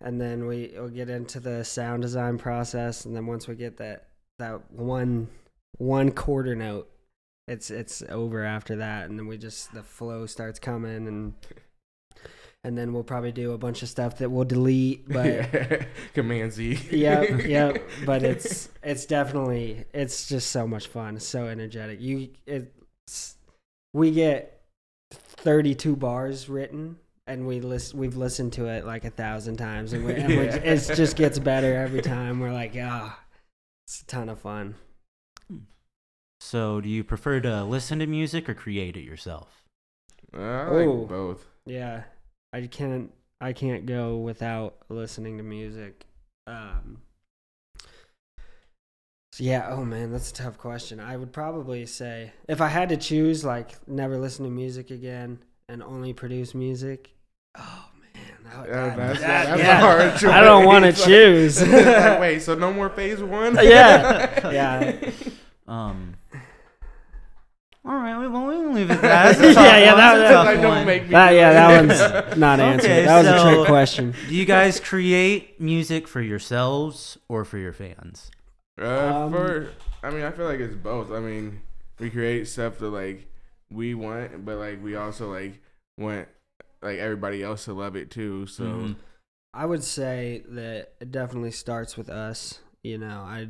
and 0.00 0.20
then 0.20 0.46
we 0.46 0.72
will 0.76 0.88
get 0.88 1.10
into 1.10 1.40
the 1.40 1.64
sound 1.64 2.02
design 2.02 2.38
process, 2.38 3.04
and 3.04 3.14
then 3.16 3.26
once 3.26 3.48
we 3.48 3.56
get 3.56 3.76
that 3.78 4.06
that 4.38 4.70
one 4.70 5.28
one 5.78 6.12
quarter 6.12 6.54
note, 6.54 6.88
it's 7.48 7.70
it's 7.70 8.02
over 8.08 8.44
after 8.44 8.76
that, 8.76 9.08
and 9.08 9.18
then 9.18 9.26
we 9.26 9.36
just 9.36 9.72
the 9.72 9.82
flow 9.82 10.26
starts 10.26 10.58
coming, 10.58 11.08
and 11.08 11.34
and 12.64 12.78
then 12.78 12.92
we'll 12.92 13.02
probably 13.02 13.32
do 13.32 13.52
a 13.52 13.58
bunch 13.58 13.82
of 13.82 13.88
stuff 13.88 14.18
that 14.18 14.30
we'll 14.30 14.44
delete, 14.44 15.08
but. 15.12 15.86
Command 16.14 16.52
Z. 16.52 16.78
yep, 16.90 17.44
yep. 17.44 17.88
But 18.04 18.22
it's 18.22 18.68
it's 18.82 19.06
definitely 19.06 19.84
it's 19.92 20.28
just 20.28 20.50
so 20.50 20.66
much 20.66 20.86
fun, 20.86 21.18
so 21.18 21.46
energetic. 21.46 22.00
You 22.00 22.30
it's 22.46 23.36
we 23.92 24.12
get 24.12 24.62
thirty 25.10 25.74
two 25.74 25.96
bars 25.96 26.48
written, 26.48 26.98
and 27.26 27.46
we 27.46 27.60
list 27.60 27.94
we've 27.94 28.16
listened 28.16 28.52
to 28.54 28.66
it 28.66 28.86
like 28.86 29.04
a 29.04 29.10
thousand 29.10 29.56
times, 29.56 29.92
and, 29.92 30.04
we, 30.04 30.14
and 30.14 30.28
we, 30.28 30.36
it 30.36 30.92
just 30.94 31.16
gets 31.16 31.38
better 31.40 31.74
every 31.74 32.02
time. 32.02 32.38
We're 32.38 32.52
like, 32.52 32.74
ah, 32.80 33.18
it's 33.86 34.02
a 34.02 34.06
ton 34.06 34.28
of 34.28 34.38
fun. 34.38 34.76
So, 36.44 36.80
do 36.80 36.88
you 36.88 37.04
prefer 37.04 37.40
to 37.40 37.62
listen 37.62 38.00
to 38.00 38.06
music 38.06 38.48
or 38.48 38.54
create 38.54 38.96
it 38.96 39.04
yourself? 39.04 39.62
I 40.34 40.64
like 40.70 40.88
Oh. 40.88 41.06
both. 41.06 41.46
Yeah, 41.66 42.02
I 42.52 42.66
can't 42.66 43.12
I 43.40 43.52
can't 43.52 43.86
go 43.86 44.16
without 44.16 44.74
listening 44.88 45.36
to 45.38 45.44
music. 45.44 46.04
Um, 46.48 47.02
so 49.32 49.44
yeah, 49.44 49.68
oh 49.70 49.84
man, 49.84 50.10
that's 50.12 50.30
a 50.30 50.34
tough 50.34 50.58
question. 50.58 50.98
I 51.00 51.16
would 51.16 51.32
probably 51.32 51.86
say 51.86 52.32
if 52.48 52.60
I 52.60 52.68
had 52.68 52.88
to 52.90 52.96
choose, 52.96 53.44
like 53.44 53.76
never 53.88 54.18
listen 54.18 54.44
to 54.44 54.50
music 54.50 54.90
again 54.90 55.38
and 55.68 55.80
only 55.82 56.12
produce 56.12 56.54
music. 56.56 57.10
Oh 57.56 57.84
man, 58.14 58.36
that, 58.44 58.68
Yeah, 58.68 58.72
that- 58.74 58.96
that's, 58.96 59.20
that- 59.20 59.44
that's 59.46 59.60
yeah. 59.62 59.78
a 59.78 59.80
hard 59.80 60.12
choice. 60.20 60.24
I 60.30 60.40
don't 60.40 60.64
want 60.66 60.84
to 60.84 60.92
choose. 60.92 61.62
like, 61.62 62.18
wait, 62.20 62.42
so 62.42 62.56
no 62.56 62.72
more 62.74 62.90
phase 62.90 63.22
one? 63.22 63.54
Yeah. 63.62 64.50
Yeah. 64.52 65.10
Um. 65.68 66.14
All 67.84 67.94
right, 67.94 68.16
we- 68.18 68.28
well, 68.28 68.46
we 68.46 68.54
can 68.56 68.74
leave 68.74 68.90
it 68.90 68.94
at 68.94 69.02
that. 69.02 69.38
That's 69.38 69.56
Yeah, 69.56 69.76
yeah, 69.78 69.94
that- 69.96 70.16
That's 70.18 70.30
a 70.30 70.32
tough 70.62 70.64
one. 70.64 70.86
make 70.86 71.02
me 71.04 71.08
That 71.10 71.30
yeah, 71.34 71.52
that 71.52 71.86
one's 72.28 72.36
not 72.38 72.60
answered. 72.60 72.86
Okay, 72.90 73.04
that 73.04 73.18
was 73.18 73.26
a 73.26 73.42
trick 73.56 73.66
question. 73.66 74.14
Do 74.28 74.34
you 74.34 74.44
guys 74.44 74.78
create 74.78 75.60
music 75.60 76.06
for 76.06 76.20
yourselves 76.20 77.18
or 77.28 77.44
for 77.44 77.58
your 77.58 77.72
fans? 77.72 78.30
Uh, 78.80 78.86
Um, 79.24 79.32
for 79.32 79.70
I 80.04 80.10
mean, 80.10 80.22
I 80.22 80.30
feel 80.30 80.46
like 80.46 80.60
it's 80.60 80.74
both. 80.76 81.10
I 81.10 81.18
mean, 81.20 81.60
we 81.98 82.08
create 82.10 82.46
stuff 82.48 82.78
that 82.78 82.88
like 82.90 83.26
we 83.70 83.94
want, 83.94 84.44
but 84.44 84.58
like 84.58 84.82
we 84.82 84.94
also 84.94 85.32
like 85.32 85.60
want 85.98 86.28
like 86.82 86.98
everybody 86.98 87.42
else 87.42 87.64
to 87.64 87.72
love 87.72 87.96
it 87.96 88.10
too. 88.10 88.46
So 88.46 88.64
Mhm. 88.64 88.96
I 89.54 89.66
would 89.66 89.82
say 89.84 90.42
that 90.48 90.92
it 91.00 91.10
definitely 91.10 91.50
starts 91.50 91.96
with 91.96 92.08
us. 92.08 92.60
You 92.82 92.98
know, 92.98 93.22
I 93.26 93.48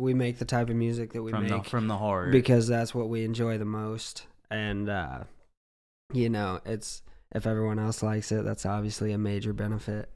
we 0.00 0.14
make 0.14 0.38
the 0.38 0.44
type 0.44 0.70
of 0.70 0.76
music 0.76 1.12
that 1.12 1.22
we 1.22 1.30
from 1.30 1.46
the 1.46 1.56
make 1.56 1.66
from 1.66 1.88
the 1.88 1.96
heart. 1.96 2.32
because 2.32 2.66
that's 2.66 2.94
what 2.94 3.08
we 3.08 3.24
enjoy 3.24 3.58
the 3.58 3.64
most, 3.64 4.26
and 4.50 4.88
uh, 4.88 5.20
you 6.12 6.28
know, 6.28 6.60
it's 6.64 7.02
if 7.32 7.46
everyone 7.46 7.78
else 7.78 8.02
likes 8.02 8.32
it, 8.32 8.44
that's 8.44 8.66
obviously 8.66 9.12
a 9.12 9.18
major 9.18 9.52
benefit. 9.52 10.10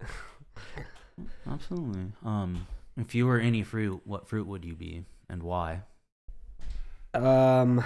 Absolutely. 1.50 2.12
Um, 2.24 2.66
if 2.96 3.14
you 3.14 3.26
were 3.26 3.38
any 3.38 3.62
fruit, 3.62 4.02
what 4.04 4.26
fruit 4.26 4.46
would 4.46 4.64
you 4.64 4.74
be 4.74 5.04
and 5.28 5.42
why? 5.42 5.82
um, 7.14 7.84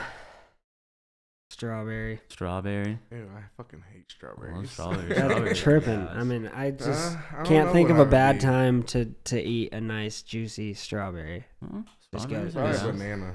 strawberry. 1.51 2.21
Strawberry. 2.29 2.99
Ew, 3.11 3.31
I 3.37 3.43
fucking 3.57 3.83
hate 3.93 4.05
Well, 4.23 4.35
strawberries. 4.35 4.71
strawberry. 4.73 5.09
That's 5.09 5.21
strawberry, 5.21 5.55
tripping. 5.55 6.01
yes. 6.01 6.11
I 6.15 6.25
mean, 6.25 6.51
I 6.55 6.71
just 6.71 7.17
Uh, 7.17 7.21
I 7.39 7.43
can't 7.45 7.73
think 7.73 7.91
of 7.91 7.97
a 7.97 8.01
I 8.01 8.03
would 8.03 8.11
bad 8.11 8.37
be. 8.37 8.41
time 8.43 8.83
to 8.85 9.07
to 9.25 9.41
eat 9.41 9.73
a 9.73 9.81
nice 9.81 10.23
juicy 10.23 10.75
strawberry. 10.75 11.45
Huh? 11.63 11.83
Just 12.13 12.25
Strawberries 12.29 12.55
go- 12.55 12.61
are 12.61 12.73
Probably 12.73 12.83
nice. 12.93 12.99
banana. 12.99 13.35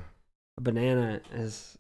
A 0.58 0.62
banana 0.62 1.22
is, 1.34 1.78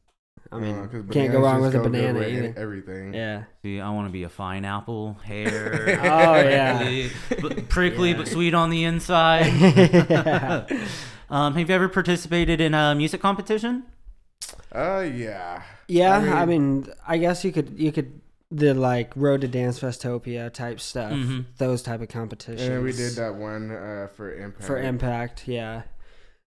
I 0.51 0.59
mean, 0.59 0.75
Uh, 0.77 0.87
'cause 0.87 1.03
can't 1.11 1.31
go 1.31 1.41
wrong 1.41 1.61
with 1.61 1.75
a 1.75 1.79
banana 1.79 2.19
with 2.19 2.27
either. 2.29 2.53
Everything. 2.57 3.13
Yeah. 3.13 3.43
See, 3.63 3.79
I 3.79 3.89
want 3.91 4.07
to 4.07 4.11
be 4.11 4.23
a 4.23 4.29
fine 4.29 4.65
apple, 4.65 5.15
hair. 5.23 5.99
Oh, 6.03 6.35
yeah. 6.35 6.77
prickly, 6.77 7.11
but, 7.41 7.69
prickly 7.69 8.11
Yeah. 8.11 8.17
but 8.17 8.27
sweet 8.27 8.53
on 8.53 8.69
the 8.69 8.83
inside. 8.83 9.47
Um, 11.29 11.55
have 11.55 11.67
you 11.67 11.73
ever 11.73 11.89
participated 11.89 12.61
in 12.61 12.75
a 12.75 12.93
music 12.93 13.19
competition? 13.19 13.83
Uh, 14.71 14.99
yeah. 14.99 15.63
Yeah, 15.87 16.17
I 16.17 16.41
I 16.41 16.45
mean- 16.45 16.81
mean, 16.81 16.93
I 17.07 17.17
guess 17.17 17.43
you 17.43 17.51
could 17.51 17.77
you 17.79 17.91
could 17.91 18.19
the 18.51 18.73
like 18.75 19.11
Road 19.15 19.41
to 19.41 19.47
Dancefestopia 19.47 20.51
type 20.53 20.79
stuff, 20.79 21.11
Mhm. 21.11 21.45
those 21.57 21.81
type 21.81 22.01
of 22.01 22.07
competitions. 22.09 22.61
And 22.69 22.83
we 22.83 22.91
did 22.91 23.13
that 23.13 23.33
one 23.35 23.71
uh, 23.71 24.07
for 24.15 24.31
Impact. 24.33 24.63
for 24.63 24.77
Impact. 24.77 25.47
Yeah, 25.47 25.83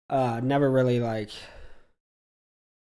uh, 0.09 0.41
never 0.43 0.69
really 0.69 0.99
like 0.99 1.29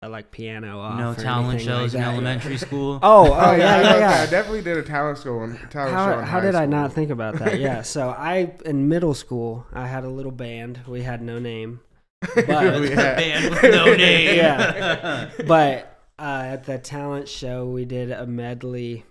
I 0.01 0.07
like 0.07 0.31
piano 0.31 0.79
off. 0.79 0.99
no 0.99 1.11
or 1.11 1.15
talent 1.17 1.55
anything 1.55 1.69
like 1.71 1.81
shows 1.81 1.95
in 1.95 2.01
that. 2.03 2.13
elementary 2.13 2.57
school. 2.67 3.01
Oh, 3.03 3.33
oh 3.33 3.53
yeah, 3.57 3.57
yeah, 3.81 3.99
yeah, 3.99 4.21
I 4.23 4.27
definitely 4.27 4.63
did 4.63 4.77
a 4.77 4.83
talent 4.83 5.19
show. 5.19 5.39
On, 5.41 5.57
talent 5.71 5.73
show 5.73 5.95
How, 5.97 6.13
in 6.19 6.25
how 6.25 6.39
high 6.39 6.41
did 6.41 6.55
I 6.55 6.67
not 6.67 6.93
think 6.93 7.11
about 7.11 7.39
that? 7.41 7.59
Yeah, 7.59 7.83
so 7.95 8.11
I 8.11 8.53
in 8.65 8.89
middle 8.89 9.15
school 9.15 9.67
I 9.73 9.87
had 9.89 10.05
a 10.05 10.09
little 10.11 10.31
band. 10.33 10.81
We 10.87 11.03
had 11.03 11.21
no 11.23 11.39
name, 11.41 11.81
But- 12.21 12.47
We 12.81 12.91
had- 12.91 13.17
Band 13.17 13.51
with 13.51 13.63
no 13.63 13.87
name. 13.97 14.37
Yeah. 14.37 15.31
but 15.49 15.98
uh, 16.19 16.43
at 16.47 16.65
the 16.65 16.79
talent 16.79 17.29
show 17.29 17.67
we 17.67 17.85
did 17.85 18.11
a 18.11 18.27
medley 18.27 19.05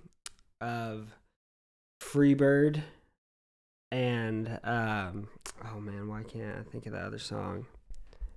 of 0.62 1.08
Freebird 2.02 2.82
and 3.92 4.60
um, 4.64 5.30
oh 5.74 5.80
man, 5.80 6.08
why 6.10 6.24
can't 6.24 6.58
I 6.60 6.64
think 6.72 6.86
of 6.86 6.92
the 6.94 7.00
other 7.00 7.20
song? 7.20 7.66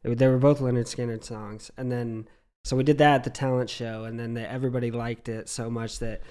It- 0.05 0.19
they 0.19 0.29
were 0.29 0.39
both 0.39 0.61
Lynyrd 0.61 0.87
Skynyrd 0.87 1.25
songs, 1.25 1.71
and 1.77 1.91
then 1.91 2.29
so 2.65 2.77
we 2.77 2.85
did 2.85 2.99
that 2.99 3.15
at 3.17 3.25
the 3.25 3.31
talent 3.31 3.69
show, 3.71 4.05
and 4.05 4.19
then 4.21 4.35
the, 4.35 4.49
everybody 4.51 4.91
liked 4.91 5.29
it 5.29 5.49
so 5.49 5.69
much 5.71 5.99
that 5.99 6.23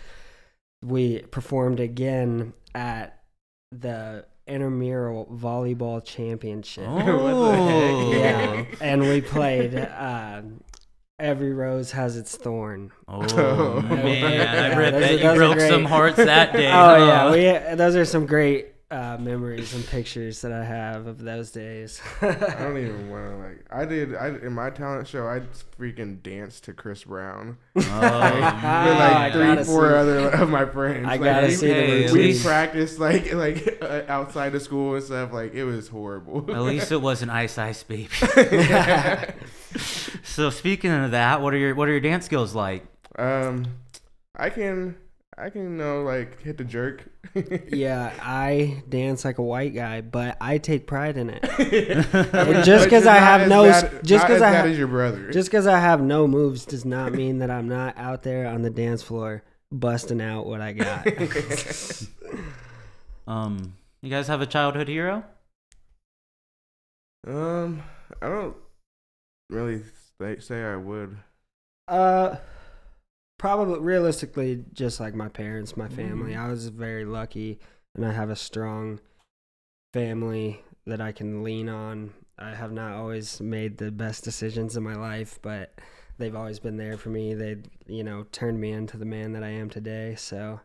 we 0.84 1.20
performed 1.24 1.80
again 1.80 2.54
at 2.74 3.22
the 3.72 4.26
intramural 4.48 5.26
volleyball 5.26 6.04
championship. 6.04 6.86
Oh. 6.90 8.12
Yeah, 8.14 8.66
and 8.82 9.02
we 9.02 9.22
played. 9.22 9.76
Um, 9.76 10.62
Every 11.20 11.54
rose 11.54 11.92
has 11.92 12.16
its 12.16 12.36
thorn. 12.38 12.92
Oh 13.08 13.82
man, 13.82 13.94
I 13.94 14.70
Yeah, 14.70 14.92
those 14.92 15.02
that 15.02 15.10
are- 15.10 15.12
you 15.14 15.18
those 15.20 15.34
are 15.34 15.36
broke 15.36 15.60
some 15.60 15.82
great. 15.82 15.90
hearts 15.90 16.16
that 16.18 16.54
day. 16.54 16.68
Oh 16.72 16.72
huh? 16.72 17.34
yeah, 17.36 17.70
we 17.72 17.76
those 17.76 17.96
are 17.98 18.06
some 18.06 18.26
great 18.26 18.68
uh, 18.92 19.18
memories 19.20 19.76
and 19.76 19.86
pictures 19.86 20.42
that 20.42 20.52
I 20.52 20.64
have 20.64 21.06
of 21.06 21.20
those 21.20 21.52
days. 21.52 22.02
I 22.24 22.32
don't 22.58 22.76
even 22.78 23.10
want 23.12 23.30
to 23.30 23.36
like. 23.38 23.66
I 23.70 23.86
did. 23.86 24.16
I 24.16 24.30
in 24.30 24.54
my 24.54 24.70
talent 24.72 25.08
show. 25.08 25.28
I 25.28 25.42
freaking 25.80 26.24
danced 26.24 26.64
to 26.64 26.74
Chris 26.74 27.04
Brown 27.04 27.58
Oh, 27.76 27.82
with 27.82 27.84
like 27.92 29.34
three, 29.34 29.64
four 29.66 29.90
see- 29.90 29.96
other 29.96 30.30
of 30.30 30.50
my 30.50 30.66
friends. 30.66 31.06
I 31.06 31.12
Like, 31.12 31.22
gotta 31.22 31.48
we- 31.48 31.54
see 31.54 31.68
the 31.68 31.74
Hey, 31.74 32.06
at 32.06 32.12
We 32.12 32.40
practiced 32.42 32.98
like 32.98 33.32
like 33.34 33.78
uh, 33.82 34.04
outside 34.08 34.56
of 34.56 34.62
school 34.64 34.96
and 34.96 35.04
stuff. 35.04 35.34
Like 35.34 35.54
it 35.54 35.66
was 35.66 35.90
horrible. 35.90 36.50
At 36.50 36.62
least 36.62 36.92
it 36.92 37.02
wasn't 37.02 37.30
Ice 37.32 37.58
Ice 37.60 37.84
Baby. 37.84 38.08
So 40.40 40.50
speaking 40.50 40.92
of 40.92 41.12
that, 41.12 41.42
what 41.42 41.54
are 41.54 41.58
your 41.58 41.76
what 41.76 41.88
are 41.88 41.92
your 41.92 42.00
dance 42.00 42.26
skills 42.26 42.56
like? 42.56 42.86
um, 43.18 43.66
I 44.38 44.50
can 44.50 44.96
I 45.38 45.50
can 45.50 45.64
you 45.64 45.70
know 45.70 46.04
like 46.04 46.42
hit 46.42 46.58
the 46.58 46.64
jerk. 46.64 47.04
yeah, 47.68 48.14
I 48.22 48.82
dance 48.88 49.26
like 49.26 49.38
a 49.38 49.44
white 49.44 49.74
guy, 49.76 50.00
but 50.02 50.38
I 50.40 50.58
take 50.58 50.88
pride 50.88 51.18
in 51.18 51.30
it. 51.30 51.42
just 52.64 52.86
because 52.86 53.06
I 53.06 53.16
have 53.18 53.50
no 53.50 53.64
bad- 53.64 54.04
just 54.06 54.24
not 54.24 54.28
'cause 54.28 54.38
as 54.38 54.42
I 54.42 54.52
bad 54.52 54.66
ha- 54.66 54.72
as 54.72 54.78
your 54.78 54.88
brother. 54.88 55.30
Just 55.32 55.50
because 55.50 55.68
I 55.68 55.78
have 55.80 56.02
no 56.02 56.26
moves 56.28 56.66
does 56.66 56.86
not 56.86 57.12
mean 57.14 57.40
that 57.40 57.52
I'm 57.52 57.68
not 57.68 57.98
out 57.98 58.24
there 58.24 58.48
on 58.48 58.62
the 58.62 58.70
dance 58.70 59.04
floor 59.04 59.44
busting 59.72 60.22
out 60.22 60.46
what 60.46 60.62
I 60.62 60.72
got. 60.72 61.06
Um, 63.28 63.76
you 64.02 64.10
guys 64.10 64.28
have 64.28 64.42
a 64.42 64.48
childhood 64.48 64.88
hero? 64.88 65.24
um, 67.28 67.84
I 68.22 68.28
don't 68.28 68.56
really 69.52 69.84
say, 70.22 70.40
say 70.40 70.64
I 70.64 70.76
would. 70.76 71.18
Uh, 71.88 72.38
probably 73.38 73.80
realistically, 73.80 74.64
just 74.74 75.00
like 75.00 75.16
my 75.16 75.30
parents, 75.30 75.78
my 75.78 75.88
family. 75.88 76.36
I 76.36 76.50
was 76.50 76.68
very 76.70 77.06
lucky, 77.06 77.60
and 77.96 78.06
I 78.06 78.12
have 78.12 78.30
a 78.30 78.36
strong 78.36 79.00
family 79.94 80.62
that 80.86 81.02
I 81.02 81.12
can 81.12 81.44
lean 81.44 81.70
on. 81.70 82.14
I 82.38 82.56
have 82.56 82.72
not 82.72 82.94
always 82.94 83.42
made 83.42 83.78
the 83.78 83.92
best 83.92 84.24
decisions 84.24 84.78
in 84.78 84.84
my 84.84 84.96
life, 84.96 85.40
but 85.42 85.74
they've 86.18 86.36
always 86.36 86.60
been 86.60 86.78
there 86.78 86.98
for 86.98 87.10
me. 87.10 87.34
They, 87.34 87.58
you 87.88 88.04
know, 88.04 88.26
turned 88.32 88.60
me 88.60 88.72
into 88.72 88.98
the 88.98 89.06
man 89.06 89.34
that 89.34 89.44
I 89.44 89.50
am 89.50 89.70
today. 89.70 90.16
So, 90.16 90.62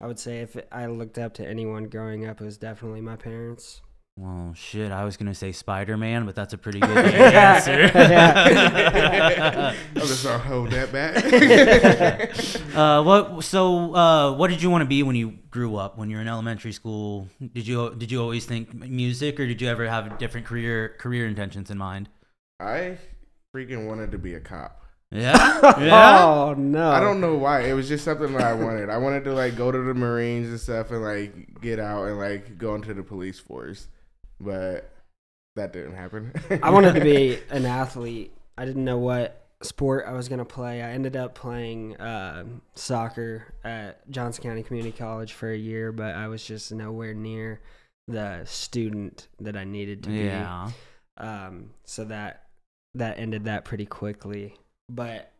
I 0.00 0.06
would 0.06 0.18
say 0.18 0.38
if 0.38 0.56
I 0.72 0.86
looked 0.86 1.18
up 1.18 1.34
to 1.34 1.46
anyone 1.46 1.88
growing 1.88 2.26
up, 2.26 2.40
it 2.40 2.44
was 2.44 2.58
definitely 2.58 3.02
my 3.02 3.16
parents. 3.16 3.82
Well, 4.20 4.52
shit, 4.52 4.92
I 4.92 5.04
was 5.04 5.16
gonna 5.16 5.34
say 5.34 5.50
Spider 5.50 5.96
Man, 5.96 6.26
but 6.26 6.34
that's 6.34 6.52
a 6.52 6.58
pretty 6.58 6.78
good 6.78 6.90
answer. 7.14 7.90
I'm 7.94 9.74
just 9.94 10.24
gonna 10.24 10.36
hold 10.36 10.70
that 10.72 10.92
back. 10.92 11.16
uh, 12.76 13.02
what? 13.02 13.42
So, 13.44 13.94
uh, 13.94 14.34
what 14.34 14.50
did 14.50 14.62
you 14.62 14.68
want 14.68 14.82
to 14.82 14.86
be 14.86 15.02
when 15.02 15.16
you 15.16 15.38
grew 15.50 15.76
up? 15.76 15.96
When 15.96 16.10
you 16.10 16.16
were 16.16 16.22
in 16.22 16.28
elementary 16.28 16.72
school, 16.72 17.28
did 17.54 17.66
you 17.66 17.94
did 17.96 18.12
you 18.12 18.20
always 18.20 18.44
think 18.44 18.74
music, 18.74 19.40
or 19.40 19.46
did 19.46 19.62
you 19.62 19.68
ever 19.68 19.88
have 19.88 20.18
different 20.18 20.46
career 20.46 20.96
career 20.98 21.26
intentions 21.26 21.70
in 21.70 21.78
mind? 21.78 22.10
I 22.60 22.98
freaking 23.56 23.86
wanted 23.88 24.10
to 24.12 24.18
be 24.18 24.34
a 24.34 24.40
cop. 24.40 24.82
Yeah, 25.10 25.78
yeah. 25.80 26.24
Oh 26.26 26.54
no! 26.58 26.90
I 26.90 27.00
don't 27.00 27.22
know 27.22 27.36
why. 27.36 27.62
It 27.62 27.72
was 27.72 27.88
just 27.88 28.04
something 28.04 28.34
that 28.34 28.42
I 28.42 28.52
wanted. 28.52 28.90
I 28.90 28.98
wanted 28.98 29.24
to 29.24 29.32
like 29.32 29.56
go 29.56 29.72
to 29.72 29.78
the 29.78 29.94
Marines 29.94 30.48
and 30.48 30.60
stuff 30.60 30.90
and 30.90 31.02
like 31.02 31.58
get 31.62 31.80
out 31.80 32.04
and 32.04 32.18
like 32.18 32.58
go 32.58 32.74
into 32.74 32.92
the 32.92 33.02
police 33.02 33.40
force, 33.40 33.88
but 34.40 34.90
that 35.56 35.72
didn't 35.72 35.94
happen. 35.94 36.32
I 36.62 36.70
wanted 36.70 36.94
to 36.94 37.00
be 37.00 37.38
an 37.50 37.66
athlete. 37.66 38.32
I 38.56 38.64
didn't 38.64 38.84
know 38.84 38.98
what 38.98 39.46
sport 39.62 40.04
I 40.06 40.12
was 40.12 40.28
going 40.28 40.38
to 40.38 40.44
play. 40.44 40.82
I 40.82 40.90
ended 40.90 41.16
up 41.16 41.34
playing 41.34 41.96
uh, 41.96 42.44
soccer 42.74 43.54
at 43.64 44.08
Johnson 44.10 44.42
County 44.42 44.62
Community 44.62 44.96
College 44.96 45.32
for 45.32 45.50
a 45.50 45.56
year, 45.56 45.92
but 45.92 46.14
I 46.14 46.28
was 46.28 46.44
just 46.44 46.72
nowhere 46.72 47.14
near 47.14 47.60
the 48.08 48.44
student 48.44 49.28
that 49.40 49.56
I 49.56 49.64
needed 49.64 50.02
to 50.04 50.08
be. 50.08 50.24
Yeah. 50.24 50.70
Um, 51.16 51.70
so 51.84 52.04
that 52.04 52.46
that 52.94 53.18
ended 53.18 53.44
that 53.44 53.64
pretty 53.64 53.86
quickly. 53.86 54.54
But 54.88 55.30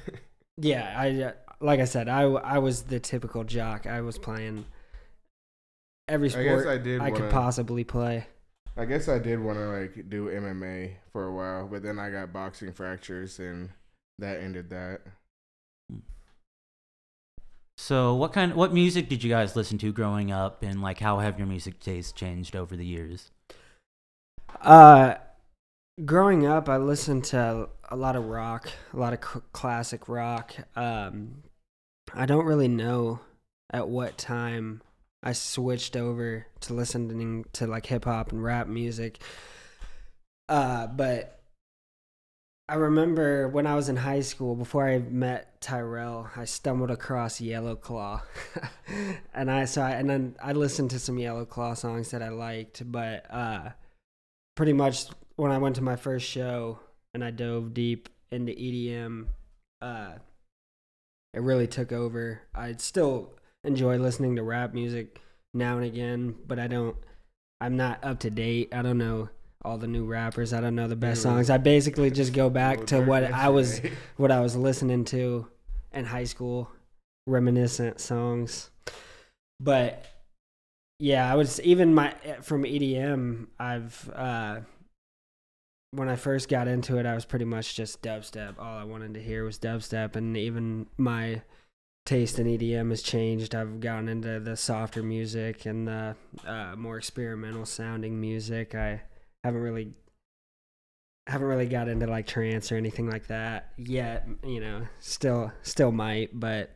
yeah, 0.58 0.94
I 0.96 1.22
uh, 1.22 1.32
like 1.60 1.80
I 1.80 1.84
said, 1.84 2.08
I 2.08 2.22
I 2.22 2.58
was 2.58 2.82
the 2.82 3.00
typical 3.00 3.44
jock. 3.44 3.86
I 3.86 4.02
was 4.02 4.18
playing 4.18 4.66
every 6.08 6.28
I 6.28 6.42
guess 6.42 6.60
sport 6.60 6.66
I 6.66 6.78
did. 6.78 7.00
I 7.00 7.10
could 7.10 7.30
possibly 7.30 7.84
play. 7.84 8.26
I 8.76 8.84
guess 8.86 9.08
I 9.08 9.18
did 9.18 9.40
want 9.40 9.58
to 9.58 9.66
like 9.68 10.08
do 10.08 10.26
MMA 10.26 10.94
for 11.12 11.26
a 11.26 11.34
while, 11.34 11.66
but 11.66 11.82
then 11.82 11.98
I 11.98 12.10
got 12.10 12.32
boxing 12.32 12.72
fractures 12.72 13.38
and 13.38 13.70
that 14.18 14.40
ended 14.40 14.70
that. 14.70 15.00
So, 17.76 18.14
what 18.14 18.32
kind 18.32 18.54
what 18.54 18.72
music 18.72 19.08
did 19.08 19.24
you 19.24 19.30
guys 19.30 19.56
listen 19.56 19.76
to 19.78 19.92
growing 19.92 20.30
up, 20.30 20.62
and 20.62 20.80
like 20.80 21.00
how 21.00 21.18
have 21.18 21.38
your 21.38 21.48
music 21.48 21.80
tastes 21.80 22.12
changed 22.12 22.54
over 22.54 22.76
the 22.76 22.86
years? 22.86 23.30
Uh, 24.60 25.14
growing 26.04 26.46
up, 26.46 26.68
I 26.68 26.76
listened 26.76 27.24
to 27.24 27.68
a 27.90 27.96
lot 27.96 28.14
of 28.14 28.26
rock, 28.26 28.70
a 28.92 28.96
lot 28.96 29.12
of 29.12 29.24
c- 29.24 29.40
classic 29.52 30.08
rock. 30.08 30.54
Um, 30.76 31.42
I 32.14 32.26
don't 32.26 32.46
really 32.46 32.68
know 32.68 33.20
at 33.70 33.88
what 33.88 34.16
time 34.16 34.82
I 35.22 35.32
switched 35.32 35.96
over 35.96 36.46
to 36.62 36.74
listening 36.74 37.44
to 37.54 37.66
like 37.66 37.86
hip 37.86 38.04
hop 38.04 38.32
and 38.32 38.42
rap 38.42 38.66
music. 38.66 39.20
Uh, 40.48 40.88
but 40.88 41.40
I 42.68 42.74
remember 42.76 43.48
when 43.48 43.66
I 43.66 43.74
was 43.74 43.88
in 43.88 43.96
high 43.96 44.20
school, 44.20 44.54
before 44.56 44.88
I 44.88 44.98
met 44.98 45.60
Tyrell, 45.60 46.30
I 46.36 46.44
stumbled 46.44 46.90
across 46.90 47.40
Yellow 47.40 47.76
Claw, 47.76 48.22
and 49.34 49.50
I 49.50 49.66
saw 49.66 49.86
and 49.88 50.08
then 50.08 50.36
I 50.42 50.52
listened 50.52 50.90
to 50.90 50.98
some 50.98 51.18
Yellow 51.18 51.44
Claw 51.44 51.74
songs 51.74 52.10
that 52.10 52.22
I 52.22 52.30
liked, 52.30 52.90
but 52.90 53.26
uh, 53.30 53.70
pretty 54.56 54.72
much 54.72 55.06
when 55.36 55.52
I 55.52 55.58
went 55.58 55.76
to 55.76 55.82
my 55.82 55.96
first 55.96 56.26
show 56.26 56.80
and 57.14 57.22
I 57.22 57.30
dove 57.30 57.74
deep 57.74 58.08
into 58.30 58.52
EDM, 58.52 59.26
uh, 59.80 60.12
it 61.34 61.42
really 61.42 61.66
took 61.66 61.92
over. 61.92 62.42
I 62.54 62.74
still 62.78 63.34
enjoy 63.64 63.98
listening 63.98 64.36
to 64.36 64.42
rap 64.42 64.74
music 64.74 65.20
now 65.54 65.76
and 65.76 65.84
again, 65.84 66.34
but 66.46 66.58
I 66.58 66.66
don't. 66.66 66.96
I'm 67.60 67.76
not 67.76 68.02
up 68.02 68.20
to 68.20 68.30
date. 68.30 68.74
I 68.74 68.82
don't 68.82 68.98
know 68.98 69.28
all 69.64 69.78
the 69.78 69.86
new 69.86 70.04
rappers. 70.04 70.52
I 70.52 70.60
don't 70.60 70.74
know 70.74 70.88
the 70.88 70.96
best 70.96 71.22
songs. 71.22 71.48
I 71.48 71.58
basically 71.58 72.10
just 72.10 72.32
go 72.32 72.50
back 72.62 72.86
to 72.86 73.00
what 73.00 73.24
I 73.24 73.48
was 73.48 73.80
what 74.16 74.30
I 74.30 74.40
was 74.40 74.56
listening 74.56 75.04
to 75.06 75.46
in 75.92 76.04
high 76.04 76.24
school, 76.24 76.70
reminiscent 77.26 78.00
songs. 78.00 78.70
But 79.60 80.04
yeah, 80.98 81.30
I 81.30 81.36
was 81.36 81.60
even 81.60 81.94
my 81.94 82.14
from 82.42 82.64
EDM. 82.64 83.46
I've 83.58 84.10
uh, 84.14 84.60
when 85.92 86.08
I 86.08 86.16
first 86.16 86.48
got 86.48 86.68
into 86.68 86.98
it, 86.98 87.06
I 87.06 87.14
was 87.14 87.24
pretty 87.24 87.44
much 87.44 87.76
just 87.76 88.02
dubstep. 88.02 88.58
All 88.58 88.78
I 88.78 88.84
wanted 88.84 89.14
to 89.14 89.22
hear 89.22 89.44
was 89.44 89.58
dubstep, 89.58 90.16
and 90.16 90.36
even 90.36 90.86
my 90.96 91.42
taste 92.04 92.38
in 92.38 92.46
EDM 92.46 92.90
has 92.90 93.02
changed. 93.02 93.54
I've 93.54 93.80
gotten 93.80 94.08
into 94.08 94.40
the 94.40 94.56
softer 94.56 95.02
music 95.02 95.66
and 95.66 95.86
the 95.86 96.16
uh, 96.46 96.74
more 96.76 96.98
experimental 96.98 97.64
sounding 97.64 98.20
music. 98.20 98.74
I 98.74 99.02
haven't 99.44 99.60
really 99.60 99.92
haven't 101.28 101.46
really 101.46 101.66
got 101.66 101.88
into 101.88 102.06
like 102.06 102.26
trance 102.26 102.72
or 102.72 102.76
anything 102.76 103.08
like 103.08 103.28
that 103.28 103.72
yet. 103.76 104.26
You 104.44 104.60
know, 104.60 104.86
still 105.00 105.52
still 105.62 105.92
might, 105.92 106.30
but 106.38 106.74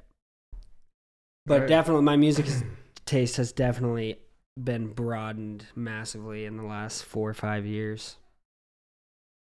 but 1.44 1.60
Right. 1.62 1.68
definitely 1.68 2.02
my 2.04 2.16
music 2.16 2.46
is- 2.46 2.64
taste 3.04 3.36
has 3.36 3.52
definitely 3.52 4.18
been 4.62 4.88
broadened 4.92 5.66
massively 5.74 6.44
in 6.44 6.56
the 6.56 6.62
last 6.64 7.04
four 7.04 7.28
or 7.30 7.34
five 7.34 7.66
years. 7.66 8.16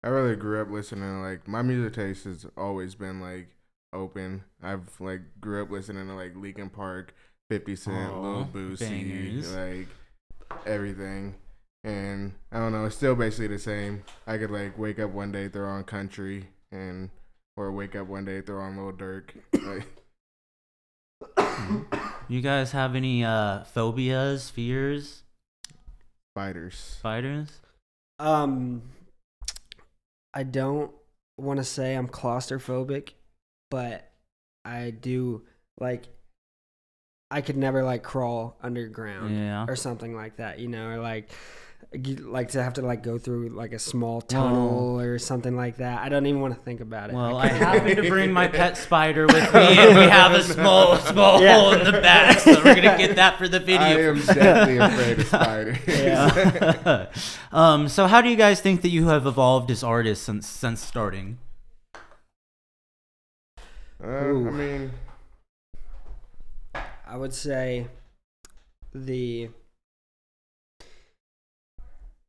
I 0.03 0.09
really 0.09 0.37
grew 0.37 0.61
up 0.61 0.71
listening 0.71 1.03
to 1.05 1.21
like 1.21 1.47
my 1.49 1.63
music 1.63 1.95
taste 1.95 2.25
has 2.25 2.47
always 2.59 2.95
been 2.95 3.21
like 3.21 3.49
open. 3.95 4.45
I've 4.63 5.01
like 5.01 5.21
grew 5.41 5.63
up 5.63 5.71
listening 5.71 6.07
to 6.09 6.15
like 6.15 6.35
Linkin 6.37 6.69
Park, 6.71 7.15
Fifty 7.49 7.77
Cent, 7.77 8.13
Aw, 8.13 8.21
Lil 8.21 8.47
Boosie, 8.53 8.79
bangers. 8.81 9.55
like 9.55 9.89
everything. 10.67 11.37
And 11.85 12.33
I 12.51 12.59
don't 12.59 12.73
know, 12.73 12.87
it's 12.87 12.97
still 12.97 13.15
basically 13.15 13.49
the 13.49 13.59
same. 13.59 14.05
I 14.27 14.39
could 14.39 14.51
like 14.51 14.79
wake 14.79 14.99
up 14.99 15.11
one 15.11 15.33
day 15.33 15.49
throw 15.49 15.69
on 15.69 15.85
country 15.85 16.49
and 16.73 17.11
or 17.57 17.71
wake 17.73 17.95
up 17.95 18.07
one 18.09 18.25
day 18.25 18.41
throw 18.41 18.61
on 18.63 18.77
Lil 18.77 18.93
Durk. 18.93 19.31
Like, 19.65 19.87
You 22.29 22.41
guys 22.41 22.73
have 22.73 22.95
any 22.95 23.25
uh, 23.25 23.65
phobias, 23.65 24.49
fears, 24.51 25.23
fighters. 26.35 26.75
spiders? 26.99 27.61
Um, 28.19 28.83
I 30.33 30.43
don't 30.43 30.91
want 31.37 31.59
to 31.59 31.65
say 31.65 31.95
I'm 31.95 32.09
claustrophobic, 32.09 33.11
but 33.75 34.09
I 34.65 34.91
do 34.91 35.43
like 35.81 36.05
I 37.31 37.41
could 37.41 37.57
never 37.57 37.83
like 37.83 38.05
crawl 38.05 38.57
underground 38.63 39.37
Yeah. 39.37 39.65
or 39.69 39.75
something 39.75 40.15
like 40.15 40.37
that, 40.37 40.61
you 40.61 40.69
know, 40.69 40.87
or 40.87 40.99
like 40.99 41.31
like 42.23 42.51
to 42.51 42.63
have 42.63 42.75
to 42.75 42.83
like 42.83 43.03
go 43.03 43.19
through 43.19 43.49
like 43.51 43.73
a 43.73 43.79
small 43.79 44.21
tunnel 44.21 45.01
or 45.01 45.19
something 45.19 45.57
like 45.57 45.77
that. 45.79 46.01
I 46.01 46.09
don't 46.09 46.27
even 46.27 46.41
want 46.41 46.55
to 46.55 46.61
think 46.61 46.81
about 46.81 47.11
it. 47.11 47.15
Well, 47.17 47.37
I 47.37 47.49
happen 47.49 47.97
to 47.97 48.09
bring 48.09 48.33
my 48.33 48.47
pet 48.49 48.77
spider 48.77 49.27
with 49.27 49.53
me, 49.55 49.79
and 49.79 49.97
we 49.99 50.05
have 50.05 50.33
a 50.33 50.43
small, 50.43 50.97
small 51.13 51.41
Yeah. 51.43 51.59
hole 51.59 51.73
in 51.73 51.85
the 51.85 52.01
back, 52.01 52.39
so 52.41 52.53
we're 52.65 52.75
gonna 52.77 52.97
get 52.97 53.17
that 53.17 53.39
for 53.39 53.49
the 53.49 53.61
video. 53.61 53.81
I 53.81 54.09
am 54.11 54.19
definitely 54.21 54.79
afraid 54.79 55.19
of 55.21 55.27
spiders. 55.27 55.79
Yeah. 55.89 57.07
um, 57.53 57.89
so 57.89 58.07
how 58.07 58.21
do 58.21 58.29
you 58.29 58.37
guys 58.37 58.61
think 58.61 58.83
that 58.83 58.91
you 58.91 59.09
have 59.09 59.27
evolved 59.27 59.71
as 59.71 59.83
artists 59.85 60.25
since 60.25 60.47
since 60.49 60.81
starting? 60.81 61.39
Uh, 64.05 64.49
I 64.49 64.51
mean, 64.51 64.91
I 67.07 67.17
would 67.17 67.33
say 67.33 67.87
the 68.93 69.49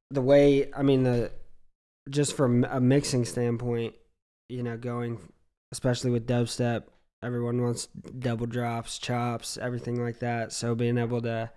the 0.09 0.21
way 0.21 0.71
I 0.73 0.83
mean 0.83 1.03
the 1.03 1.31
just 2.09 2.37
from 2.37 2.63
a 2.63 2.79
mixing 2.79 3.25
standpoint, 3.25 3.93
you 4.47 4.63
know, 4.63 4.77
going 4.77 5.19
especially 5.73 6.11
with 6.11 6.27
dubstep, 6.27 6.83
everyone 7.21 7.61
wants 7.61 7.87
double 8.19 8.45
drops, 8.45 8.97
chops, 8.97 9.57
everything 9.57 10.01
like 10.01 10.19
that. 10.19 10.53
So 10.53 10.75
being 10.75 10.97
able 10.97 11.21
to 11.23 11.51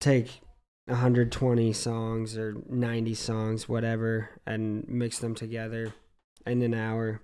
take 0.00 0.40
120 0.86 1.72
songs 1.72 2.38
or 2.38 2.54
90 2.68 3.14
songs, 3.14 3.68
whatever, 3.68 4.30
and 4.46 4.86
mix 4.86 5.18
them 5.18 5.34
together 5.34 5.92
in 6.46 6.62
an 6.62 6.74
hour, 6.74 7.20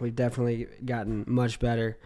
we've 0.00 0.14
definitely 0.16 0.66
gotten 0.84 1.24
much 1.26 1.58
better 1.60 1.98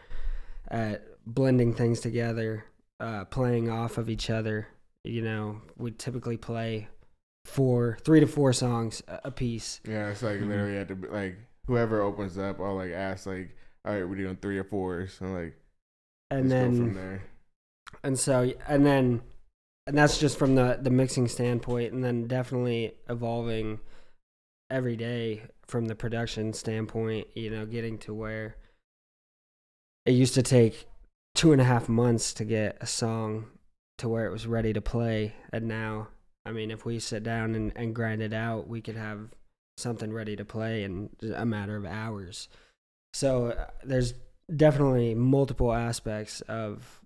at 0.68 1.04
blending 1.26 1.74
things 1.74 2.00
together, 2.00 2.64
uh, 3.00 3.24
playing 3.26 3.68
off 3.70 3.98
of 3.98 4.08
each 4.10 4.30
other. 4.30 4.68
You 5.04 5.22
know, 5.22 5.60
we 5.76 5.90
typically 5.92 6.36
play 6.36 6.88
four, 7.44 7.98
three 8.04 8.20
to 8.20 8.26
four 8.26 8.52
songs 8.52 9.02
a- 9.08 9.30
piece. 9.30 9.80
yeah, 9.86 10.10
it's 10.10 10.22
like 10.22 10.38
Mhm. 10.40 10.48
literally 10.48 10.76
at 10.76 10.88
the 10.88 10.94
like 11.10 11.36
whoever 11.66 12.00
opens 12.00 12.38
up, 12.38 12.60
I'll 12.60 12.76
like 12.76 12.92
ask 12.92 13.26
like, 13.26 13.56
all 13.84 13.92
right, 13.94 14.08
we're 14.08 14.16
doing 14.16 14.36
three 14.36 14.58
or 14.58 14.64
fours, 14.64 15.18
and 15.20 15.34
like 15.34 15.56
And 16.30 16.50
then 16.50 16.76
from 16.76 16.94
there. 16.94 17.22
and 18.04 18.18
so 18.18 18.52
and 18.68 18.86
then 18.86 19.22
and 19.88 19.98
that's 19.98 20.18
just 20.18 20.38
from 20.38 20.54
the 20.54 20.78
the 20.80 20.90
mixing 20.90 21.26
standpoint 21.28 21.92
and 21.92 22.02
then 22.04 22.26
definitely 22.28 22.94
evolving 23.08 23.80
every 24.72 24.96
day 24.96 25.42
from 25.66 25.86
the 25.86 25.94
production 25.94 26.52
standpoint 26.52 27.26
you 27.34 27.50
know 27.50 27.66
getting 27.66 27.98
to 27.98 28.12
where 28.14 28.56
it 30.06 30.12
used 30.12 30.34
to 30.34 30.42
take 30.42 30.86
two 31.34 31.52
and 31.52 31.60
a 31.60 31.64
half 31.64 31.88
months 31.88 32.32
to 32.34 32.44
get 32.44 32.76
a 32.80 32.86
song 32.86 33.46
to 33.98 34.08
where 34.08 34.26
it 34.26 34.32
was 34.32 34.46
ready 34.46 34.72
to 34.72 34.80
play 34.80 35.34
and 35.52 35.66
now 35.68 36.08
i 36.44 36.50
mean 36.50 36.70
if 36.70 36.84
we 36.84 36.98
sit 36.98 37.22
down 37.22 37.54
and, 37.54 37.72
and 37.76 37.94
grind 37.94 38.22
it 38.22 38.32
out 38.32 38.68
we 38.68 38.80
could 38.80 38.96
have 38.96 39.28
something 39.76 40.12
ready 40.12 40.36
to 40.36 40.44
play 40.44 40.84
in 40.84 41.08
a 41.34 41.46
matter 41.46 41.76
of 41.76 41.84
hours 41.84 42.48
so 43.12 43.48
uh, 43.48 43.66
there's 43.84 44.14
definitely 44.54 45.14
multiple 45.14 45.72
aspects 45.72 46.40
of 46.42 47.00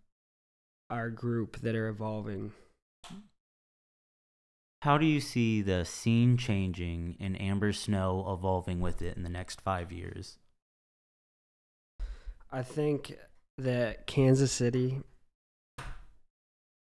our 0.90 1.10
group 1.10 1.58
that 1.58 1.74
are 1.74 1.88
evolving. 1.88 2.52
How 4.82 4.98
do 4.98 5.06
you 5.06 5.20
see 5.20 5.62
the 5.62 5.84
scene 5.84 6.36
changing 6.36 7.16
and 7.18 7.40
Amber 7.40 7.72
Snow 7.72 8.24
evolving 8.32 8.80
with 8.80 9.02
it 9.02 9.16
in 9.16 9.22
the 9.22 9.28
next 9.28 9.60
five 9.60 9.90
years? 9.90 10.38
I 12.52 12.62
think 12.62 13.16
that 13.58 14.06
Kansas 14.06 14.52
City 14.52 15.00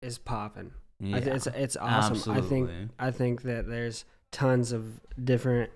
is 0.00 0.18
popping. 0.18 0.72
I 1.04 1.20
th- 1.20 1.26
it's 1.36 1.46
it's 1.48 1.76
awesome. 1.76 2.32
I 2.32 2.40
think. 2.40 2.70
I 2.98 3.10
think 3.10 3.42
that 3.42 3.68
there's 3.68 4.04
tons 4.30 4.72
of 4.72 5.00
different 5.22 5.70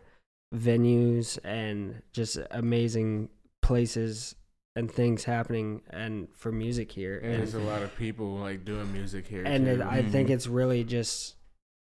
venues 0.54 1.38
and 1.44 2.02
just 2.12 2.38
amazing 2.50 3.28
places 3.62 4.34
and 4.76 4.90
things 4.90 5.24
happening 5.24 5.82
and 5.90 6.28
for 6.34 6.52
music 6.52 6.92
here. 6.92 7.18
And 7.18 7.32
And 7.34 7.42
there's 7.42 7.54
a 7.54 7.60
lot 7.60 7.82
of 7.82 7.94
people 7.96 8.36
like 8.36 8.64
doing 8.64 8.92
music 8.92 9.26
here. 9.26 9.42
and 9.44 9.66
it, 9.66 9.76
too. 9.78 9.82
I 9.82 10.02
think 10.02 10.28
Mhm. 10.28 10.32
it's 10.32 10.46
really 10.46 10.82
just. 10.84 11.34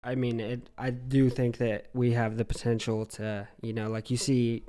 I 0.03 0.15
mean, 0.15 0.41
it. 0.41 0.71
I 0.79 0.91
do 0.91 1.29
think 1.29 1.59
that 1.59 1.87
we 1.93 2.13
have 2.13 2.37
the 2.37 2.45
potential 2.45 3.05
to, 3.07 3.49
you 3.63 3.73
know, 3.73 3.89
like 3.89 4.11
you 4.11 4.17
see, 4.17 4.65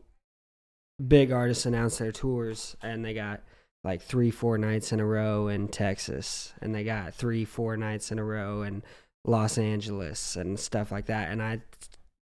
big 1.06 1.32
artists 1.32 1.66
announce 1.66 1.98
their 1.98 2.12
tours, 2.12 2.76
and 2.82 3.06
they 3.06 3.14
got 3.14 3.42
like 3.84 4.02
three, 4.02 4.32
four 4.32 4.58
nights 4.58 4.92
in 4.92 5.00
a 5.00 5.06
row 5.06 5.48
in 5.48 5.68
Texas, 5.68 6.54
and 6.62 6.74
they 6.74 6.84
got 6.84 7.14
three, 7.14 7.46
four 7.46 7.78
nights 7.78 8.12
in 8.12 8.20
a 8.20 8.24
row 8.24 8.64
in 8.64 8.84
Los 9.26 9.58
Angeles 9.58 10.36
and 10.36 10.60
stuff 10.60 10.92
like 10.92 11.06
that. 11.06 11.32
And 11.32 11.42
I, 11.42 11.62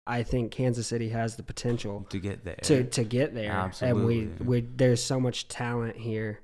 I 0.06 0.22
think 0.22 0.52
Kansas 0.52 0.86
City 0.86 1.08
has 1.08 1.36
the 1.36 1.42
potential 1.42 2.06
to 2.10 2.18
get 2.18 2.44
there. 2.44 2.58
to 2.62 2.84
to 2.84 3.04
get 3.04 3.34
there. 3.34 3.50
Absolutely. 3.50 4.20
And 4.20 4.38
we 4.40 4.60
we 4.60 4.68
there's 4.76 5.02
so 5.02 5.18
much 5.18 5.48
talent 5.48 5.96
here 5.96 6.40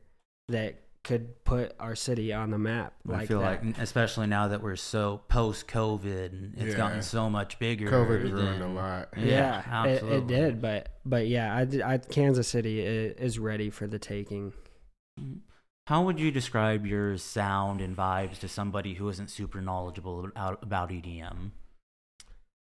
that 0.48 0.80
could 1.06 1.44
put 1.44 1.72
our 1.78 1.94
city 1.94 2.32
on 2.32 2.50
the 2.50 2.58
map. 2.58 2.92
Like 3.04 3.20
I 3.22 3.26
feel 3.26 3.38
that. 3.40 3.64
like, 3.64 3.78
especially 3.78 4.26
now 4.26 4.48
that 4.48 4.60
we're 4.60 4.74
so 4.76 5.20
post 5.28 5.68
COVID, 5.68 6.32
and 6.32 6.54
it's 6.56 6.72
Yeah. 6.72 6.76
gotten 6.76 7.00
so 7.00 7.30
much 7.30 7.58
bigger. 7.60 7.88
COVID 7.88 8.32
ruined 8.32 8.62
a 8.62 8.66
lot. 8.68 9.08
Yeah, 9.16 9.62
Yeah, 9.66 9.84
it, 9.86 10.02
it 10.02 10.26
did, 10.26 10.60
but 10.60 10.88
but 11.04 11.28
yeah, 11.28 11.56
I, 11.56 11.64
did- 11.64 11.80
I 11.82 11.98
Kansas 11.98 12.48
City 12.48 12.80
is, 12.80 13.14
is 13.18 13.38
ready 13.38 13.70
for 13.70 13.86
the 13.86 13.98
taking. 14.00 14.52
How 15.86 16.02
would 16.02 16.18
you 16.18 16.32
describe 16.32 16.84
your 16.84 17.16
sound 17.16 17.80
and 17.80 17.96
vibes 17.96 18.40
to 18.40 18.48
somebody 18.48 18.94
who 18.94 19.08
isn't 19.08 19.30
super 19.30 19.60
knowledgeable 19.60 20.24
about, 20.24 20.60
about 20.62 20.90
EDM? 20.90 21.52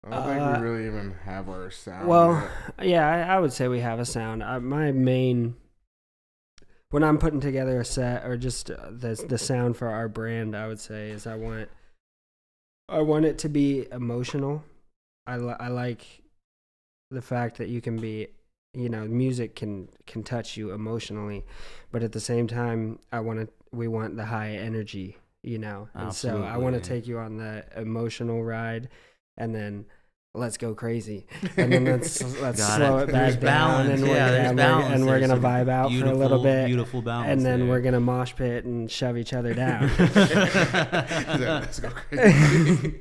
I 0.06 0.10
don't 0.10 0.24
think 0.26 0.41
Uh, 0.41 0.58
we 0.60 0.67
really 0.67 0.88
even 0.88 1.12
have 1.24 1.48
our 1.48 1.69
sound. 1.69 2.08
Well, 2.08 2.50
yet. 2.80 2.88
yeah, 2.88 3.08
I, 3.08 3.36
I 3.36 3.39
would 3.39 3.54
say 3.54 3.67
we 3.67 3.80
have 3.82 4.00
a 4.00 4.06
sound. 4.06 4.41
Uh, 4.43 4.60
my 4.60 4.91
main 4.91 5.56
when 6.93 7.03
I'm 7.03 7.17
putting 7.17 7.39
together 7.39 7.82
a 7.82 7.86
set 7.86 8.23
or 8.23 8.38
just 8.38 8.69
uh, 8.69 8.75
the 8.91 9.25
the 9.27 9.39
sound 9.39 9.77
for 9.77 9.88
our 9.88 10.08
brand, 10.08 10.56
I 10.56 10.67
would 10.67 10.79
say 10.79 11.10
is 11.10 11.25
I 11.25 11.34
want 11.34 11.69
I 12.88 13.01
want 13.01 13.25
it 13.25 13.39
to 13.39 13.49
be 13.49 13.88
emotional. 13.91 14.63
I 15.25 15.38
li- 15.38 15.56
I 15.60 15.69
like 15.69 16.06
the 17.10 17.21
fact 17.21 17.58
that 17.58 17.69
you 17.69 17.82
can 17.82 17.97
be 17.97 18.27
you 18.75 18.89
know 18.89 19.06
music 19.06 19.56
can 19.56 19.89
can 20.06 20.21
touch 20.21 20.56
you 20.56 20.71
emotionally, 20.71 21.43
but 21.91 22.03
at 22.03 22.12
the 22.12 22.19
same 22.19 22.47
time 22.47 22.99
I 23.12 23.21
want 23.21 23.39
to 23.39 23.47
we 23.71 23.88
want 23.88 24.15
the 24.15 24.25
high 24.25 24.51
energy, 24.51 25.17
you 25.41 25.58
know. 25.58 25.89
And 25.95 26.13
so 26.13 26.43
I 26.43 26.58
want 26.58 26.75
to 26.75 26.79
take 26.88 27.08
you 27.08 27.17
on 27.17 27.38
the 27.38 27.65
emotional 27.75 28.43
ride 28.43 28.89
and 29.36 29.56
then 29.56 29.86
let's 30.36 30.58
go 30.58 30.74
crazy 30.74 31.28
and 31.58 31.72
then 31.72 31.86
let's 31.86 32.22
let's 32.41 32.58
Got 32.60 32.78
slow 32.78 32.98
it. 32.98 33.04
it, 33.10 33.12
There's 33.12 33.36
back 33.36 33.41
down 33.43 33.69
balance. 33.88 33.89
and 34.02 34.10
we're, 34.10 34.15
yeah, 34.15 34.32
there's 34.32 34.48
and 34.50 34.58
balance. 34.58 34.88
we're, 34.89 34.93
and 34.96 35.06
we're 35.06 35.19
There's 35.19 35.28
gonna 35.30 35.41
some 35.41 35.52
vibe 35.52 35.69
out 35.69 35.84
for 35.84 35.88
a 35.88 35.91
beautiful- 35.98 36.17
little 36.19 36.43
bit 36.43 36.65
Beautiful 36.67 37.02
balance. 37.04 37.30
and 37.32 37.46
then 37.46 37.60
there. 37.60 37.69
we're 37.69 37.82
gonna 37.82 38.00
mosh 38.00 38.34
pit 38.36 38.65
and 38.65 38.89
shove 38.91 39.17
each 39.17 39.34
other 39.34 39.54
down 39.54 39.91
Let's 40.15 41.80
go 41.80 41.89
crazy. 41.89 43.00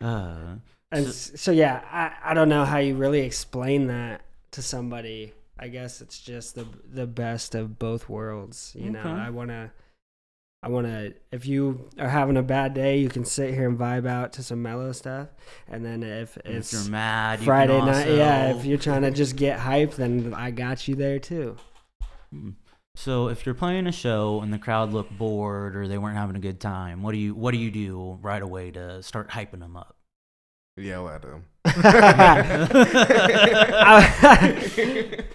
Uh, 0.00 0.56
and 0.90 1.04
So- 1.04 1.10
s- 1.10 1.32
so 1.36 1.52
yeah 1.52 1.80
I, 1.90 2.30
I 2.32 2.34
don't 2.34 2.48
know 2.48 2.64
how 2.64 2.78
you 2.78 2.96
really 2.96 3.20
explain 3.20 3.86
that 3.86 4.22
to 4.52 4.62
somebody 4.62 5.32
i 5.58 5.68
guess 5.68 6.00
it's 6.00 6.20
just 6.20 6.54
the 6.56 6.66
the 6.92 7.06
best 7.06 7.54
of 7.54 7.78
both 7.78 8.08
worlds 8.08 8.74
you 8.78 8.90
know 8.90 8.98
Okay. 9.00 9.08
i 9.08 9.30
want 9.30 9.48
to 9.50 9.70
i 10.62 10.68
want 10.68 10.86
to 10.86 11.12
if 11.30 11.46
you 11.46 11.88
are 11.98 12.08
having 12.08 12.36
a 12.36 12.42
bad 12.42 12.74
day 12.74 12.98
you 12.98 13.08
can 13.08 13.24
sit 13.24 13.52
here 13.52 13.68
and 13.68 13.78
vibe 13.78 14.06
out 14.06 14.32
to 14.32 14.42
some 14.42 14.62
mellow 14.62 14.92
stuff 14.92 15.28
and 15.68 15.84
then 15.84 16.02
if 16.02 16.36
if 16.44 16.72
you're 16.72 16.84
mad, 16.84 17.40
you 17.40 17.44
friday 17.46 17.78
can 17.78 17.86
night 17.86 18.08
yeah 18.08 18.56
if 18.56 18.64
you're 18.64 18.78
trying 18.78 19.02
to 19.02 19.10
just 19.10 19.36
get 19.36 19.58
hype 19.58 19.94
then 19.94 20.32
i 20.34 20.50
got 20.50 20.86
you 20.86 20.94
there 20.94 21.18
too 21.18 21.56
Hmm. 22.32 22.50
So 22.94 23.28
if 23.28 23.46
you're 23.46 23.54
playing 23.54 23.86
a 23.86 23.92
show 23.92 24.40
and 24.42 24.52
the 24.52 24.58
crowd 24.58 24.92
looked 24.92 25.16
bored 25.16 25.76
or 25.76 25.88
they 25.88 25.96
weren't 25.96 26.16
having 26.16 26.36
a 26.36 26.40
good 26.40 26.60
time, 26.60 27.02
what 27.02 27.12
do 27.12 27.18
you 27.18 27.34
what 27.34 27.52
do 27.52 27.58
you 27.58 27.70
do 27.70 28.18
right 28.20 28.42
away 28.42 28.70
to 28.72 29.02
start 29.02 29.30
hyping 29.30 29.60
them 29.60 29.76
up? 29.76 29.96
Yell 30.76 31.08
at 31.08 31.22
them. 31.22 31.44
I, 31.64 32.04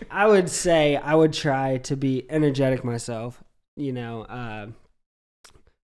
I 0.12 0.28
would 0.28 0.50
say 0.50 0.98
I 0.98 1.16
would 1.16 1.34
try 1.34 1.78
to 1.78 1.96
be 1.96 2.26
energetic 2.30 2.84
myself. 2.84 3.44
You 3.76 3.94
know, 3.94 4.22
uh, 4.24 4.68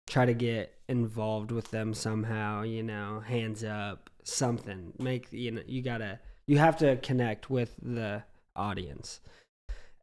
try 0.07 0.25
to 0.25 0.33
get 0.33 0.73
involved 0.87 1.51
with 1.51 1.71
them 1.71 1.93
somehow. 1.93 2.63
You 2.63 2.83
know, 2.83 3.21
hands 3.21 3.63
up, 3.63 4.09
something. 4.23 4.93
Make 4.99 5.27
you 5.31 5.51
know 5.51 5.61
you 5.65 5.81
gotta 5.81 6.19
you 6.47 6.57
have 6.57 6.77
to 6.77 6.97
connect 6.97 7.49
with 7.49 7.75
the 7.81 8.23
audience, 8.55 9.19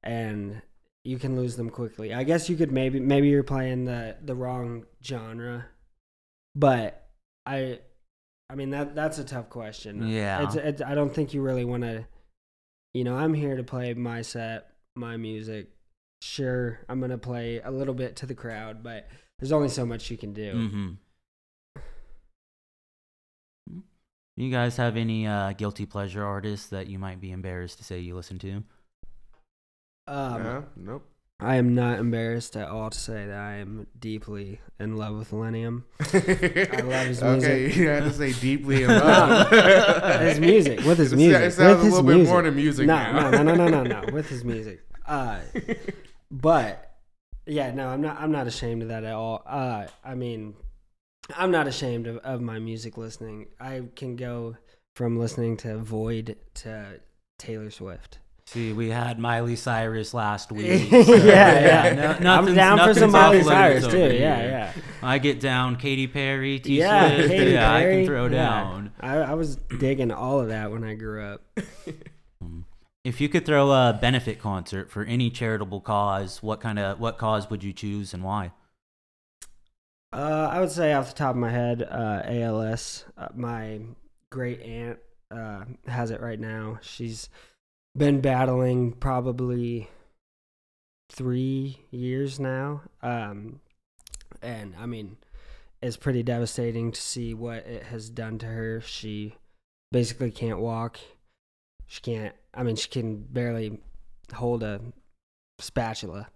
and 0.03 0.63
you 1.05 1.19
can 1.19 1.37
lose 1.37 1.57
them 1.57 1.71
quickly. 1.71 2.13
I 2.13 2.25
guess 2.25 2.49
you 2.49 2.57
could 2.57 2.73
maybe 2.73 3.01
maybe 3.01 3.29
you're 3.29 3.43
playing 3.43 3.85
the 3.85 4.17
the 4.23 4.35
wrong 4.35 4.87
genre, 5.05 5.67
but 6.55 7.09
I. 7.47 7.81
I 8.49 8.57
mean 8.57 8.71
that 8.71 8.97
that's 8.97 9.21
a 9.21 9.25
tough 9.25 9.49
question. 9.49 10.09
Yeah. 10.09 10.43
It's, 10.43 10.57
it's, 10.57 10.83
I 10.83 10.97
don't 10.97 11.15
think 11.15 11.33
you 11.33 11.41
really 11.41 11.65
want 11.65 11.85
to 11.85 12.05
you 12.93 13.05
know, 13.05 13.17
I'm 13.17 13.35
here 13.35 13.57
to 13.57 13.63
play 13.63 13.95
my 13.95 14.23
set, 14.23 14.71
my 14.97 15.17
music. 15.17 15.69
Sure, 16.23 16.81
I'm 16.89 17.01
gonna 17.01 17.19
play 17.19 17.61
a 17.61 17.71
little 17.71 17.95
bit 17.95 18.17
to 18.17 18.27
the 18.27 18.35
crowd, 18.35 18.83
but 18.83 19.09
there's 19.41 19.53
only 19.53 19.68
so 19.68 19.84
much 19.86 20.11
you 20.11 20.16
can 20.16 20.32
do. 20.32 20.53
Mm-hmm. 20.55 20.91
You 24.36 24.51
guys 24.51 24.76
have 24.78 24.97
any 24.97 25.26
uh, 25.26 25.53
guilty 25.53 25.84
pleasure 25.86 26.24
artists 26.24 26.68
that 26.68 26.86
you 26.86 26.99
might 26.99 27.20
be 27.20 27.30
embarrassed 27.30 27.78
to 27.78 27.84
say 27.84 27.99
you 28.01 28.14
listen 28.14 28.38
to? 28.38 28.62
Um, 30.07 30.45
yeah, 30.45 30.61
nope. 30.76 31.07
I 31.43 31.57
am 31.57 31.74
not 31.74 31.99
embarrassed 31.99 32.57
at 32.57 32.68
all 32.68 32.91
to 32.91 32.99
say 32.99 33.26
that 33.26 33.38
I 33.38 33.55
am 33.57 33.86
deeply 33.99 34.61
in 34.78 34.97
love 34.97 35.16
with 35.16 35.30
Illenium. 35.30 35.84
I 36.01 36.80
love 36.82 37.07
his 37.07 37.22
Okay, 37.22 37.61
music. 37.62 37.76
you 37.76 37.88
had 37.88 38.05
to 38.05 38.12
say 38.12 38.32
deeply 38.34 38.82
in 38.82 38.88
love. 38.91 39.51
his 40.20 40.41
music, 40.41 40.80
with 40.84 40.99
his 40.99 41.14
music, 41.14 41.41
It 41.43 41.51
sounds 41.53 41.76
with 41.76 41.80
a 41.80 41.84
his 41.84 41.95
little 41.95 42.03
music. 42.11 42.24
bit 42.26 42.30
more 42.32 42.43
than 42.43 42.57
music 42.57 42.86
no, 42.86 42.95
now. 42.95 43.30
no, 43.30 43.43
no, 43.43 43.55
no, 43.55 43.68
no, 43.68 43.82
no, 43.84 44.01
no, 44.03 44.09
with 44.12 44.28
his 44.28 44.45
music. 44.45 44.82
Uh, 45.07 45.41
but 46.30 46.89
yeah, 47.47 47.72
no, 47.72 47.88
I'm 47.88 48.01
not. 48.01 48.20
I'm 48.20 48.32
not 48.32 48.47
ashamed 48.47 48.82
of 48.82 48.88
that 48.88 49.05
at 49.05 49.12
all. 49.12 49.43
Uh, 49.47 49.86
I 50.05 50.14
mean, 50.14 50.55
I'm 51.36 51.51
not 51.51 51.66
ashamed 51.66 52.07
of, 52.07 52.18
of 52.18 52.41
my 52.41 52.59
music 52.59 52.97
listening. 52.97 53.47
I 53.61 53.82
can 53.97 54.16
go 54.16 54.57
from 54.97 55.18
listening 55.18 55.57
to 55.59 55.78
Void 55.78 56.36
to 56.55 57.01
Taylor 57.38 57.70
Swift. 57.70 58.18
See, 58.47 58.72
we 58.72 58.91
had 58.91 59.18
Miley 59.18 59.55
Cyrus 59.55 60.12
last 60.12 60.51
week. 60.53 60.91
yeah, 60.91 61.03
so, 61.05 61.14
yeah. 61.14 62.18
no- 62.20 62.34
I'm 62.34 62.53
down 62.55 62.78
for 62.78 62.95
some 62.95 63.12
Miley 63.12 63.45
Cyrus 63.45 63.86
too. 63.86 63.99
Yeah, 63.99 64.43
yeah. 64.43 64.72
I 65.03 65.18
get 65.18 65.38
down 65.38 65.76
Katy 65.76 66.09
Perry, 66.09 66.59
T 66.59 66.78
yeah, 66.78 67.14
Swift. 67.14 67.28
Katy 67.28 67.51
yeah, 67.53 67.72
I 67.72 67.82
can 67.82 68.07
throw 68.07 68.24
yeah. 68.24 68.30
down. 68.30 68.93
I, 69.01 69.16
I 69.18 69.34
was 69.34 69.57
digging 69.78 70.11
all 70.11 70.41
of 70.41 70.49
that 70.49 70.72
when 70.72 70.82
I 70.82 70.95
grew 70.95 71.22
up. 71.22 71.43
If 73.03 73.21
you 73.21 73.29
could 73.29 73.47
throw 73.47 73.71
a 73.71 73.99
benefit 73.99 74.39
concert 74.39 74.91
for 74.91 75.05
any 75.05 75.31
charitable 75.31 75.81
cause, 75.81 76.43
what 76.43 76.61
kind 76.61 76.79
of 76.79 77.01
what 77.01 77.17
cause 77.17 77.49
would 77.49 77.65
you 77.65 77.73
choose 77.73 78.13
and 78.13 78.23
why? 78.23 78.53
Uh, 80.13 80.49
I 80.51 80.61
would 80.61 80.71
say 80.71 80.93
off 80.93 81.09
the 81.09 81.15
top 81.15 81.31
of 81.31 81.37
my 81.37 81.51
head, 81.51 81.83
uh, 81.83 82.23
ALS. 82.25 83.05
Uh, 83.17 83.29
my 83.35 83.81
great 84.31 84.61
aunt 84.61 84.99
uh, 85.31 85.65
has 85.87 86.11
it 86.11 86.21
right 86.21 86.39
now. 86.39 86.79
She's 86.83 87.29
been 87.97 88.21
battling 88.21 88.93
probably 88.93 89.89
three 91.11 91.79
years 91.91 92.41
now. 92.41 92.83
Um, 93.03 93.61
and 94.43 94.75
I 94.79 94.87
mean, 94.87 95.17
it's 95.81 95.97
pretty 95.97 96.23
devastating 96.23 96.93
to 96.93 97.01
see 97.01 97.33
what 97.33 97.67
it 97.67 97.85
has 97.85 98.11
done 98.11 98.39
to 98.39 98.47
her. 98.47 98.81
She 98.81 99.37
basically 99.93 100.31
can't 100.31 100.59
walk. 100.59 100.99
She 101.87 102.01
can't, 102.01 102.35
I 102.55 102.63
mean, 102.63 102.77
she 102.77 102.89
can 102.89 103.17
barely 103.17 103.81
hold 104.35 104.63
a 104.63 104.81
spatula. 105.59 106.29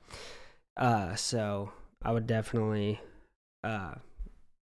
Uh, 0.77 1.15
so 1.15 1.73
I 2.03 2.13
would 2.13 2.27
definitely 2.27 3.01
uh, 3.63 3.95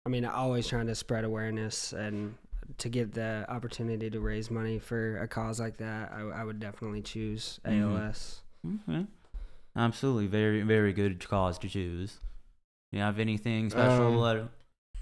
I 0.09 0.11
mean, 0.11 0.25
always 0.25 0.67
trying 0.67 0.87
to 0.87 0.95
spread 0.95 1.25
awareness 1.25 1.93
and 1.93 2.35
to 2.79 2.89
get 2.89 3.13
the 3.13 3.45
opportunity 3.49 4.09
to 4.09 4.21
raise 4.21 4.51
money 4.51 4.79
for 4.79 5.19
a 5.19 5.29
cause 5.29 5.61
like 5.61 5.77
that, 5.77 6.11
I, 6.11 6.21
I 6.21 6.45
would 6.45 6.59
definitely 6.59 7.03
choose. 7.03 7.61
ALS. 7.67 8.41
Okay. 8.89 9.07
Absolutely, 9.77 10.27
very 10.27 10.63
very 10.63 10.95
good 10.95 11.27
cause 11.29 11.59
to 11.59 11.69
choose. 11.69 12.21
You 12.91 13.01
have 13.01 13.19
anything 13.19 13.69
special? 13.69 14.25
Um, 14.25 14.49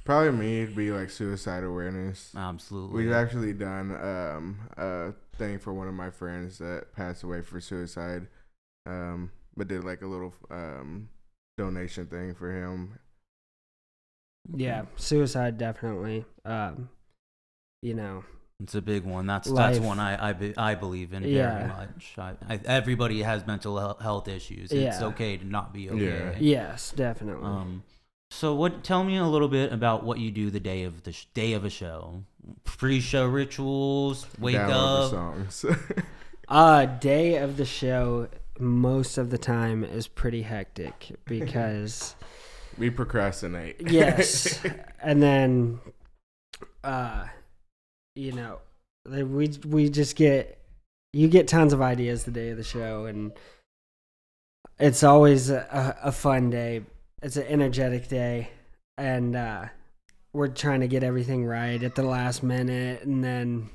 Probably 0.05 0.33
me, 0.33 0.63
it'd 0.63 0.75
be 0.75 0.91
like 0.91 1.11
suicide 1.11 1.63
awareness. 1.63 2.33
Absolutely. 2.37 3.05
We've 3.05 3.13
actually 3.13 3.53
done 3.53 3.93
um, 3.93 4.59
a 4.77 5.13
thing 5.37 5.59
for 5.59 5.73
one 5.73 5.89
of 5.89 5.95
my 5.95 6.11
friends 6.11 6.59
that 6.59 6.93
passed 6.95 7.23
away 7.23 7.43
for 7.43 7.61
suicide, 7.61 8.27
um, 8.87 9.31
but 9.57 9.69
did 9.69 9.85
like 9.85 10.03
a 10.03 10.07
little 10.07 10.35
um, 10.51 11.09
donation 11.59 12.07
thing 12.07 12.35
for 12.35 12.53
him. 12.53 12.99
Yeah, 14.55 14.85
suicide 14.97 15.59
definitely. 15.59 16.25
Um, 16.45 16.89
you 17.83 17.95
know, 17.95 18.25
It's 18.63 18.75
a 18.75 18.81
big 18.83 19.05
one. 19.05 19.27
That's 19.27 19.49
Life. 19.49 19.75
that's 19.75 19.85
one 19.87 19.99
I 19.99 20.29
I, 20.31 20.33
be, 20.33 20.55
I 20.57 20.75
believe 20.75 21.13
in 21.13 21.23
very 21.23 21.35
Yeah. 21.35 21.67
much. 21.67 22.15
I, 22.17 22.35
I, 22.49 22.61
everybody 22.65 23.23
has 23.23 23.47
mental 23.47 23.97
health 24.01 24.29
issues. 24.29 24.71
It's 24.73 25.01
Yeah. 25.01 25.07
okay 25.09 25.37
to 25.37 25.45
not 25.45 25.73
be 25.73 25.91
okay. 25.91 26.37
yes, 26.41 26.93
definitely. 26.97 27.45
Um, 27.47 27.83
so 28.31 28.55
what? 28.55 28.83
Tell 28.85 29.05
me 29.05 29.17
a 29.17 29.25
little 29.25 29.49
bit 29.49 29.73
about 29.73 30.05
what 30.05 30.19
you 30.19 30.31
do 30.31 30.51
the 30.51 30.61
day 30.61 30.83
of 30.83 31.03
the 31.05 31.13
sh- 31.13 31.27
day 31.35 31.53
of 31.53 31.65
a 31.65 31.71
show. 31.71 32.23
Pre-show 32.65 33.27
rituals. 33.27 34.27
Wake 34.39 34.57
Download 34.57 35.05
up. 35.05 35.11
the 35.47 35.51
songs. 35.53 35.65
uh, 36.49 36.87
day 36.87 37.37
of 37.37 37.57
the 37.57 37.65
show, 37.65 38.29
most 38.59 39.19
of 39.19 39.31
the 39.31 39.39
time 39.39 39.85
is 39.85 40.07
pretty 40.07 40.43
hectic 40.43 41.13
because. 41.25 42.15
we 42.79 42.91
procrastinate. 42.91 43.91
yes 43.91 44.61
and 45.03 45.23
then 45.23 45.81
uh 46.85 47.25
you 48.15 48.33
know 48.33 48.59
we 49.09 49.51
we 49.67 49.89
just 49.89 50.15
get 50.15 50.61
you 51.15 51.27
get 51.29 51.49
tons 51.49 51.73
of 51.73 51.81
ideas 51.81 52.25
the 52.25 52.31
day 52.31 52.51
of 52.51 52.59
the 52.59 52.63
show 52.65 53.07
and 53.07 53.33
it's 54.79 55.03
always 55.03 55.49
a, 55.49 55.97
a 56.03 56.13
fun 56.13 56.51
day 56.51 56.83
it's 57.23 57.37
an 57.37 57.47
energetic 57.49 58.09
day 58.09 58.51
and 58.99 59.35
uh 59.37 59.67
we're 60.33 60.49
trying 60.49 60.81
to 60.81 60.89
get 60.89 61.03
everything 61.03 61.45
right 61.45 61.83
at 61.83 61.95
the 61.95 62.03
last 62.03 62.43
minute 62.43 63.03
and 63.03 63.25
then 63.25 63.71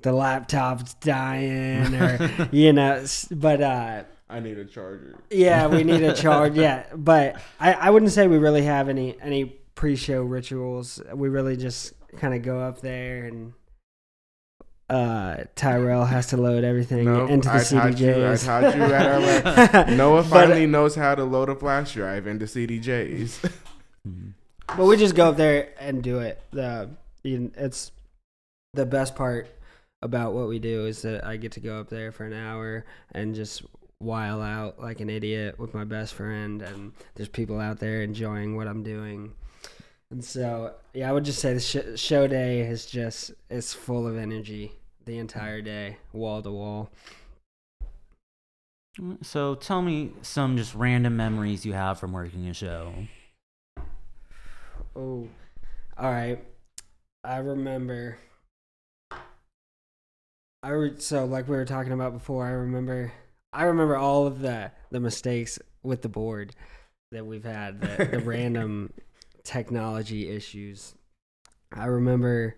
the 0.00 0.12
laptop's 0.12 0.94
dying 0.94 1.94
or 1.94 2.48
you 2.52 2.72
know 2.72 3.04
but 3.30 3.60
uh 3.62 4.02
I 4.28 4.40
need 4.40 4.56
a 4.56 4.64
charger. 4.64 5.18
yeah, 5.30 5.66
we 5.66 5.84
need 5.84 6.02
a 6.02 6.14
charge. 6.22 6.56
Yeah, 6.56 6.84
but 6.96 7.36
I, 7.60 7.74
I 7.74 7.90
wouldn't 7.90 8.12
say 8.12 8.26
we 8.28 8.38
really 8.38 8.62
have 8.62 8.88
any 8.88 9.14
any 9.20 9.44
pre-show 9.74 10.22
rituals. 10.22 11.02
We 11.14 11.28
really 11.28 11.54
just 11.54 11.92
kind 12.16 12.32
of 12.32 12.40
go 12.40 12.58
up 12.58 12.80
there 12.80 13.26
and 13.26 13.52
uh 14.90 15.44
Tyrell 15.54 16.04
has 16.04 16.26
to 16.28 16.36
load 16.36 16.64
everything 16.64 17.04
No, 17.04 17.26
into 17.26 17.48
the 17.48 17.54
I 17.54 17.62
taught 17.64 17.98
you. 17.98 18.10
I 18.10 18.14
CDJs. 18.34 18.44
taught 18.44 18.76
you 18.76 18.82
at 18.82 19.06
our 19.06 19.20
like, 19.86 19.88
Noah 19.96 20.22
But- 20.22 20.28
finally 20.30 20.66
knows 20.66 20.94
how 20.94 21.14
to 21.14 21.24
load 21.24 21.48
a 21.48 21.54
flash 21.54 21.94
drive 21.94 22.26
into 22.26 22.44
CDJs. 22.46 23.50
But 24.76 24.86
we 24.86 24.96
just 24.96 25.14
go 25.14 25.28
up 25.28 25.36
there 25.36 25.68
and 25.78 26.02
do 26.02 26.20
it. 26.20 26.40
The 26.52 26.90
it's 27.24 27.90
the 28.74 28.86
best 28.86 29.14
part 29.14 29.48
about 30.00 30.32
what 30.32 30.48
we 30.48 30.58
do 30.58 30.86
is 30.86 31.02
that 31.02 31.24
I 31.26 31.36
get 31.36 31.52
to 31.52 31.60
go 31.60 31.78
up 31.78 31.88
there 31.90 32.10
for 32.10 32.24
an 32.24 32.32
hour 32.32 32.84
and 33.12 33.34
just 33.34 33.62
while 33.98 34.40
out 34.42 34.80
like 34.80 35.00
an 35.00 35.10
idiot 35.10 35.58
with 35.58 35.74
my 35.74 35.84
best 35.84 36.14
friend, 36.14 36.62
and 36.62 36.92
there's 37.14 37.28
people 37.28 37.60
out 37.60 37.78
there 37.80 38.02
enjoying 38.02 38.56
what 38.56 38.66
I'm 38.66 38.82
doing. 38.82 39.34
And 40.12 40.22
so, 40.22 40.74
yeah, 40.92 41.08
I 41.08 41.12
would 41.12 41.24
just 41.24 41.38
say 41.38 41.54
the 41.54 41.60
sh- 41.60 41.98
show 41.98 42.26
day 42.26 42.60
is 42.60 42.84
just 42.84 43.32
it's 43.48 43.72
full 43.72 44.06
of 44.06 44.18
energy 44.18 44.72
the 45.06 45.16
entire 45.16 45.62
day, 45.62 45.96
wall 46.12 46.42
to 46.42 46.50
wall. 46.50 46.90
So 49.22 49.54
tell 49.54 49.80
me 49.80 50.12
some 50.20 50.58
just 50.58 50.74
random 50.74 51.16
memories 51.16 51.64
you 51.64 51.72
have 51.72 51.98
from 51.98 52.12
working 52.12 52.46
a 52.46 52.52
show. 52.52 52.92
Oh, 54.94 55.28
all 55.96 56.12
right. 56.12 56.44
I 57.24 57.38
remember. 57.38 58.18
I 60.62 60.68
re- 60.68 60.98
so 61.00 61.24
like 61.24 61.48
we 61.48 61.56
were 61.56 61.64
talking 61.64 61.92
about 61.92 62.12
before. 62.12 62.46
I 62.46 62.50
remember. 62.50 63.14
I 63.50 63.62
remember 63.62 63.96
all 63.96 64.26
of 64.26 64.40
the 64.40 64.72
the 64.90 65.00
mistakes 65.00 65.58
with 65.82 66.02
the 66.02 66.10
board 66.10 66.54
that 67.12 67.24
we've 67.24 67.44
had. 67.44 67.80
The, 67.80 68.04
the 68.04 68.18
random 68.26 68.92
technology 69.44 70.28
issues. 70.28 70.94
I 71.72 71.86
remember 71.86 72.56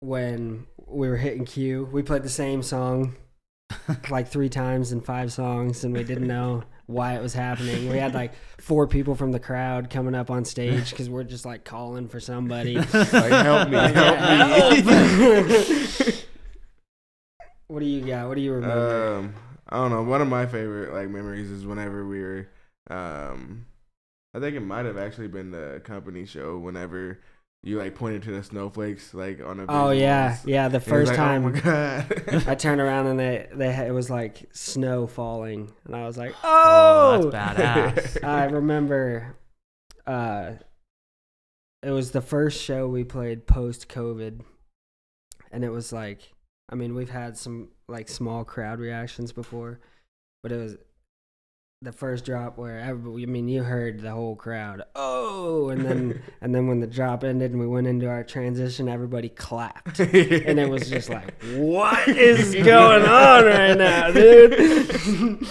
when 0.00 0.66
we 0.86 1.08
were 1.08 1.16
hitting 1.16 1.44
Q. 1.44 1.88
We 1.90 2.02
played 2.02 2.22
the 2.22 2.28
same 2.28 2.62
song 2.62 3.16
like 4.10 4.28
three 4.28 4.48
times 4.48 4.92
in 4.92 5.00
five 5.00 5.32
songs, 5.32 5.84
and 5.84 5.94
we 5.94 6.04
didn't 6.04 6.26
know 6.26 6.62
why 6.86 7.14
it 7.14 7.22
was 7.22 7.34
happening. 7.34 7.90
We 7.90 7.98
had 7.98 8.14
like 8.14 8.32
four 8.58 8.86
people 8.86 9.14
from 9.14 9.32
the 9.32 9.40
crowd 9.40 9.90
coming 9.90 10.14
up 10.14 10.30
on 10.30 10.44
stage 10.44 10.90
because 10.90 11.10
we're 11.10 11.24
just 11.24 11.44
like 11.44 11.64
calling 11.64 12.08
for 12.08 12.20
somebody. 12.20 12.76
like, 12.76 12.86
help 12.88 13.68
me, 13.68 13.76
Like, 13.76 13.94
help 13.94 14.84
me. 14.84 16.12
what 17.68 17.80
do 17.80 17.86
you 17.86 18.00
got? 18.04 18.28
What 18.28 18.36
do 18.36 18.40
you 18.40 18.52
remember? 18.54 19.16
Um, 19.16 19.34
I 19.68 19.76
don't 19.76 19.90
know. 19.90 20.02
One 20.02 20.22
of 20.22 20.28
my 20.28 20.46
favorite 20.46 20.94
like 20.94 21.10
memories 21.10 21.50
is 21.50 21.66
whenever 21.66 22.06
we 22.06 22.22
were. 22.22 22.48
Um, 22.90 23.66
I 24.34 24.40
think 24.40 24.56
it 24.56 24.60
might 24.60 24.84
have 24.84 24.98
actually 24.98 25.28
been 25.28 25.50
the 25.50 25.80
Kompany 25.84 26.26
show. 26.28 26.58
Whenever 26.58 27.20
you 27.62 27.78
like 27.78 27.94
pointed 27.94 28.22
to 28.22 28.32
the 28.32 28.42
snowflakes 28.42 29.14
like 29.14 29.40
on 29.44 29.56
the. 29.58 29.66
oh 29.68 29.90
yeah, 29.90 30.32
visuals. 30.36 30.46
yeah. 30.46 30.68
The 30.68 30.78
And 30.86 30.86
it 30.86 30.98
was 30.98 31.08
first 31.08 31.08
like, 31.08 31.16
time 31.16 31.44
Oh 31.44 31.50
my 31.50 31.60
god. 31.60 32.48
I 32.48 32.54
turned 32.54 32.80
around 32.80 33.06
and 33.08 33.18
they 33.18 33.48
they 33.52 33.86
it 33.86 33.92
was 33.92 34.10
like 34.10 34.48
snow 34.52 35.06
falling, 35.06 35.72
and 35.84 35.96
I 35.96 36.06
was 36.06 36.16
like, 36.16 36.34
Oh, 36.44 37.22
oh, 37.24 37.30
that's 37.30 37.58
badass. 37.58 38.24
I 38.24 38.44
remember 38.44 39.36
uh 40.06 40.52
it 41.82 41.90
was 41.90 42.10
the 42.10 42.20
first 42.20 42.62
show 42.62 42.88
we 42.88 43.04
played 43.04 43.46
post 43.46 43.88
COVID 43.88 44.40
and 45.52 45.64
it 45.64 45.70
was 45.70 45.92
like 45.92 46.32
I 46.68 46.74
mean 46.74 46.94
we've 46.94 47.10
had 47.10 47.36
some 47.36 47.68
like 47.88 48.08
small 48.08 48.44
crowd 48.44 48.78
reactions 48.80 49.32
before, 49.32 49.80
but 50.42 50.52
it 50.52 50.56
was 50.56 50.76
the 51.80 51.92
first 51.92 52.24
drop 52.24 52.58
where 52.58 52.80
everybody, 52.80 53.22
I 53.22 53.26
mean, 53.26 53.48
you 53.48 53.62
heard 53.62 54.00
the 54.00 54.10
whole 54.10 54.34
crowd, 54.34 54.82
oh, 54.96 55.68
and 55.68 55.84
then 55.84 56.22
and 56.40 56.54
then 56.54 56.66
when 56.66 56.80
the 56.80 56.86
drop 56.86 57.22
ended 57.22 57.52
and 57.52 57.60
we 57.60 57.66
went 57.66 57.86
into 57.86 58.08
our 58.08 58.24
transition, 58.24 58.88
everybody 58.88 59.28
clapped, 59.28 60.00
and 60.00 60.58
it 60.58 60.68
was 60.68 60.90
just 60.90 61.08
like, 61.08 61.40
what 61.54 62.08
is 62.08 62.54
going 62.54 63.04
on 63.04 63.44
right 63.44 63.78
now, 63.78 64.10
dude? 64.10 65.46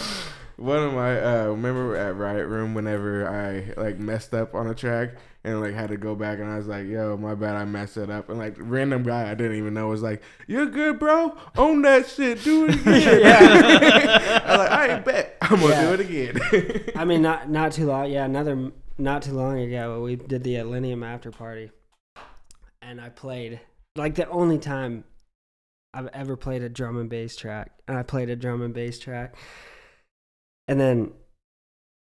One 0.57 0.84
of 0.84 0.93
my 0.93 1.21
uh 1.21 1.45
remember 1.45 1.95
at 1.95 2.15
Riot 2.15 2.47
Room 2.47 2.73
whenever 2.73 3.30
I 3.30 3.80
like 3.80 3.99
messed 3.99 4.34
up 4.34 4.53
on 4.53 4.67
a 4.67 4.75
track 4.75 5.11
and 5.48 5.62
like 5.62 5.74
had 5.74 5.89
to 5.89 5.98
go 5.98 6.14
back 6.14 6.39
and 6.39 6.50
I 6.52 6.58
was 6.58 6.68
like, 6.68 6.86
yo, 6.88 7.16
my 7.18 7.34
bad, 7.34 7.56
I 7.56 7.66
messed 7.66 7.98
it 7.98 8.10
up. 8.10 8.30
And 8.30 8.38
like 8.38 8.56
random 8.60 9.04
guy 9.04 9.32
I 9.32 9.34
didn't 9.34 9.58
even 9.58 9.74
know 9.74 9.88
was 9.88 10.02
like, 10.04 10.22
You're 10.45 10.66
good, 10.68 11.00
bro. 11.00 11.36
Own 11.58 11.82
that 11.84 12.08
shit. 12.08 12.43
Do 12.43 12.66
it 12.68 12.76
again. 12.82 13.22
Yeah. 13.22 14.41
I 14.45 14.52
was 14.52 14.58
like, 14.60 14.72
I 14.72 15.00
bet. 15.00 15.38
I'm 15.41 15.60
gonna 15.60 15.70
Yeah. 15.70 15.88
do 15.88 15.93
it 15.93 16.00
again. 16.02 16.91
I 16.95 17.06
mean, 17.06 17.22
not 17.22 17.50
not 17.60 17.72
too 17.72 17.86
long. 17.88 18.12
Yeah, 18.12 18.26
another 18.26 18.72
not 18.98 19.22
too 19.22 19.34
long 19.34 19.60
ago, 19.60 20.02
we 20.02 20.16
did 20.18 20.43
the 20.43 20.56
Atlinium 20.56 21.06
after 21.06 21.32
party, 21.32 21.72
and 22.82 23.00
I 23.00 23.10
played 23.10 23.60
like 23.95 24.16
the 24.16 24.28
only 24.30 24.58
time 24.58 25.04
I've 25.93 26.08
ever 26.14 26.36
played 26.36 26.62
a 26.64 26.70
drum 26.70 26.98
and 26.98 27.10
bass 27.10 27.36
track, 27.36 27.72
and 27.88 27.98
I 27.98 28.04
played 28.04 28.30
a 28.30 28.36
drum 28.36 28.62
and 28.62 28.74
bass 28.74 29.00
track, 29.00 29.36
and 30.68 30.80
then 30.80 31.12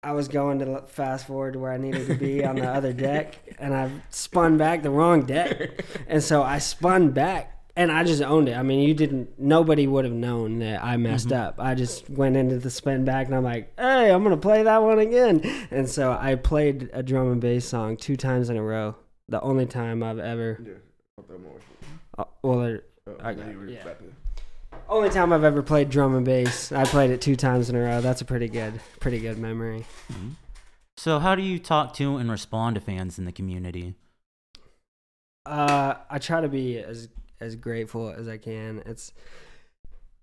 I 0.03 0.13
was 0.13 0.29
going 0.29 0.61
to 0.61 0.83
fast 0.87 1.27
forward 1.27 1.53
to 1.53 1.59
where 1.59 1.73
I 1.73 1.77
needed 1.77 2.07
to 2.07 2.15
be 2.15 2.43
on 2.43 2.57
the 2.57 2.67
other 2.67 2.93
deck, 2.93 3.39
and 3.59 3.75
I 3.75 3.91
spun 4.09 4.57
back 4.57 4.83
the 4.83 4.89
wrong 4.91 5.23
deck, 5.27 5.85
and 6.09 6.23
so 6.23 6.43
I 6.43 6.59
spun 6.59 7.11
back. 7.11 7.57
And 7.77 7.93
I 7.93 8.03
just 8.03 8.21
owned 8.21 8.49
it. 8.49 8.57
I 8.57 8.63
mean, 8.63 8.81
you 8.87 8.95
didn't. 8.95 9.39
Nobody 9.39 9.87
would 9.87 10.05
have 10.05 10.13
known 10.13 10.59
that 10.59 10.83
I 10.83 10.97
messed 10.97 11.29
Mhm. 11.29 11.37
up. 11.39 11.55
I 11.59 11.75
just 11.75 12.11
went 12.11 12.37
into 12.37 12.59
the 12.59 12.69
spin 12.69 13.05
back, 13.05 13.27
and 13.27 13.35
I'm 13.35 13.45
like, 13.45 13.73
"Hey, 13.79 14.11
I'm 14.13 14.23
gonna 14.25 14.37
play 14.37 14.65
that 14.65 14.83
one 14.83 14.99
again." 14.99 15.41
And 15.71 15.89
so 15.89 16.13
I 16.21 16.35
played 16.35 16.91
a 16.93 17.03
drum 17.03 17.31
and 17.31 17.41
bass 17.41 17.65
song 17.65 17.97
two 17.97 18.17
times 18.17 18.51
in 18.51 18.57
a 18.57 18.63
row. 18.63 18.97
The 19.29 19.41
only 19.41 19.67
time 19.67 20.03
I've 20.03 20.19
ever, 20.19 20.59
Yeah, 20.63 20.73
I'll 21.17 21.25
throw 21.25 21.39
more. 21.39 21.53
uh, 22.19 22.25
well, 22.43 22.59
there- 22.59 22.83
Oh, 23.07 23.13
I 23.21 23.33
no, 23.35 23.43
got 23.43 23.53
you 23.53 23.59
were 23.59 23.67
it, 23.69 23.71
yeah. 23.73 23.93
Only 24.89 25.11
time 25.11 25.33
I've 25.33 25.45
ever 25.45 25.63
played 25.63 25.91
drum 25.91 26.15
and 26.15 26.25
bass. 26.25 26.73
I 26.73 26.85
played 26.85 27.11
it 27.11 27.21
two 27.21 27.37
times 27.37 27.71
in 27.71 27.77
a 27.77 27.81
row. 27.81 28.01
That's 28.01 28.21
a 28.21 28.25
pretty 28.25 28.49
good, 28.49 28.81
pretty 29.01 29.21
good 29.21 29.39
memory. 29.39 29.85
Mhm. 30.13 30.33
So, 30.97 31.19
how 31.19 31.35
do 31.35 31.43
you 31.43 31.59
talk 31.59 31.95
to 31.95 32.17
and 32.17 32.31
respond 32.31 32.75
to 32.75 32.81
fans 32.81 33.19
in 33.19 33.25
the 33.25 33.33
community? 33.33 33.95
Uh, 35.47 35.95
I 36.11 36.19
try 36.19 36.41
to 36.41 36.49
be 36.49 36.79
as 36.79 37.09
as 37.41 37.57
grateful 37.57 38.11
as 38.11 38.29
I 38.29 38.37
can. 38.37 38.83
It's 38.85 39.13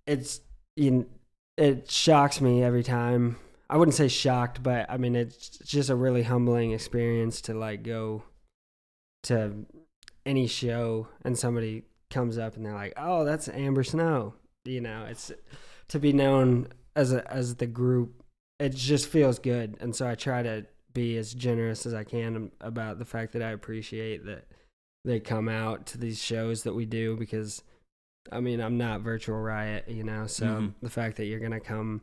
it's 0.06 0.42
you 0.76 0.92
kn- 0.92 1.10
it 1.58 1.90
shocks 1.90 2.40
me 2.40 2.64
every 2.64 2.84
time. 2.84 3.38
I 3.70 3.78
wouldn't 3.78 3.96
say 3.96 4.08
shocked, 4.08 4.62
but 4.62 4.86
I 4.90 4.98
mean 4.98 5.16
it's 5.16 5.50
just 5.60 5.90
a 5.90 5.96
really 5.96 6.24
humbling 6.24 6.72
experience 6.72 7.42
to 7.42 7.54
like 7.54 7.84
go 7.84 8.24
to 9.24 9.66
any 10.26 10.46
show 10.48 11.08
and 11.24 11.38
somebody 11.38 11.84
comes 12.10 12.38
up 12.38 12.56
and 12.56 12.66
they're 12.66 12.74
like, 12.74 12.94
"Oh, 12.98 13.26
that's 13.26 13.48
Amber 13.50 13.84
Snow." 13.84 14.34
You 14.66 14.82
know, 14.82 15.06
it's 15.10 15.32
to 15.90 16.00
be 16.00 16.14
known 16.14 16.68
as 16.96 17.14
a 17.14 17.30
as 17.32 17.56
the 17.56 17.68
group. 17.68 18.24
It 18.60 18.74
just 18.74 19.08
feels 19.08 19.40
good, 19.40 19.78
and 19.80 19.96
so 19.96 20.08
I 20.08 20.16
try 20.16 20.42
to 20.44 20.66
be 20.94 21.16
as 21.18 21.34
generous 21.34 21.86
as 21.86 21.94
I 21.94 22.04
can 22.04 22.52
about 22.60 22.98
the 22.98 23.06
fact 23.06 23.34
that 23.34 23.44
I 23.44 23.52
appreciate 23.52 24.26
that 24.26 24.48
they 25.06 25.20
come 25.20 25.48
out 25.48 25.86
to 25.88 25.98
these 25.98 26.22
shows 26.22 26.64
that 26.64 26.74
we 26.74 26.86
do 26.86 27.16
because 27.16 27.62
I 28.32 28.40
mean 28.40 28.60
I'm 28.60 28.78
not 28.78 29.02
virtual 29.02 29.40
riot, 29.40 29.88
you 29.88 30.04
know. 30.04 30.26
So 30.28 30.46
Mhm. 30.48 30.74
the 30.82 30.90
fact 30.90 31.18
that 31.18 31.26
you're 31.26 31.40
gonna 31.40 31.60
come 31.60 32.02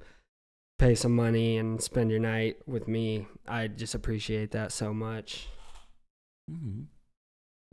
pay 0.78 0.94
some 0.94 1.14
money 1.14 1.56
and 1.58 1.82
spend 1.82 2.10
your 2.10 2.20
night 2.20 2.66
with 2.68 2.86
me, 2.88 3.26
I 3.46 3.66
just 3.68 3.94
appreciate 3.94 4.52
that 4.52 4.70
so 4.72 4.94
much. 4.94 5.48
Mhm. 6.50 6.86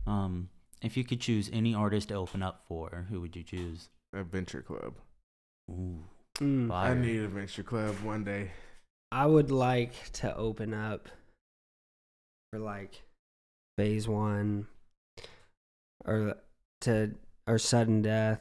Um, 0.06 0.48
if 0.82 0.96
you 0.96 1.04
could 1.04 1.20
choose 1.20 1.48
any 1.52 1.74
artist 1.74 2.08
to 2.08 2.14
open 2.14 2.42
up 2.42 2.64
for, 2.66 3.06
who 3.10 3.20
would 3.20 3.36
you 3.36 3.42
choose? 3.42 3.88
Adventure 4.14 4.62
Club. 4.62 4.94
Ooh, 5.70 6.04
Mm. 6.40 6.66
I 6.66 6.88
fire. 6.88 6.94
need 6.94 7.18
Adventure 7.20 7.62
Club 7.62 7.94
one 8.02 8.24
day. 8.24 8.50
I 9.10 9.26
would 9.26 9.50
like 9.50 10.10
to 10.14 10.34
open 10.34 10.72
up 10.72 11.08
for 12.50 12.58
like 12.58 13.02
phase 13.76 14.08
one 14.08 14.66
or 16.04 16.36
to 16.82 17.12
or 17.46 17.58
sudden 17.58 18.00
death. 18.02 18.40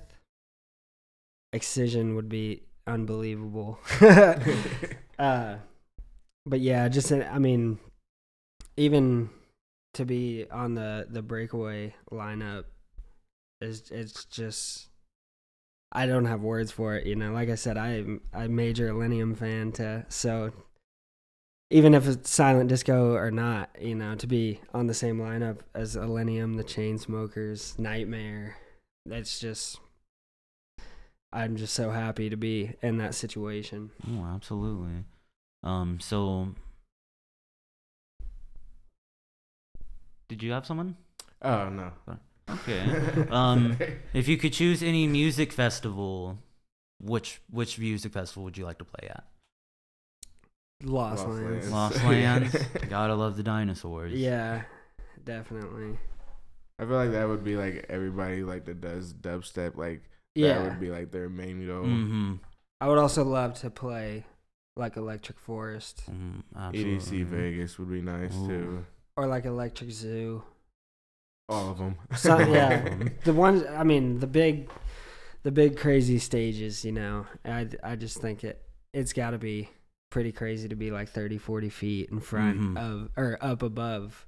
Excision 1.53 2.15
would 2.15 2.29
be 2.29 2.63
unbelievable. 2.87 3.77
uh, 5.19 5.55
but 6.45 6.59
yeah, 6.61 6.87
just 6.87 7.11
I 7.11 7.37
mean, 7.39 7.77
even 8.77 9.29
to 9.93 10.05
be 10.05 10.45
on 10.51 10.75
the 10.75 11.07
the 11.09 11.21
breakaway 11.21 11.93
lineup 12.11 12.65
is 13.59 13.91
it's 13.91 14.25
just 14.25 14.87
I 15.91 16.05
don't 16.05 16.25
have 16.25 16.41
words 16.41 16.71
for 16.71 16.95
it. 16.95 17.05
You 17.05 17.15
know, 17.15 17.33
like 17.33 17.49
I 17.49 17.55
said, 17.55 17.77
I 17.77 17.95
am 17.97 18.21
a 18.33 18.47
major 18.47 18.91
Illenium 18.91 19.37
fan 19.37 19.71
to 19.73 20.05
so 20.09 20.51
even 21.69 21.93
if 21.93 22.07
it's 22.07 22.29
silent 22.29 22.69
disco 22.69 23.13
or 23.13 23.31
not, 23.31 23.69
you 23.79 23.95
know, 23.95 24.15
to 24.15 24.27
be 24.27 24.59
on 24.73 24.87
the 24.87 24.93
same 24.93 25.19
lineup 25.19 25.59
as 25.73 25.95
Illenium, 25.95 26.57
the 26.57 26.63
Chainsmokers, 26.63 27.79
Nightmare, 27.79 28.57
that's 29.05 29.39
just 29.39 29.79
I'm 31.33 31.55
just 31.55 31.73
so 31.73 31.91
happy 31.91 32.29
to 32.29 32.35
be 32.35 32.75
in 32.81 32.97
that 32.97 33.15
situation. 33.15 33.91
Oh, 34.09 34.25
absolutely. 34.25 35.05
Um, 35.63 35.99
so 36.01 36.49
did 40.31 40.41
you 40.41 40.53
have 40.53 40.65
someone? 40.65 40.95
Oh 41.41 41.67
no. 41.67 41.91
Okay. 42.49 42.81
Um, 43.29 43.77
if 44.13 44.29
you 44.29 44.37
could 44.37 44.53
choose 44.53 44.81
any 44.81 45.05
music 45.07 45.51
festival, 45.51 46.39
which 47.01 47.41
which 47.49 47.77
music 47.77 48.13
festival 48.13 48.43
would 48.45 48.57
you 48.57 48.63
like 48.63 48.77
to 48.77 48.85
play 48.85 49.09
at? 49.09 49.25
Lost, 50.83 51.27
Lost 51.27 51.41
Lands. 51.41 51.69
Lands. 51.69 51.71
Lost 51.71 52.03
Lands. 52.05 52.55
Gotta 52.89 53.13
love 53.13 53.35
the 53.35 53.43
dinosaurs. 53.43 54.13
Yeah, 54.13 54.63
definitely. 55.23 55.99
I 56.79 56.85
feel 56.85 56.95
like 56.95 57.11
that 57.11 57.27
would 57.27 57.43
be 57.43 57.57
like 57.57 57.85
everybody 57.89 58.43
like 58.43 58.63
that 58.65 58.79
does 58.79 59.13
dubstep. 59.13 59.75
Like 59.75 60.03
that 60.35 60.39
Yeah. 60.39 60.63
would 60.63 60.79
be 60.79 60.89
like 60.89 61.11
their 61.11 61.27
main 61.27 61.67
goal. 61.67 61.83
Mm-hmm. 61.83 62.33
I 62.79 62.87
would 62.87 62.97
also 62.97 63.25
love 63.25 63.55
to 63.55 63.69
play 63.69 64.25
like 64.77 64.95
Electric 64.95 65.37
Forest 65.37 66.03
Mm, 66.09 66.43
EDC 66.55 66.57
absolutely. 66.57 67.23
Vegas 67.23 67.77
would 67.77 67.91
be 67.91 68.01
nice 68.01 68.33
Ooh. 68.37 68.47
too. 68.47 68.85
Or 69.17 69.27
like 69.27 69.45
Electric 69.45 69.91
Zoo. 69.91 70.43
All 71.49 71.71
of 71.71 71.77
them. 71.79 71.95
So, 72.15 72.39
yeah, 72.39 72.87
the 73.23 73.33
ones 73.33 73.63
I 73.65 73.83
mean, 73.83 74.19
the 74.19 74.27
big, 74.27 74.69
the 75.43 75.51
big 75.51 75.77
crazy 75.77 76.17
stages. 76.19 76.85
You 76.85 76.91
know, 76.93 77.25
I 77.45 77.67
I 77.83 77.95
just 77.95 78.17
think 78.21 78.43
it 78.43 78.61
it's 78.93 79.13
got 79.13 79.31
to 79.31 79.37
be 79.37 79.69
pretty 80.09 80.31
crazy 80.31 80.67
to 80.67 80.75
be 80.75 80.91
like 80.91 81.09
30, 81.09 81.37
40 81.37 81.69
feet 81.69 82.09
in 82.09 82.19
front 82.19 82.59
Mhm. 82.59 82.77
of 82.77 83.09
or 83.17 83.37
up 83.41 83.63
above 83.63 84.25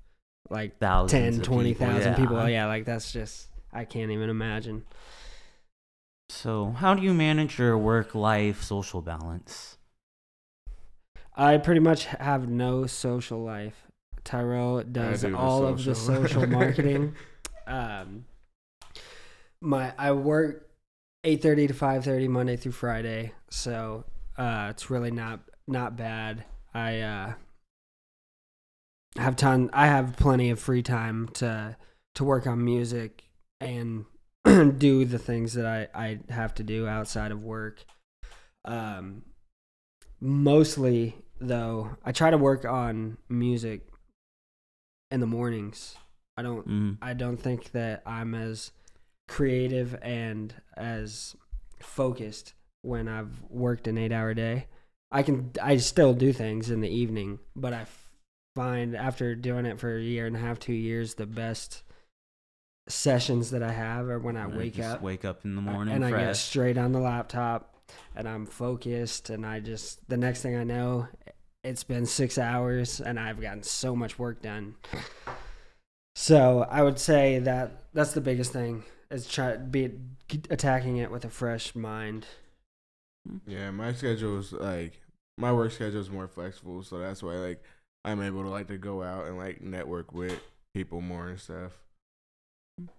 like 0.49 0.77
Thousands 0.79 1.37
10, 1.37 1.45
20,000 1.45 2.15
people, 2.15 2.23
people. 2.25 2.37
yeah. 2.49 2.63
Yeah, 2.63 2.65
like 2.67 2.85
that's 2.85 3.11
just 3.11 3.47
I 3.71 3.85
can't 3.85 4.11
even 4.11 4.29
imagine. 4.29 4.83
So, 6.29 6.71
how 6.71 6.93
do 6.93 7.01
you 7.03 7.13
manage 7.13 7.59
your 7.59 7.77
work 7.77 8.15
life 8.15 8.63
social 8.63 9.01
balance? 9.01 9.77
I 11.35 11.57
pretty 11.57 11.79
much 11.79 12.05
have 12.05 12.47
no 12.47 12.85
social 12.87 13.43
life. 13.43 13.87
Tyrell 14.23 14.83
does 14.83 15.21
do 15.21 15.35
all 15.35 15.65
of 15.65 15.83
the 15.83 15.95
social. 15.95 16.23
social 16.23 16.47
marketing. 16.47 17.15
um, 17.67 18.25
my 19.61 19.93
I 19.97 20.11
work 20.11 20.69
eight 21.23 21.41
thirty 21.41 21.67
to 21.67 21.73
five 21.73 22.03
thirty 22.03 22.27
Monday 22.27 22.55
through 22.55 22.73
Friday, 22.73 23.33
so 23.49 24.05
uh, 24.37 24.67
it's 24.69 24.89
really 24.89 25.11
not 25.11 25.41
not 25.67 25.97
bad. 25.97 26.43
I 26.73 26.99
uh, 26.99 27.33
have 29.17 29.35
ton. 29.35 29.69
I 29.73 29.87
have 29.87 30.17
plenty 30.17 30.49
of 30.49 30.59
free 30.59 30.83
time 30.83 31.29
to 31.35 31.77
to 32.15 32.23
work 32.23 32.47
on 32.47 32.63
music 32.63 33.23
and 33.59 34.05
do 34.77 35.05
the 35.05 35.19
things 35.19 35.53
that 35.53 35.65
I 35.65 35.87
I 35.93 36.19
have 36.29 36.53
to 36.55 36.63
do 36.63 36.87
outside 36.87 37.31
of 37.31 37.43
work. 37.43 37.85
Um, 38.65 39.23
mostly 40.19 41.15
though, 41.39 41.97
I 42.03 42.11
try 42.11 42.31
to 42.31 42.37
work 42.37 42.65
on 42.65 43.17
music 43.29 43.87
in 45.13 45.19
the 45.19 45.27
mornings. 45.27 45.95
I 46.35 46.41
don't 46.41 46.67
Mm, 46.67 46.97
I 47.01 47.13
don't 47.13 47.37
think 47.37 47.71
that 47.71 48.01
I'm 48.05 48.33
as 48.33 48.71
creative 49.27 49.95
and 50.01 50.53
as 50.75 51.35
focused 51.79 52.53
when 52.81 53.07
I've 53.07 53.41
worked 53.49 53.87
an 53.87 53.95
8-hour 53.97 54.33
day. 54.33 54.65
I 55.11 55.21
can 55.21 55.51
I 55.61 55.77
still 55.77 56.13
do 56.15 56.33
things 56.33 56.69
in 56.71 56.81
the 56.81 56.89
evening, 56.89 57.37
but 57.55 57.71
I 57.73 57.81
f- 57.81 58.09
find 58.55 58.95
after 58.95 59.35
doing 59.35 59.65
it 59.67 59.79
for 59.79 59.95
a 59.95 60.01
year 60.01 60.25
and 60.25 60.35
a 60.35 60.39
half, 60.39 60.57
2 60.59 60.73
years 60.73 61.13
the 61.13 61.27
best 61.27 61.83
sessions 62.89 63.51
that 63.51 63.63
I 63.63 63.71
have 63.71 64.09
are 64.09 64.19
when 64.19 64.35
I 64.35 64.45
Uh, 64.45 64.49
wake 64.57 64.73
just 64.75 64.95
up 64.95 65.01
Wake 65.03 65.23
up 65.23 65.45
in 65.45 65.55
the 65.55 65.61
morning 65.61 65.93
and 65.93 66.03
I 66.03 66.09
get 66.09 66.35
straight 66.35 66.77
on 66.77 66.91
the 66.91 66.99
laptop 66.99 67.75
and 68.15 68.27
I'm 68.27 68.45
focused 68.45 69.29
and 69.29 69.45
I 69.45 69.59
just 69.59 70.07
the 70.09 70.17
next 70.17 70.41
thing 70.41 70.55
I 70.57 70.63
know 70.63 71.07
it's 71.63 71.83
been 71.83 72.05
6 72.05 72.37
hours 72.37 72.99
and 72.99 73.19
I've 73.19 73.41
gotten 73.41 73.63
so 73.63 73.95
much 73.95 74.19
work 74.19 74.41
done. 74.41 74.75
So, 76.15 76.67
I 76.69 76.83
would 76.83 76.99
say 76.99 77.39
that 77.39 77.85
that's 77.93 78.13
the 78.13 78.21
biggest 78.21 78.53
thing 78.53 78.83
is 79.09 79.27
try 79.27 79.55
be 79.57 79.91
attacking 80.49 80.97
it 80.97 81.11
with 81.11 81.25
a 81.25 81.29
fresh 81.29 81.75
mind. 81.75 82.25
Yeah, 83.47 83.71
my 83.71 83.93
schedule 83.93 84.39
is 84.39 84.51
like 84.51 84.99
my 85.37 85.51
work 85.51 85.71
schedule 85.71 86.01
is 86.01 86.09
more 86.09 86.27
flexible, 86.27 86.83
so 86.83 86.97
that's 86.97 87.23
why 87.23 87.35
like 87.35 87.63
I'm 88.03 88.21
able 88.21 88.43
to 88.43 88.49
like 88.49 88.67
to 88.67 88.77
go 88.77 89.01
out 89.01 89.27
and 89.27 89.37
like 89.37 89.61
network 89.61 90.13
with 90.13 90.39
people 90.73 91.01
more 91.01 91.29
and 91.29 91.39
stuff. 91.39 91.71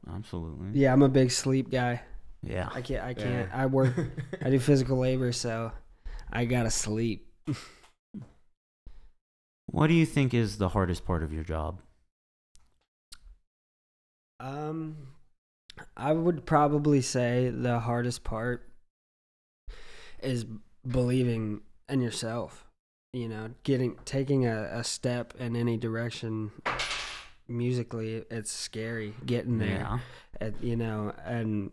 Absolutely. 0.08 0.80
Yeah, 0.80 0.92
I'm 0.92 1.02
a 1.02 1.08
big 1.08 1.30
sleep 1.30 1.70
guy. 1.70 2.02
Yeah. 2.42 2.68
I 2.72 2.80
can't 2.80 3.04
I 3.04 3.14
can't 3.14 3.52
I 3.52 3.66
work 3.66 3.94
I 4.42 4.50
do 4.50 4.58
physical 4.60 4.98
labor 4.98 5.32
so 5.32 5.72
I 6.32 6.44
got 6.44 6.64
to 6.64 6.70
sleep. 6.70 7.28
What 9.74 9.88
do 9.88 9.94
you 9.94 10.06
think 10.06 10.32
is 10.32 10.58
the 10.58 10.68
hardest 10.68 11.04
part 11.04 11.24
of 11.24 11.32
your 11.32 11.42
job? 11.42 11.80
Um, 14.38 15.08
I 15.96 16.12
would 16.12 16.46
probably 16.46 17.00
say 17.00 17.50
the 17.50 17.80
hardest 17.80 18.22
part 18.22 18.68
is 20.22 20.46
believing 20.86 21.62
in 21.88 22.00
yourself. 22.00 22.68
You 23.12 23.28
know, 23.28 23.50
getting 23.64 23.96
taking 24.04 24.46
a, 24.46 24.68
a 24.74 24.84
step 24.84 25.34
in 25.40 25.56
any 25.56 25.76
direction 25.76 26.52
musically, 27.48 28.22
it's 28.30 28.52
scary 28.52 29.14
getting 29.26 29.58
there. 29.58 29.68
Yeah. 29.68 29.98
And, 30.40 30.54
you 30.60 30.76
know, 30.76 31.12
and 31.24 31.72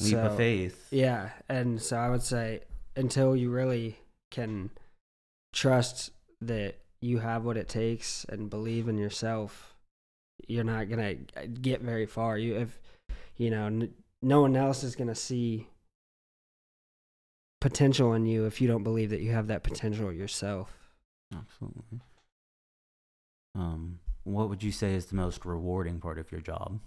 Leap 0.00 0.12
so, 0.12 0.26
of 0.26 0.36
faith. 0.36 0.86
Yeah, 0.92 1.30
and 1.48 1.82
so 1.82 1.96
I 1.96 2.08
would 2.08 2.22
say 2.22 2.60
until 2.94 3.34
you 3.34 3.50
really 3.50 3.98
can 4.30 4.70
trust 5.52 6.12
that 6.40 6.76
you 7.02 7.18
have 7.18 7.44
what 7.44 7.56
it 7.56 7.68
takes 7.68 8.24
and 8.28 8.48
believe 8.48 8.88
in 8.88 8.96
yourself, 8.98 9.74
you're 10.46 10.64
not 10.64 10.88
gonna 10.88 11.14
get 11.60 11.80
very 11.82 12.06
far. 12.06 12.38
You 12.38 12.56
if 12.56 12.78
you 13.36 13.50
know 13.50 13.66
n- 13.66 13.94
no 14.22 14.40
one 14.42 14.56
else 14.56 14.82
is 14.84 14.94
gonna 14.96 15.14
see 15.14 15.68
potential 17.60 18.12
in 18.14 18.26
you 18.26 18.46
if 18.46 18.60
you 18.60 18.68
don't 18.68 18.82
believe 18.82 19.10
that 19.10 19.20
you 19.20 19.32
have 19.32 19.46
that 19.48 19.62
potential 19.62 20.12
yourself. 20.12 20.70
Absolutely. 21.34 22.00
Um, 23.54 24.00
what 24.24 24.48
would 24.48 24.62
you 24.62 24.72
say 24.72 24.94
is 24.94 25.06
the 25.06 25.14
most 25.16 25.44
rewarding 25.44 26.00
part 26.00 26.18
of 26.18 26.30
your 26.32 26.40
job? 26.40 26.80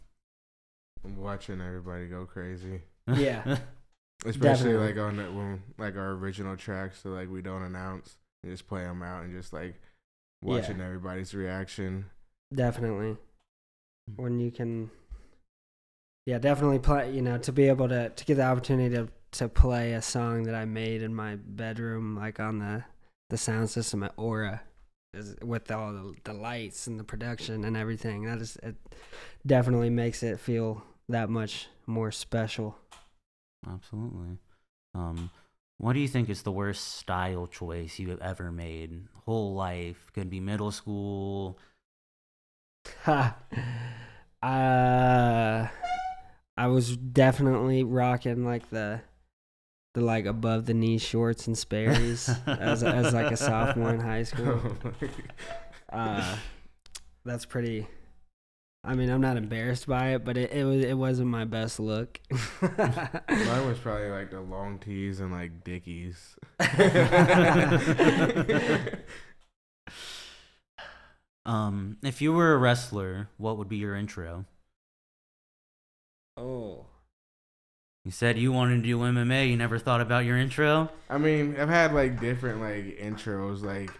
Watching 1.18 1.61
everybody 1.61 2.07
go 2.07 2.26
crazy, 2.26 2.82
Yeah. 3.16 3.57
especially 4.26 4.74
Definitely. 4.74 4.88
like 4.88 4.97
on 4.97 5.18
that 5.18 5.34
when 5.34 5.61
like 5.78 5.95
our 5.95 6.11
original 6.11 6.57
tracks, 6.57 7.01
so 7.03 7.09
like 7.09 7.30
we 7.30 7.41
don't 7.41 7.61
announce, 7.61 8.18
we 8.43 8.49
just 8.49 8.68
play 8.68 8.82
them 8.84 9.03
out 9.03 9.24
and 9.24 9.32
just 9.34 9.53
like 9.53 9.76
watching 10.41 10.81
everybody's 10.81 11.33
reaction. 11.33 12.05
Definitely. 12.53 13.17
When 14.17 14.39
you 14.39 14.51
can 14.51 14.89
Yeah, 16.25 16.39
definitely 16.39 16.79
play 16.79 17.11
you 17.13 17.21
know, 17.21 17.38
to 17.39 17.51
be 17.51 17.67
able 17.67 17.88
to 17.89 18.09
to 18.09 18.25
get 18.25 18.36
the 18.36 18.43
opportunity 18.43 18.95
to 18.95 19.07
to 19.33 19.49
play 19.49 19.93
a 19.93 20.01
song 20.01 20.43
that 20.43 20.55
I 20.55 20.65
made 20.65 21.01
in 21.03 21.13
my 21.13 21.36
bedroom, 21.36 22.15
like 22.15 22.39
on 22.39 22.59
the 22.59 22.83
the 23.29 23.38
sound 23.38 23.69
system 23.69 24.03
at 24.03 24.13
Aura 24.17 24.61
is 25.13 25.36
with 25.43 25.71
all 25.71 25.93
the, 25.93 26.15
the 26.23 26.33
lights 26.33 26.88
and 26.88 26.99
the 26.99 27.03
production 27.03 27.63
and 27.63 27.77
everything. 27.77 28.23
That 28.25 28.39
is 28.39 28.57
it 28.63 28.75
definitely 29.45 29.89
makes 29.89 30.23
it 30.23 30.39
feel 30.39 30.83
that 31.09 31.29
much 31.29 31.67
more 31.88 32.11
special. 32.11 32.77
Absolutely. 33.67 34.38
Um, 34.93 35.31
what 35.77 35.93
do 35.93 35.99
you 35.99 36.07
think 36.07 36.29
is 36.29 36.43
the 36.43 36.51
worst 36.51 36.95
style 36.95 37.47
choice 37.47 37.99
you 37.99 38.09
have 38.11 38.21
ever 38.21 38.51
made? 38.51 39.07
Whole 39.26 39.53
life 39.55 40.11
could 40.13 40.30
be 40.30 40.39
middle 40.39 40.71
school. 40.71 41.57
Ha. 43.03 43.38
uh, 44.43 45.67
I 46.57 46.67
was 46.67 46.95
definitely 46.95 47.84
rocking 47.84 48.45
like 48.45 48.69
the 48.69 49.01
the 49.95 50.01
like 50.01 50.26
above 50.26 50.65
the 50.65 50.73
knee 50.73 50.97
shorts 50.97 51.47
and 51.47 51.57
Sperry's 51.57 52.30
as 52.45 52.84
as 52.84 53.13
like 53.13 53.32
a 53.32 53.38
sophomore 53.38 53.93
in 53.93 53.99
high 53.99 54.23
school. 54.23 54.61
Uh, 55.93 56.38
that's 57.23 57.45
pretty. 57.45 57.88
I 58.86 58.95
mean, 58.95 59.09
I'm 59.09 59.21
not 59.21 59.38
embarrassed 59.38 59.88
by 59.88 60.09
it, 60.13 60.23
but 60.23 60.38
it, 60.38 60.51
it 60.51 60.63
was 60.63 60.83
it 60.83 60.93
wasn't 60.97 61.29
my 61.29 61.45
best 61.45 61.79
look. 61.79 62.19
Mine 62.61 63.67
was 63.67 63.79
probably 63.79 64.09
like 64.09 64.31
the 64.31 64.41
long 64.41 64.79
tees 64.79 65.19
and 65.19 65.31
like 65.31 65.63
Dickies. 65.63 66.36
Um, 71.45 71.97
if 72.03 72.21
you 72.21 72.33
were 72.33 72.53
a 72.53 72.57
wrestler, 72.57 73.29
what 73.38 73.57
would 73.57 73.69
be 73.69 73.77
your 73.77 73.95
intro? 73.95 74.45
oh, 76.38 76.86
You 78.05 78.11
said 78.11 78.38
you 78.38 78.51
wanted 78.53 78.77
to 78.77 78.81
do 78.83 78.99
MMA. 78.99 79.49
You 79.49 79.57
never 79.57 79.79
thought 79.79 79.99
about 80.01 80.25
your 80.25 80.38
intro? 80.38 80.89
I 81.09 81.17
mean, 81.17 81.55
I've 81.59 81.69
had 81.69 81.93
like 81.93 82.19
different 82.19 82.61
like 82.61 82.97
intros. 82.99 83.61
Like 83.63 83.91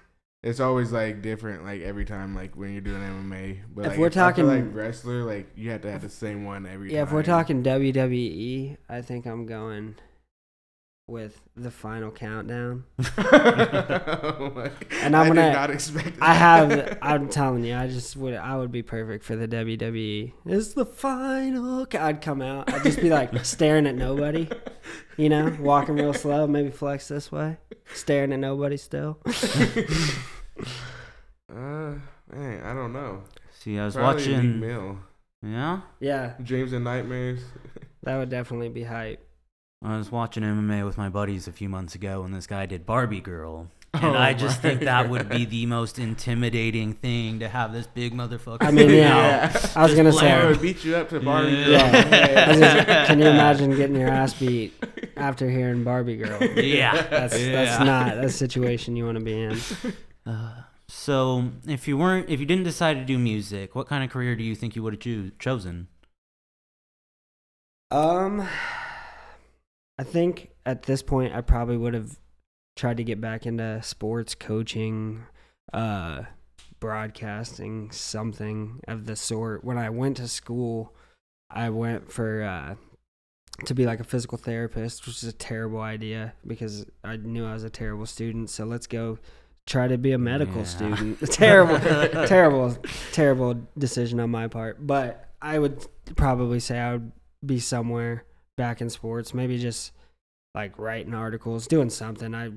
it's 0.46 0.60
always 0.62 0.92
like 0.94 1.22
different. 1.22 1.66
Like 1.66 1.82
every 1.82 2.06
time, 2.06 2.34
like 2.36 2.56
when 2.56 2.72
you're 2.72 2.82
doing 2.82 3.02
MMA. 3.02 3.60
But 3.74 3.82
If 3.86 3.92
like, 3.92 4.00
we're 4.00 4.06
I 4.06 4.10
feel 4.10 4.24
talking- 4.24 4.48
like 4.48 4.64
wrestler, 4.74 5.24
like 5.24 5.48
you 5.58 5.72
have 5.72 5.82
to 5.82 5.92
have 5.92 6.02
the 6.04 6.10
same 6.10 6.46
one 6.46 6.66
every 6.66 6.94
yeah. 6.94 7.00
time. 7.00 7.08
If 7.08 7.14
we're 7.14 7.24
talking 7.24 7.64
WWE, 7.64 8.78
I 8.88 9.02
think 9.02 9.26
I'm 9.26 9.46
going 9.46 9.96
with 11.08 11.40
the 11.56 11.70
final 11.72 12.12
countdown. 12.12 12.86
Oh 14.28 14.52
and 14.58 14.72
And 15.04 15.16
I'm 15.16 15.24
I 15.24 15.28
gonna- 15.28 15.42
did 15.50 15.54
not 15.54 15.70
expect. 15.72 16.18
I 16.22 16.34
have. 16.34 16.98
I'm 17.02 17.30
telling 17.40 17.64
you, 17.64 17.76
I 17.76 17.88
just 17.88 18.16
would. 18.16 18.34
I 18.34 18.56
would 18.58 18.72
be 18.72 18.82
perfect 18.84 19.24
for 19.24 19.36
the 19.36 19.48
WWE. 19.48 20.34
It's 20.46 20.74
the 20.74 20.86
final. 20.86 21.88
I'd 21.94 22.22
come 22.22 22.42
out. 22.42 22.72
I'd 22.74 22.84
just 22.84 23.00
be 23.02 23.10
like 23.10 23.46
staring 23.46 23.88
at 23.88 23.96
nobody. 23.96 24.48
You 25.18 25.30
know, 25.30 25.56
walking 25.60 25.96
real 25.96 26.14
slow. 26.14 26.48
Maybe 26.48 26.70
flex 26.70 27.08
this 27.08 27.32
way, 27.32 27.58
staring 27.94 28.34
at 28.34 28.40
nobody 28.40 28.78
still. 28.78 29.20
Uh, 31.52 31.94
man, 32.32 32.64
I 32.64 32.74
don't 32.74 32.94
know. 32.94 33.24
See, 33.60 33.78
I 33.80 33.86
was 33.86 33.96
Probably 33.96 34.32
watching. 34.34 34.60
Mill, 34.60 34.98
Yeah, 35.44 35.82
Yeah, 36.00 36.34
Dreams 36.44 36.74
and 36.74 36.84
Nightmares. 36.84 37.40
that 38.04 38.18
would 38.18 38.30
definitely 38.30 38.70
be 38.70 38.84
hype. 38.84 39.22
I 39.84 39.98
was 39.98 40.12
watching 40.12 40.44
MMA 40.44 40.86
with 40.86 40.98
my 40.98 41.10
buddies 41.10 41.48
a 41.48 41.52
few 41.52 41.70
months 41.70 41.94
ago, 41.96 42.24
and 42.24 42.34
this 42.34 42.48
guy 42.48 42.66
did 42.66 42.86
Barbie 42.86 43.22
Girl. 43.22 43.68
And 43.94 44.04
Oh 44.04 44.14
I 44.14 44.34
just 44.34 44.62
my 44.64 44.70
think 44.72 44.82
that 44.82 45.10
would 45.10 45.30
be 45.30 45.46
the 45.58 45.66
most 45.68 46.00
intimidating 46.00 46.94
thing 46.94 47.40
to 47.40 47.48
have 47.48 47.72
this 47.72 47.88
big 47.88 48.14
motherfucker. 48.14 48.58
I 48.62 48.72
mean, 48.72 48.90
yeah. 48.92 49.52
Yeah. 49.54 49.68
I 49.76 49.84
was 49.84 49.94
gonna 49.96 50.12
say. 50.12 50.32
I 50.32 50.46
would 50.48 50.62
beat 50.62 50.84
you 50.84 50.96
up 50.96 51.10
to 51.10 51.20
Barbie 51.20 51.52
Yeah. 51.52 51.92
Girl. 51.92 52.12
Yeah. 52.12 52.46
I 52.50 52.54
just- 52.56 53.08
can 53.08 53.20
you 53.20 53.26
imagine 53.28 53.76
getting 53.76 53.96
your 53.96 54.10
ass 54.10 54.34
beat 54.34 54.74
after 55.16 55.50
hearing 55.50 55.84
Barbie 55.84 56.18
Girl? 56.18 56.44
Yeah. 56.44 57.04
That's 57.04 57.40
Yeah. 57.40 57.52
that's 57.52 57.86
not 57.86 58.18
a 58.18 58.30
situation 58.30 58.96
you 58.96 59.06
want 59.06 59.18
to 59.20 59.24
be 59.24 59.40
in. 59.40 59.58
So, 60.88 61.52
if 61.68 61.88
you 61.88 61.98
weren't, 61.98 62.30
if 62.30 62.40
you 62.40 62.46
didn't 62.46 62.64
decide 62.64 62.96
to 62.96 63.06
do 63.06 63.18
music, 63.18 63.76
what 63.76 63.88
kind 63.88 64.04
of 64.04 64.10
career 64.10 64.36
do 64.36 64.44
you 64.44 64.56
think 64.56 64.76
you 64.76 64.84
would 64.84 64.94
have 64.94 65.00
choo- 65.00 65.32
chosen? 65.40 65.88
Um, 67.92 68.48
I 69.98 70.04
think 70.04 70.52
at 70.66 70.84
this 70.84 71.02
point 71.02 71.34
I 71.34 71.42
probably 71.42 71.78
would 71.78 71.94
have 71.94 72.18
tried 72.76 72.98
to 72.98 73.04
get 73.04 73.22
back 73.22 73.46
into 73.46 73.82
sports 73.82 74.36
coaching, 74.36 75.24
uh, 75.74 76.24
broadcasting, 76.80 77.92
something 77.92 78.82
of 78.88 79.06
the 79.06 79.16
sort. 79.16 79.64
When 79.64 79.78
I 79.78 79.90
went 79.90 80.18
to 80.18 80.28
school, 80.28 80.94
I 81.50 81.70
went 81.70 82.12
for 82.12 82.44
uh, 82.44 82.76
to 83.66 83.74
be 83.74 83.86
like 83.86 84.00
a 84.00 84.04
physical 84.04 84.38
therapist, 84.38 85.06
which 85.08 85.24
is 85.24 85.30
a 85.30 85.34
terrible 85.34 85.82
idea 85.82 86.34
because 86.46 86.86
I 87.04 87.18
knew 87.18 87.46
I 87.46 87.54
was 87.54 87.64
a 87.64 87.70
terrible 87.70 88.06
student. 88.06 88.50
So 88.50 88.66
let's 88.66 88.88
go 88.88 89.20
try 89.68 89.88
to 89.88 89.98
be 89.98 90.12
a 90.12 90.18
medical 90.18 90.60
Yeah. 90.60 90.64
student. 90.64 91.20
terrible, 91.32 91.80
terrible, 92.28 92.78
terrible 93.12 93.68
decision 93.78 94.20
on 94.20 94.30
my 94.30 94.48
part. 94.48 94.86
But 94.86 95.30
I 95.42 95.60
would 95.60 95.86
probably 96.16 96.60
say 96.60 96.80
I 96.80 96.94
would 96.94 97.12
be 97.46 97.60
somewhere 97.60 98.26
back 98.58 98.82
in 98.82 98.90
sports, 98.90 99.34
maybe 99.34 99.58
just 99.58 99.92
like 100.54 100.78
writing 100.80 101.14
articles, 101.14 101.68
doing 101.68 101.90
something. 101.90 102.34
I 102.34 102.52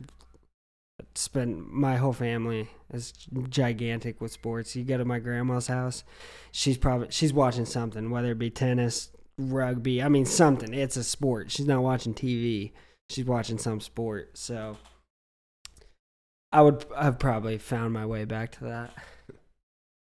spent 1.15 1.71
my 1.73 1.97
whole 1.97 2.13
family 2.13 2.69
is 2.93 3.13
gigantic 3.49 4.21
with 4.21 4.33
sports. 4.33 4.75
You 4.77 4.85
go 4.85 4.99
to 4.99 5.05
my 5.05 5.19
grandma's 5.19 5.67
house, 5.69 6.05
she's 6.53 6.79
probably 6.79 7.09
she's 7.11 7.33
watching 7.33 7.65
something, 7.67 8.11
whether 8.11 8.33
it 8.33 8.39
be 8.39 8.51
tennis, 8.51 9.11
rugby. 9.39 10.03
I 10.03 10.09
mean 10.09 10.27
something. 10.27 10.73
It's 10.75 10.97
a 10.97 11.05
sport. 11.05 11.51
She's 11.51 11.67
not 11.67 11.83
watching 11.83 12.15
TV. 12.15 12.73
She's 13.11 13.25
watching 13.25 13.59
some 13.59 13.81
sport. 13.81 14.37
So 14.37 14.77
I 16.53 16.63
would 16.63 16.85
have 16.99 17.19
probably 17.19 17.59
found 17.59 17.93
my 17.93 18.07
way 18.07 18.25
back 18.25 18.53
to 18.53 18.65
that. 18.65 18.91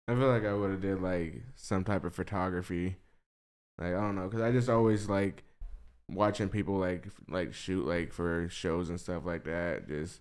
I 0.09 0.15
feel 0.15 0.29
like 0.29 0.45
I 0.45 0.53
would 0.53 0.71
have 0.71 0.81
did 0.83 1.01
like 1.01 1.43
some 1.57 1.85
type 1.85 2.05
of 2.05 2.15
photography, 2.15 2.97
Like 3.79 3.95
I 3.95 4.01
don't 4.01 4.17
know, 4.17 4.29
cause 4.29 4.41
I 4.41 4.53
just 4.53 4.69
always 4.69 5.09
like 5.09 5.45
watching 6.11 6.49
people 6.49 6.77
like 6.79 7.09
like 7.29 7.55
shoot 7.55 7.87
like 7.87 8.13
for 8.13 8.49
shows 8.49 8.91
and 8.91 9.01
stuff 9.01 9.25
like 9.25 9.45
that. 9.45 9.89
Just 9.89 10.21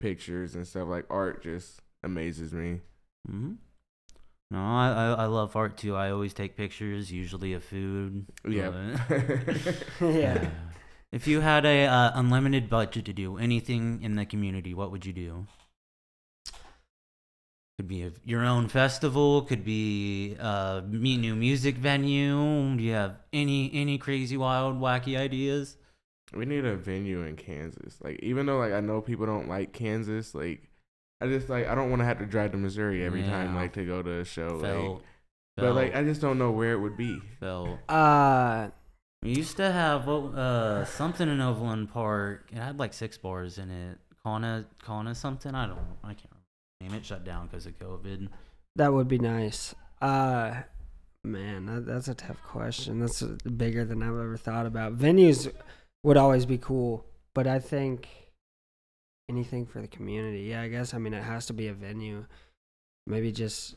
pictures 0.00 0.54
and 0.54 0.66
stuff 0.66 0.88
like 0.88 1.06
art 1.10 1.42
just 1.42 1.80
amazes 2.02 2.52
me. 2.52 2.80
Mm-hmm. 3.28 3.54
No, 4.50 4.58
I, 4.60 4.88
I 4.90 5.24
I 5.24 5.26
love 5.26 5.56
art 5.56 5.76
too. 5.78 5.96
I 5.96 6.10
always 6.10 6.34
take 6.34 6.56
pictures, 6.56 7.10
usually 7.10 7.54
of 7.54 7.64
food. 7.64 8.26
Yeah. 8.46 8.72
yeah. 10.00 10.50
If 11.14 11.28
you 11.28 11.42
had 11.42 11.64
a 11.64 11.86
uh, 11.86 12.10
unlimited 12.16 12.68
budget 12.68 13.04
to 13.04 13.12
do 13.12 13.38
anything 13.38 14.02
in 14.02 14.16
the 14.16 14.26
community, 14.26 14.74
what 14.74 14.90
would 14.90 15.06
you 15.06 15.12
do? 15.12 15.46
Could 17.78 17.86
be 17.86 18.02
a, 18.02 18.10
your 18.24 18.44
own 18.44 18.66
festival. 18.66 19.42
Could 19.42 19.64
be 19.64 20.34
a 20.40 20.82
me 20.84 21.16
new 21.16 21.36
music 21.36 21.76
venue. 21.76 22.76
Do 22.76 22.82
you 22.82 22.94
have 22.94 23.20
any 23.32 23.70
any 23.72 23.96
crazy, 23.96 24.36
wild, 24.36 24.80
wacky 24.80 25.16
ideas? 25.16 25.76
we 26.34 26.46
need 26.46 26.64
a 26.64 26.74
venue 26.74 27.22
in 27.22 27.36
Kansas. 27.36 27.96
Like 28.02 28.18
even 28.20 28.46
though 28.46 28.58
like 28.58 28.72
I 28.72 28.80
know 28.80 29.00
people 29.00 29.24
don't 29.24 29.48
like 29.48 29.72
Kansas, 29.72 30.34
like 30.34 30.68
I 31.20 31.28
just 31.28 31.48
like 31.48 31.68
I 31.68 31.76
don't 31.76 31.90
want 31.90 32.00
to 32.00 32.06
have 32.06 32.18
to 32.18 32.26
drive 32.26 32.50
to 32.52 32.58
Missouri 32.58 33.04
every 33.04 33.22
time 33.22 33.54
like 33.54 33.74
to 33.74 33.86
go 33.86 34.02
to 34.02 34.18
a 34.18 34.24
show. 34.24 34.60
Felt, 34.60 34.94
Like, 34.94 35.02
but 35.56 35.74
like 35.74 35.94
I 35.94 36.02
just 36.02 36.20
don't 36.20 36.38
know 36.38 36.50
where 36.50 36.72
it 36.72 36.80
would 36.80 36.96
be. 36.96 37.20
felt. 37.38 37.78
Uh, 37.88 38.70
We 39.24 39.30
used 39.30 39.56
to 39.56 39.72
have 39.72 40.06
uh, 40.06 40.84
something 40.84 41.26
in 41.26 41.40
Overland 41.40 41.90
Park. 41.90 42.50
It 42.52 42.58
had 42.58 42.78
like 42.78 42.92
six 42.92 43.16
bars 43.16 43.56
in 43.56 43.70
it. 43.70 43.98
Kona, 44.22 44.66
Kona 44.84 45.14
something. 45.14 45.54
I 45.54 45.66
don't. 45.66 45.78
I 46.02 46.08
can't 46.08 46.28
remember. 46.82 46.98
it 46.98 47.06
shut 47.06 47.24
down 47.24 47.46
because 47.46 47.64
of 47.64 47.78
COVID. 47.78 48.28
that 48.76 48.92
would 48.92 49.08
be 49.08 49.18
nice. 49.18 49.74
Uh, 50.02 50.56
man, 51.24 51.64
that, 51.64 51.86
that's 51.86 52.08
a 52.08 52.14
tough 52.14 52.42
question. 52.42 53.00
That's 53.00 53.22
bigger 53.22 53.86
than 53.86 54.02
I've 54.02 54.10
ever 54.10 54.36
thought 54.36 54.66
about. 54.66 54.98
Venues 54.98 55.50
would 56.02 56.18
always 56.18 56.44
be 56.44 56.58
cool, 56.58 57.06
but 57.32 57.46
I 57.46 57.60
think 57.60 58.06
anything 59.30 59.64
for 59.64 59.80
the 59.80 59.88
community. 59.88 60.42
Yeah, 60.42 60.60
I 60.60 60.68
guess. 60.68 60.92
I 60.92 60.98
mean, 60.98 61.14
it 61.14 61.24
has 61.24 61.46
to 61.46 61.54
be 61.54 61.68
a 61.68 61.72
venue. 61.72 62.26
Maybe 63.06 63.32
just 63.32 63.76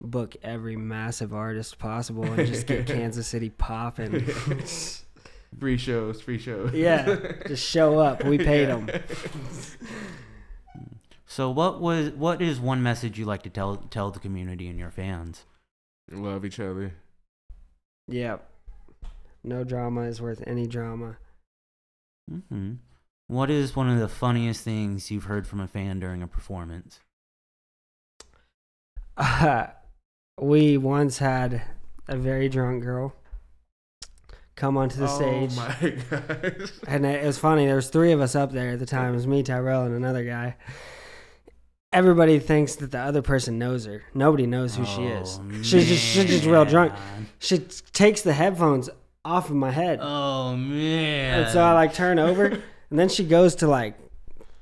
book 0.00 0.36
every 0.42 0.76
massive 0.76 1.32
artist 1.34 1.78
possible 1.78 2.24
and 2.24 2.46
just 2.46 2.66
get 2.66 2.86
Kansas 2.86 3.26
City 3.26 3.50
popping. 3.50 4.26
Free 5.58 5.78
shows, 5.78 6.20
free 6.20 6.38
shows. 6.38 6.74
Yeah, 6.74 7.16
just 7.46 7.66
show 7.66 7.98
up. 7.98 8.24
We 8.24 8.36
paid 8.38 8.66
them. 8.66 8.90
So, 11.28 11.50
what 11.50 11.80
was 11.80 12.10
what 12.10 12.40
is 12.40 12.60
one 12.60 12.82
message 12.82 13.18
you 13.18 13.24
like 13.26 13.42
to 13.42 13.50
tell 13.50 13.76
tell 13.76 14.10
the 14.10 14.20
community 14.20 14.68
and 14.68 14.78
your 14.78 14.90
fans? 14.90 15.44
Love 16.10 16.44
each 16.44 16.60
other. 16.60 16.94
yeah. 18.06 18.38
No 19.44 19.62
drama 19.64 20.02
is 20.02 20.20
worth 20.22 20.42
any 20.46 20.66
drama. 20.66 21.16
hmm 22.50 22.74
What 23.26 23.50
is 23.50 23.76
one 23.76 23.88
of 23.90 23.98
the 23.98 24.08
funniest 24.08 24.62
things 24.64 25.10
you've 25.10 25.24
heard 25.24 25.46
from 25.46 25.60
a 25.60 25.68
fan 25.68 26.00
during 26.00 26.22
a 26.22 26.26
performance? 26.28 27.00
We 30.40 30.76
once 30.76 31.18
had 31.18 31.62
a 32.08 32.16
very 32.16 32.48
drunk 32.48 32.82
girl 32.82 33.14
come 34.54 34.76
onto 34.76 34.98
the 34.98 35.08
oh 35.08 35.16
stage. 35.48 35.56
my 35.56 35.90
gosh. 36.10 36.70
And 36.86 37.04
it 37.06 37.24
was 37.24 37.38
funny. 37.38 37.66
There 37.66 37.76
was 37.76 37.88
three 37.90 38.12
of 38.12 38.20
us 38.20 38.34
up 38.34 38.52
there 38.52 38.70
at 38.70 38.78
the 38.78 38.86
time. 38.86 39.12
It 39.12 39.16
was 39.16 39.26
me, 39.26 39.42
Tyrell, 39.42 39.82
and 39.84 39.94
another 39.94 40.24
guy. 40.24 40.56
Everybody 41.92 42.38
thinks 42.38 42.76
that 42.76 42.90
the 42.90 42.98
other 42.98 43.22
person 43.22 43.58
knows 43.58 43.86
her. 43.86 44.02
Nobody 44.14 44.46
knows 44.46 44.74
who 44.76 44.84
she 44.84 45.04
is. 45.04 45.40
Oh, 45.42 45.62
She's 45.62 45.88
just 45.88 46.02
she's 46.04 46.26
just 46.26 46.44
real 46.44 46.64
drunk. 46.64 46.92
She 47.38 47.58
takes 47.58 48.22
the 48.22 48.32
headphones 48.34 48.90
off 49.24 49.48
of 49.50 49.56
my 49.56 49.70
head, 49.70 49.98
Oh 50.02 50.54
man! 50.56 51.42
and 51.42 51.52
so 51.52 51.62
I 51.62 51.72
like 51.72 51.94
turn 51.94 52.18
over, 52.18 52.44
and 52.44 52.98
then 52.98 53.08
she 53.08 53.24
goes 53.24 53.56
to 53.56 53.66
like 53.68 53.94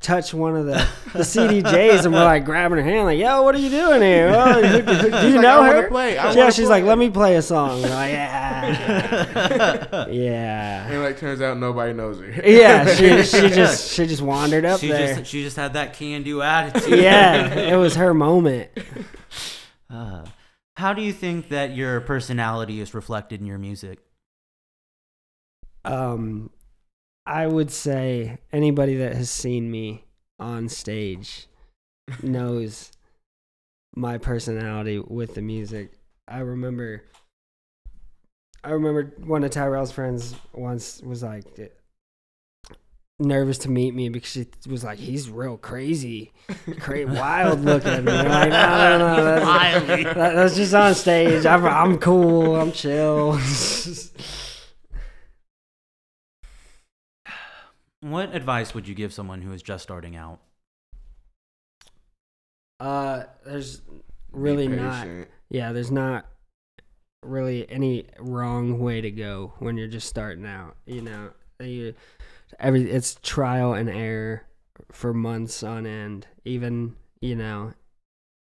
touch 0.04 0.32
one 0.34 0.54
of 0.56 0.66
the 0.66 0.74
the 1.12 1.20
CDJs, 1.20 2.04
and 2.04 2.12
we're 2.14 2.22
like 2.24 2.44
grabbing 2.44 2.78
her 2.78 2.84
hand, 2.84 3.04
like, 3.06 3.18
"Yo, 3.18 3.42
what 3.42 3.54
are 3.54 3.58
you 3.58 3.70
doing 3.70 4.02
here? 4.02 4.32
Oh, 4.34 4.62
who- 4.62 4.78
who- 4.82 4.82
do 5.10 5.16
you 5.16 5.22
She's 5.22 5.32
like, 5.34 5.42
know 5.42 5.62
her?" 5.64 5.88
play, 5.88 6.18
I 6.18 6.30
yeah, 6.32 6.38
wanna 6.38 6.52
she's 6.52 6.68
like, 6.68 6.84
"Let 6.84 6.98
me 6.98 7.10
play 7.10 7.36
a 7.36 7.42
song." 7.42 7.82
We're 7.82 7.88
like, 7.88 8.12
yeah, 8.12 10.06
yeah. 10.10 10.88
And 10.88 11.02
like 11.02 11.18
turns 11.18 11.40
out 11.40 11.56
nobody 11.58 11.92
knows 11.92 12.18
her. 12.20 12.26
Yeah, 12.48 12.86
she 12.94 13.22
she 13.24 13.48
just 13.48 13.92
she 13.94 14.06
just 14.06 14.22
wandered 14.22 14.64
up 14.64 14.80
she 14.80 14.88
there. 14.88 15.16
just 15.16 15.30
she 15.30 15.42
just 15.42 15.56
had 15.56 15.72
that 15.74 15.94
can 15.94 16.22
do 16.22 16.42
attitude. 16.42 16.98
yeah, 17.00 17.52
it 17.54 17.76
was 17.76 17.96
her 17.96 18.12
moment. 18.14 18.70
Uh, 19.90 20.24
how 20.76 20.92
do 20.92 21.02
you 21.02 21.12
think 21.12 21.48
that 21.48 21.74
your 21.74 22.00
personality 22.02 22.80
is 22.80 22.94
reflected 22.94 23.40
in 23.40 23.46
your 23.46 23.58
music? 23.58 23.98
Um, 25.84 26.50
I 27.26 27.46
would 27.46 27.70
say 27.70 28.38
anybody 28.52 28.96
that 28.96 29.14
has 29.14 29.30
seen 29.30 29.70
me 29.70 30.04
on 30.38 30.68
stage 30.68 31.46
knows 32.22 32.92
my 33.96 34.18
personality 34.18 34.98
with 34.98 35.34
the 35.34 35.42
music. 35.42 35.92
I 36.28 36.38
remember. 36.40 37.04
I 38.62 38.70
remember 38.70 39.12
one 39.24 39.44
of 39.44 39.50
Tyrell's 39.50 39.92
friends 39.92 40.34
once 40.54 41.00
was 41.02 41.22
like 41.22 41.44
nervous 43.20 43.58
to 43.58 43.70
meet 43.70 43.94
me 43.94 44.08
because 44.08 44.30
she 44.30 44.46
was 44.68 44.82
like, 44.84 44.98
"He's 44.98 45.28
real 45.30 45.56
crazy, 45.58 46.32
crazy, 46.80 47.04
wild 47.10 47.60
looking." 47.60 47.90
And 47.90 48.08
I'm 48.10 48.28
like, 48.28 48.50
no, 48.50 48.98
no, 48.98 49.16
no, 49.16 49.24
that's, 49.24 50.14
that- 50.14 50.34
that's 50.34 50.56
just 50.56 50.74
on 50.74 50.94
stage. 50.94 51.44
I'm, 51.46 51.64
I'm 51.64 51.98
cool. 51.98 52.56
I'm 52.56 52.72
chill. 52.72 53.38
What 58.04 58.34
advice 58.34 58.74
would 58.74 58.86
you 58.86 58.94
give 58.94 59.14
someone 59.14 59.40
who 59.40 59.52
is 59.52 59.62
just 59.62 59.82
starting 59.82 60.14
out? 60.14 60.40
uh, 62.80 63.24
there's 63.46 63.80
really 64.30 64.68
not. 64.68 65.08
Yeah, 65.48 65.72
there's 65.72 65.90
not 65.90 66.26
really 67.22 67.66
any 67.70 68.04
wrong 68.18 68.78
way 68.78 69.00
to 69.00 69.10
go 69.10 69.54
when 69.58 69.78
you're 69.78 69.88
just 69.88 70.06
starting 70.06 70.44
out. 70.44 70.76
You 70.84 71.00
know, 71.00 71.30
you, 71.60 71.94
every 72.60 72.90
it's 72.90 73.16
trial 73.22 73.72
and 73.72 73.88
error 73.88 74.42
for 74.92 75.14
months 75.14 75.62
on 75.62 75.86
end. 75.86 76.26
Even 76.44 76.96
you 77.22 77.36
know, 77.36 77.72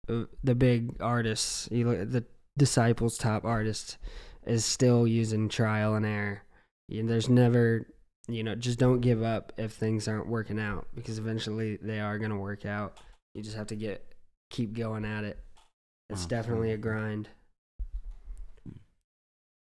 uh, 0.10 0.24
the 0.44 0.56
big 0.56 1.00
artists, 1.00 1.70
you 1.72 1.88
look, 1.88 2.10
the 2.10 2.26
Disciple's 2.58 3.16
top 3.16 3.46
artist, 3.46 4.00
is 4.48 4.66
still 4.66 5.06
using 5.06 5.50
trial 5.50 5.94
and 5.94 6.04
error. 6.04 6.42
You 6.88 7.04
know, 7.04 7.10
there's 7.10 7.30
never, 7.30 7.88
you 8.28 8.44
know, 8.44 8.56
just 8.56 8.80
don't 8.80 9.02
give 9.02 9.22
up 9.24 9.54
if 9.58 9.74
things 9.74 10.08
aren't 10.08 10.28
working 10.28 10.60
out 10.60 10.88
because 10.96 11.18
eventually 11.20 11.78
they 11.82 12.00
are 12.00 12.18
gonna 12.18 12.40
work 12.40 12.66
out. 12.66 12.98
You 13.34 13.44
just 13.44 13.56
have 13.56 13.68
to 13.68 13.76
get 13.76 14.14
keep 14.50 14.74
going 14.74 15.06
at 15.06 15.24
it. 15.24 15.40
It's 16.10 16.24
Wow. 16.24 16.28
definitely 16.30 16.72
a 16.72 16.78
grind. 16.78 17.30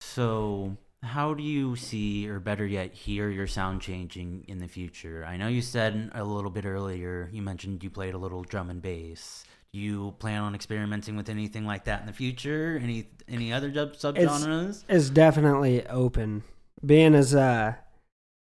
So, 0.01 0.77
how 1.03 1.33
do 1.33 1.43
you 1.43 1.75
see, 1.75 2.27
or 2.29 2.39
better 2.39 2.65
yet, 2.65 2.93
hear 2.93 3.29
your 3.29 3.47
sound 3.47 3.81
changing 3.81 4.45
in 4.47 4.59
the 4.59 4.67
future? 4.67 5.25
I 5.25 5.37
know 5.37 5.47
you 5.47 5.61
said 5.61 6.11
a 6.13 6.23
little 6.23 6.51
bit 6.51 6.65
earlier, 6.65 7.29
you 7.31 7.41
mentioned 7.41 7.83
you 7.83 7.89
played 7.89 8.13
a 8.13 8.17
little 8.17 8.43
drum 8.43 8.69
and 8.69 8.81
bass. 8.81 9.43
Do 9.73 9.79
you 9.79 10.15
plan 10.19 10.41
on 10.41 10.53
experimenting 10.53 11.15
with 11.15 11.29
anything 11.29 11.65
like 11.65 11.85
that 11.85 12.01
in 12.01 12.07
the 12.07 12.13
future? 12.13 12.77
Any 12.83 13.07
any 13.29 13.53
other 13.53 13.73
sub 13.73 13.93
subgenres? 13.95 14.83
It's 14.89 15.09
definitely 15.09 15.87
open. 15.87 16.43
Being 16.85 17.15
as 17.15 17.33
uh 17.33 17.75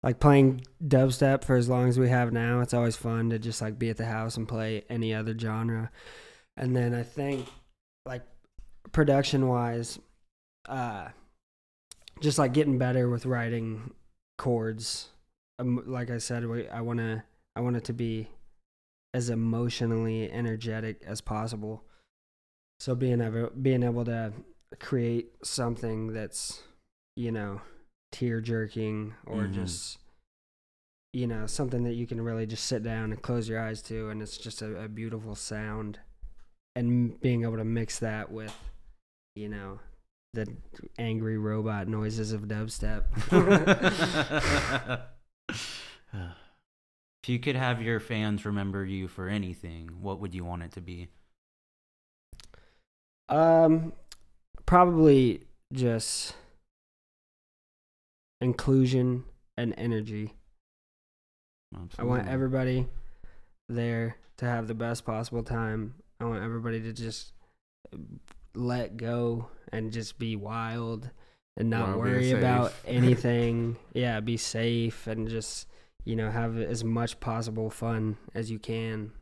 like 0.03 0.21
playing 0.21 0.63
dubstep 0.87 1.45
for 1.45 1.57
as 1.57 1.69
long 1.69 1.89
as 1.89 1.99
we 1.99 2.09
have 2.09 2.33
now, 2.33 2.61
it's 2.61 2.75
always 2.75 2.97
fun 2.97 3.31
to 3.31 3.39
just 3.39 3.61
like 3.61 3.79
be 3.79 3.91
at 3.91 3.97
the 3.97 4.07
house 4.07 4.37
and 4.37 4.49
play 4.49 4.85
any 4.89 5.15
other 5.15 5.37
genre. 5.37 5.91
And 6.57 6.77
then 6.77 6.95
I 6.95 7.03
think 7.03 7.47
like 8.05 8.23
production 8.93 9.49
wise, 9.49 9.99
uh 10.69 11.09
just 12.21 12.39
like 12.39 12.53
getting 12.53 12.79
better 12.79 13.09
with 13.09 13.27
writing 13.27 13.93
chords. 14.39 15.09
Um, 15.59 15.83
like 15.87 16.11
I 16.11 16.19
said, 16.19 16.47
we, 16.47 16.69
I 16.69 16.81
want 16.81 16.99
to 16.99 17.23
I 17.55 17.61
want 17.61 17.77
it 17.77 17.85
to 17.85 17.93
be 17.93 18.29
as 19.15 19.31
emotionally 19.31 20.31
energetic 20.31 21.03
as 21.07 21.21
possible. 21.21 21.85
So 22.81 22.95
being 22.95 23.21
able 23.21 23.51
being 23.51 23.83
able 23.83 24.05
to 24.05 24.33
create 24.79 25.33
something 25.43 26.13
that's 26.13 26.63
you 27.17 27.33
know 27.33 27.63
tear 28.13 28.41
jerking 28.41 29.15
or 29.27 29.45
Mhm. 29.47 29.53
just 29.55 29.99
you 31.13 31.27
know 31.27 31.47
something 31.47 31.85
that 31.85 31.95
you 31.95 32.07
can 32.07 32.21
really 32.21 32.47
just 32.47 32.67
sit 32.67 32.83
down 32.83 33.13
and 33.13 33.23
close 33.23 33.49
your 33.49 33.61
eyes 33.61 33.83
to 33.83 34.11
and 34.11 34.21
it's 34.23 34.37
just 34.37 34.63
a, 34.63 34.83
a 34.85 34.89
beautiful 34.89 35.35
sound 35.35 35.99
and 36.75 37.19
being 37.21 37.43
able 37.43 37.57
to 37.57 37.65
mix 37.65 37.99
that 37.99 38.31
with 38.31 38.55
you 39.35 39.49
know 39.49 39.81
the 40.35 40.47
angry 40.99 41.39
robot 41.39 41.89
noises 41.89 42.33
of 42.33 42.43
dubstep 42.43 43.05
if 46.13 47.29
you 47.29 47.39
could 47.39 47.57
have 47.57 47.83
your 47.83 47.99
fans 48.01 48.45
remember 48.45 48.85
you 48.85 49.09
for 49.09 49.29
anything, 49.29 49.89
what 50.01 50.21
would 50.21 50.35
you 50.35 50.45
want 50.45 50.63
it 50.63 50.73
to 50.73 50.81
be? 50.81 51.09
um 53.29 53.93
probably 54.67 55.43
just 55.73 56.35
inclusion, 58.41 59.25
and 59.57 59.75
energy. 59.77 60.35
I 61.99 62.05
want 62.05 62.29
everybody 62.29 62.87
there 63.69 64.17
to 64.39 64.45
have 64.45 64.69
the 64.69 64.75
best 64.75 65.05
possible 65.05 65.43
time. 65.43 65.95
I 66.21 66.25
want 66.25 66.43
everybody 66.43 66.81
to 66.83 66.93
just 66.93 67.33
let 68.55 68.97
go 68.97 69.49
and 69.73 69.93
just 69.93 70.19
be 70.19 70.37
wild 70.37 71.11
and 71.57 71.71
not 71.71 71.89
While 71.89 71.99
worry 71.99 72.33
about 72.33 72.73
anything. 72.87 73.77
yeah, 73.95 74.21
be 74.21 74.37
safe 74.37 75.07
and 75.07 75.29
just, 75.29 75.69
you 76.05 76.17
know, 76.17 76.31
have 76.31 76.59
as 76.59 76.85
much 76.85 77.19
possible 77.21 77.71
fun 77.71 78.17
as 78.35 78.51
you 78.51 78.59
can. 78.59 79.13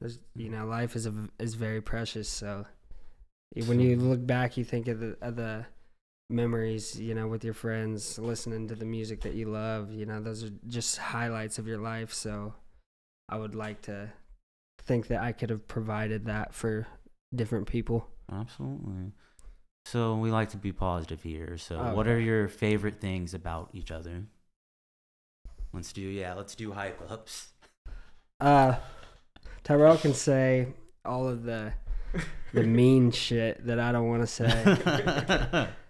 There's, 0.00 0.18
you 0.34 0.48
know, 0.48 0.66
life 0.66 0.96
is 0.96 1.06
a, 1.06 1.12
is 1.38 1.54
very 1.54 1.82
precious, 1.82 2.28
so 2.28 2.66
when 3.64 3.80
you 3.80 3.96
look 3.96 4.26
back, 4.26 4.56
you 4.56 4.64
think 4.64 4.88
of 4.88 5.00
the 5.00 5.16
of 5.20 5.36
the 5.36 5.66
memories, 6.28 6.98
you 6.98 7.14
know, 7.14 7.28
with 7.28 7.44
your 7.44 7.54
friends, 7.54 8.18
listening 8.18 8.68
to 8.68 8.74
the 8.74 8.84
music 8.84 9.20
that 9.22 9.34
you 9.34 9.48
love. 9.48 9.92
You 9.92 10.06
know, 10.06 10.20
those 10.20 10.44
are 10.44 10.50
just 10.66 10.98
highlights 10.98 11.58
of 11.58 11.66
your 11.66 11.78
life. 11.78 12.12
So, 12.12 12.54
I 13.28 13.36
would 13.36 13.54
like 13.54 13.82
to 13.82 14.12
think 14.82 15.08
that 15.08 15.20
I 15.22 15.32
could 15.32 15.50
have 15.50 15.66
provided 15.66 16.26
that 16.26 16.54
for 16.54 16.86
different 17.34 17.66
people. 17.66 18.08
Absolutely. 18.32 19.12
So 19.86 20.16
we 20.16 20.30
like 20.30 20.50
to 20.50 20.56
be 20.56 20.72
positive 20.72 21.22
here. 21.22 21.56
So 21.58 21.78
Oh, 21.78 21.94
what 21.94 22.08
are 22.08 22.18
your 22.18 22.48
favorite 22.48 23.00
things 23.00 23.34
about 23.34 23.70
each 23.72 23.90
other? 23.90 24.24
Let's 25.72 25.92
do 25.92 26.00
yeah, 26.00 26.34
let's 26.34 26.54
do 26.54 26.72
hype 26.72 27.00
ups. 27.10 27.48
Uh, 28.40 28.76
Tyrell 29.62 29.96
can 29.96 30.14
say 30.14 30.68
all 31.04 31.28
of 31.28 31.44
the 31.44 31.72
the 32.52 32.62
mean 32.64 33.10
shit 33.10 33.64
that 33.66 33.78
I 33.78 33.92
don't 33.92 34.08
want 34.08 34.22
to 34.22 34.26
say. 34.26 35.68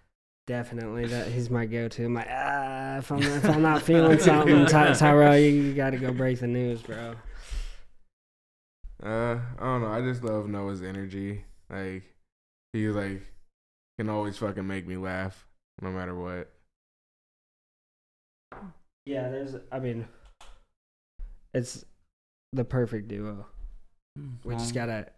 Definitely, 0.47 1.07
that 1.07 1.27
he's 1.27 1.51
my 1.51 1.67
go-to. 1.67 2.05
I'm 2.05 2.15
like, 2.15 2.29
ah, 2.31 2.99
if 2.99 3.11
I'm 3.11 3.21
if 3.21 3.45
I'm 3.45 3.63
not 3.63 3.83
feeling 3.83 4.19
something, 4.21 4.67
Ty- 4.67 4.93
Tyrell, 4.95 5.37
you, 5.37 5.49
you 5.49 5.75
got 5.75 5.91
to 5.91 5.97
go 5.99 6.13
break 6.13 6.39
the 6.39 6.47
news, 6.47 6.83
bro. 6.83 7.15
Uh, 9.03 9.41
I 9.59 9.63
don't 9.63 9.83
know. 9.83 9.89
I 9.89 10.01
just 10.03 10.23
love 10.23 10.49
Noah's 10.49 10.83
energy. 10.83 11.45
Like 11.69 12.05
he 12.73 12.89
like 12.89 13.23
can 13.99 14.09
always 14.09 14.39
fucking 14.39 14.67
make 14.67 14.87
me 14.87 14.97
laugh 14.97 15.47
no 15.83 15.91
matter 15.91 16.15
what. 16.15 16.53
Yeah, 19.05 19.29
there's. 19.29 19.57
I 19.73 19.81
mean, 19.81 20.07
it's 21.55 21.85
the 22.53 22.65
perfect 22.65 23.09
duo. 23.09 23.47
We 24.45 24.55
just 24.55 24.75
gotta 24.75 25.09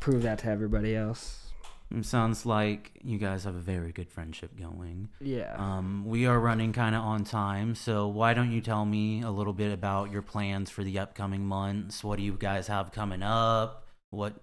prove 0.00 0.22
that 0.22 0.38
to 0.40 0.48
everybody 0.48 0.96
else. 0.96 1.49
It 1.96 2.04
sounds 2.04 2.46
like 2.46 2.92
you 3.02 3.18
guys 3.18 3.44
have 3.44 3.56
a 3.56 3.60
very 3.60 3.90
good 3.90 4.08
friendship 4.08 4.58
going. 4.58 5.08
Yeah. 5.20 5.54
Um, 5.56 6.04
we 6.06 6.26
are 6.26 6.38
running 6.38 6.72
kind 6.72 6.94
of 6.94 7.02
on 7.02 7.24
time, 7.24 7.74
so 7.74 8.06
why 8.06 8.32
don't 8.32 8.52
you 8.52 8.60
tell 8.60 8.84
me 8.84 9.22
a 9.22 9.30
little 9.30 9.52
bit 9.52 9.72
about 9.72 10.12
your 10.12 10.22
plans 10.22 10.70
for 10.70 10.84
the 10.84 10.98
upcoming 11.00 11.44
months? 11.44 12.04
What 12.04 12.18
do 12.18 12.22
you 12.22 12.34
guys 12.38 12.68
have 12.68 12.92
coming 12.92 13.22
up? 13.22 13.86
What 14.10 14.34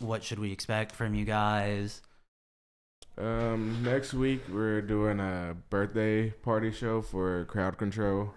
what 0.00 0.22
should 0.22 0.38
we 0.38 0.52
expect 0.52 0.92
from 0.92 1.14
you 1.14 1.24
guys? 1.24 2.02
Um, 3.18 3.82
next 3.82 4.14
week 4.14 4.42
we're 4.48 4.80
doing 4.80 5.20
a 5.20 5.56
birthday 5.70 6.30
party 6.30 6.70
show 6.70 7.02
for 7.02 7.44
crowd 7.46 7.78
control, 7.78 8.32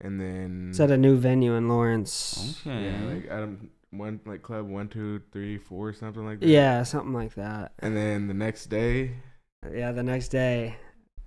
and 0.00 0.20
then 0.20 0.68
it's 0.70 0.80
at 0.80 0.90
a 0.90 0.96
new 0.96 1.16
venue 1.16 1.54
in 1.54 1.68
Lawrence. 1.68 2.62
Okay. 2.66 2.86
yeah, 2.86 3.14
like 3.14 3.28
Adam 3.28 3.70
one 3.98 4.20
like 4.26 4.42
club 4.42 4.68
one 4.68 4.88
two 4.88 5.20
three 5.32 5.58
four 5.58 5.92
something 5.92 6.24
like 6.24 6.40
that. 6.40 6.48
Yeah, 6.48 6.82
something 6.82 7.12
like 7.12 7.34
that. 7.34 7.72
and 7.80 7.96
then 7.96 8.28
the 8.28 8.34
next 8.34 8.66
day 8.66 9.12
Yeah, 9.72 9.92
the 9.92 10.02
next 10.02 10.28
day. 10.28 10.76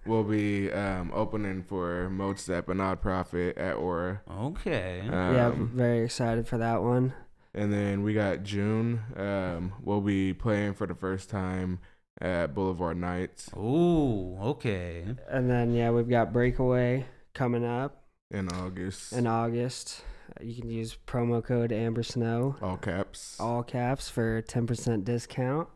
we'll 0.06 0.24
be 0.24 0.72
um 0.72 1.12
opening 1.14 1.64
for 1.64 2.10
Modestep, 2.12 2.70
a 2.70 2.74
nonprofit 2.74 3.54
at 3.58 3.76
Aura. 3.76 4.22
okay. 4.30 5.02
Um, 5.02 5.36
yeah, 5.36 5.52
very 5.56 6.04
excited 6.06 6.48
for 6.48 6.58
that 6.58 6.82
one. 6.82 7.14
And 7.54 7.74
then 7.74 8.04
we 8.04 8.14
got 8.14 8.44
June. 8.44 9.02
Um, 9.18 9.74
we'll 9.82 10.02
be 10.02 10.34
playing 10.34 10.76
for 10.76 10.86
the 10.86 10.94
first 10.94 11.30
time 11.32 11.80
at 12.22 12.54
Boulevard 12.54 12.98
Nights 12.98 13.50
Oh, 13.56 14.38
okay. 14.52 15.04
And 15.30 15.50
then 15.50 15.74
yeah, 15.74 15.90
we've 15.90 16.08
got 16.10 16.32
Breakaway 16.32 17.06
coming 17.34 17.66
up 17.66 18.04
in 18.30 18.50
August. 18.50 19.14
in 19.14 19.26
August. 19.26 20.04
You 20.42 20.60
can 20.60 20.70
use 20.70 20.98
promo 21.08 21.44
code 21.44 21.72
Amber 21.72 22.04
Snow. 22.04 22.56
all 22.62 22.78
caps. 22.78 23.38
all 23.40 23.64
caps 23.64 24.10
for 24.10 24.42
10% 24.42 25.04
discount. 25.04 25.68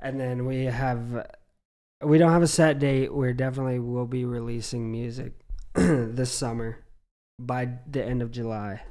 And 0.00 0.18
then 0.18 0.46
we 0.46 0.64
have 0.64 1.26
we 2.02 2.18
don't 2.18 2.32
have 2.32 2.42
a 2.42 2.48
set 2.48 2.78
date. 2.78 3.14
We 3.14 3.32
definitely 3.32 3.78
will 3.78 4.06
be 4.06 4.24
releasing 4.24 4.90
music 4.90 5.32
this 5.74 6.32
summer 6.32 6.78
by 7.38 7.68
the 7.88 8.04
end 8.04 8.22
of 8.22 8.30
July. 8.30 8.82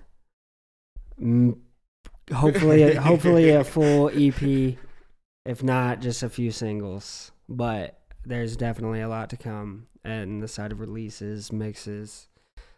Hopefully 2.33 2.95
hopefully 2.95 3.49
a 3.49 3.63
full 3.63 4.09
EP 4.13 4.77
if 5.45 5.63
not 5.63 6.01
just 6.01 6.23
a 6.23 6.29
few 6.29 6.51
singles. 6.51 7.31
But 7.49 7.99
there's 8.25 8.55
definitely 8.55 9.01
a 9.01 9.09
lot 9.09 9.29
to 9.31 9.37
come 9.37 9.87
and 10.03 10.41
the 10.41 10.47
side 10.47 10.71
of 10.71 10.79
releases, 10.79 11.51
mixes, 11.51 12.27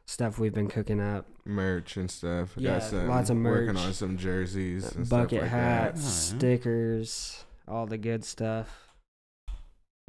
stuff 0.05 0.37
we've 0.39 0.53
been 0.53 0.67
cooking 0.67 0.99
up. 1.01 1.25
merch 1.45 1.97
and 1.97 2.09
stuff. 2.11 2.53
Yeah, 2.57 2.79
got 2.79 2.83
some, 2.83 3.07
lots 3.07 3.29
of 3.29 3.37
merch. 3.37 3.67
Working 3.67 3.77
on 3.81 3.93
some 3.93 4.17
jerseys 4.17 4.91
and 4.95 5.07
bucket 5.09 5.39
stuff 5.39 5.41
like 5.43 5.51
hats, 5.51 5.99
Alright. 6.31 6.41
stickers, 6.41 7.45
all 7.67 7.85
the 7.85 7.97
good 7.97 8.23
stuff. 8.25 8.79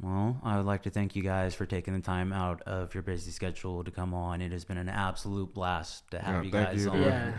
Well, 0.01 0.39
I 0.43 0.57
would 0.57 0.65
like 0.65 0.83
to 0.83 0.89
thank 0.89 1.15
you 1.15 1.23
guys 1.23 1.55
for 1.55 1.65
taking 1.65 1.93
the 1.93 2.01
time 2.01 2.33
out 2.33 2.61
of 2.63 2.93
your 2.93 3.01
busy 3.01 3.31
schedule 3.31 3.83
to 3.83 3.91
come 3.91 4.13
on. 4.13 4.41
It 4.41 4.51
has 4.51 4.65
been 4.65 4.77
an 4.77 4.89
absolute 4.89 5.53
blast 5.53 6.11
to 6.11 6.19
have 6.19 6.35
Yeah, 6.35 6.41
you 6.43 6.51
thank 6.51 6.67
guys 6.69 6.83
you. 6.85 6.91
on. 6.91 7.01
Yeah. 7.01 7.37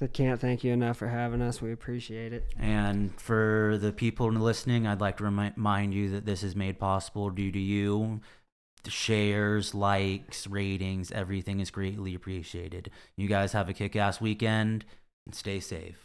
I 0.00 0.06
can't 0.08 0.40
thank 0.40 0.64
you 0.64 0.72
enough 0.72 0.96
for 0.96 1.08
having 1.08 1.40
us. 1.40 1.62
We 1.62 1.72
appreciate 1.72 2.32
it. 2.32 2.44
And 2.58 3.18
for 3.20 3.78
the 3.80 3.92
people 3.92 4.30
listening, 4.32 4.86
I'd 4.86 5.00
like 5.00 5.18
to 5.18 5.24
remind 5.24 5.94
you 5.94 6.10
that 6.10 6.24
this 6.26 6.42
is 6.42 6.56
made 6.56 6.78
possible 6.78 7.30
due 7.30 7.52
to 7.52 7.58
you. 7.60 8.20
Shares, 8.90 9.74
likes, 9.74 10.46
ratings, 10.46 11.10
everything 11.12 11.60
is 11.60 11.70
greatly 11.70 12.14
appreciated. 12.14 12.90
You 13.16 13.28
guys 13.28 13.52
have 13.52 13.68
a 13.68 13.72
kick 13.72 13.96
ass 13.96 14.20
weekend 14.20 14.84
and 15.26 15.34
stay 15.34 15.60
safe. 15.60 16.03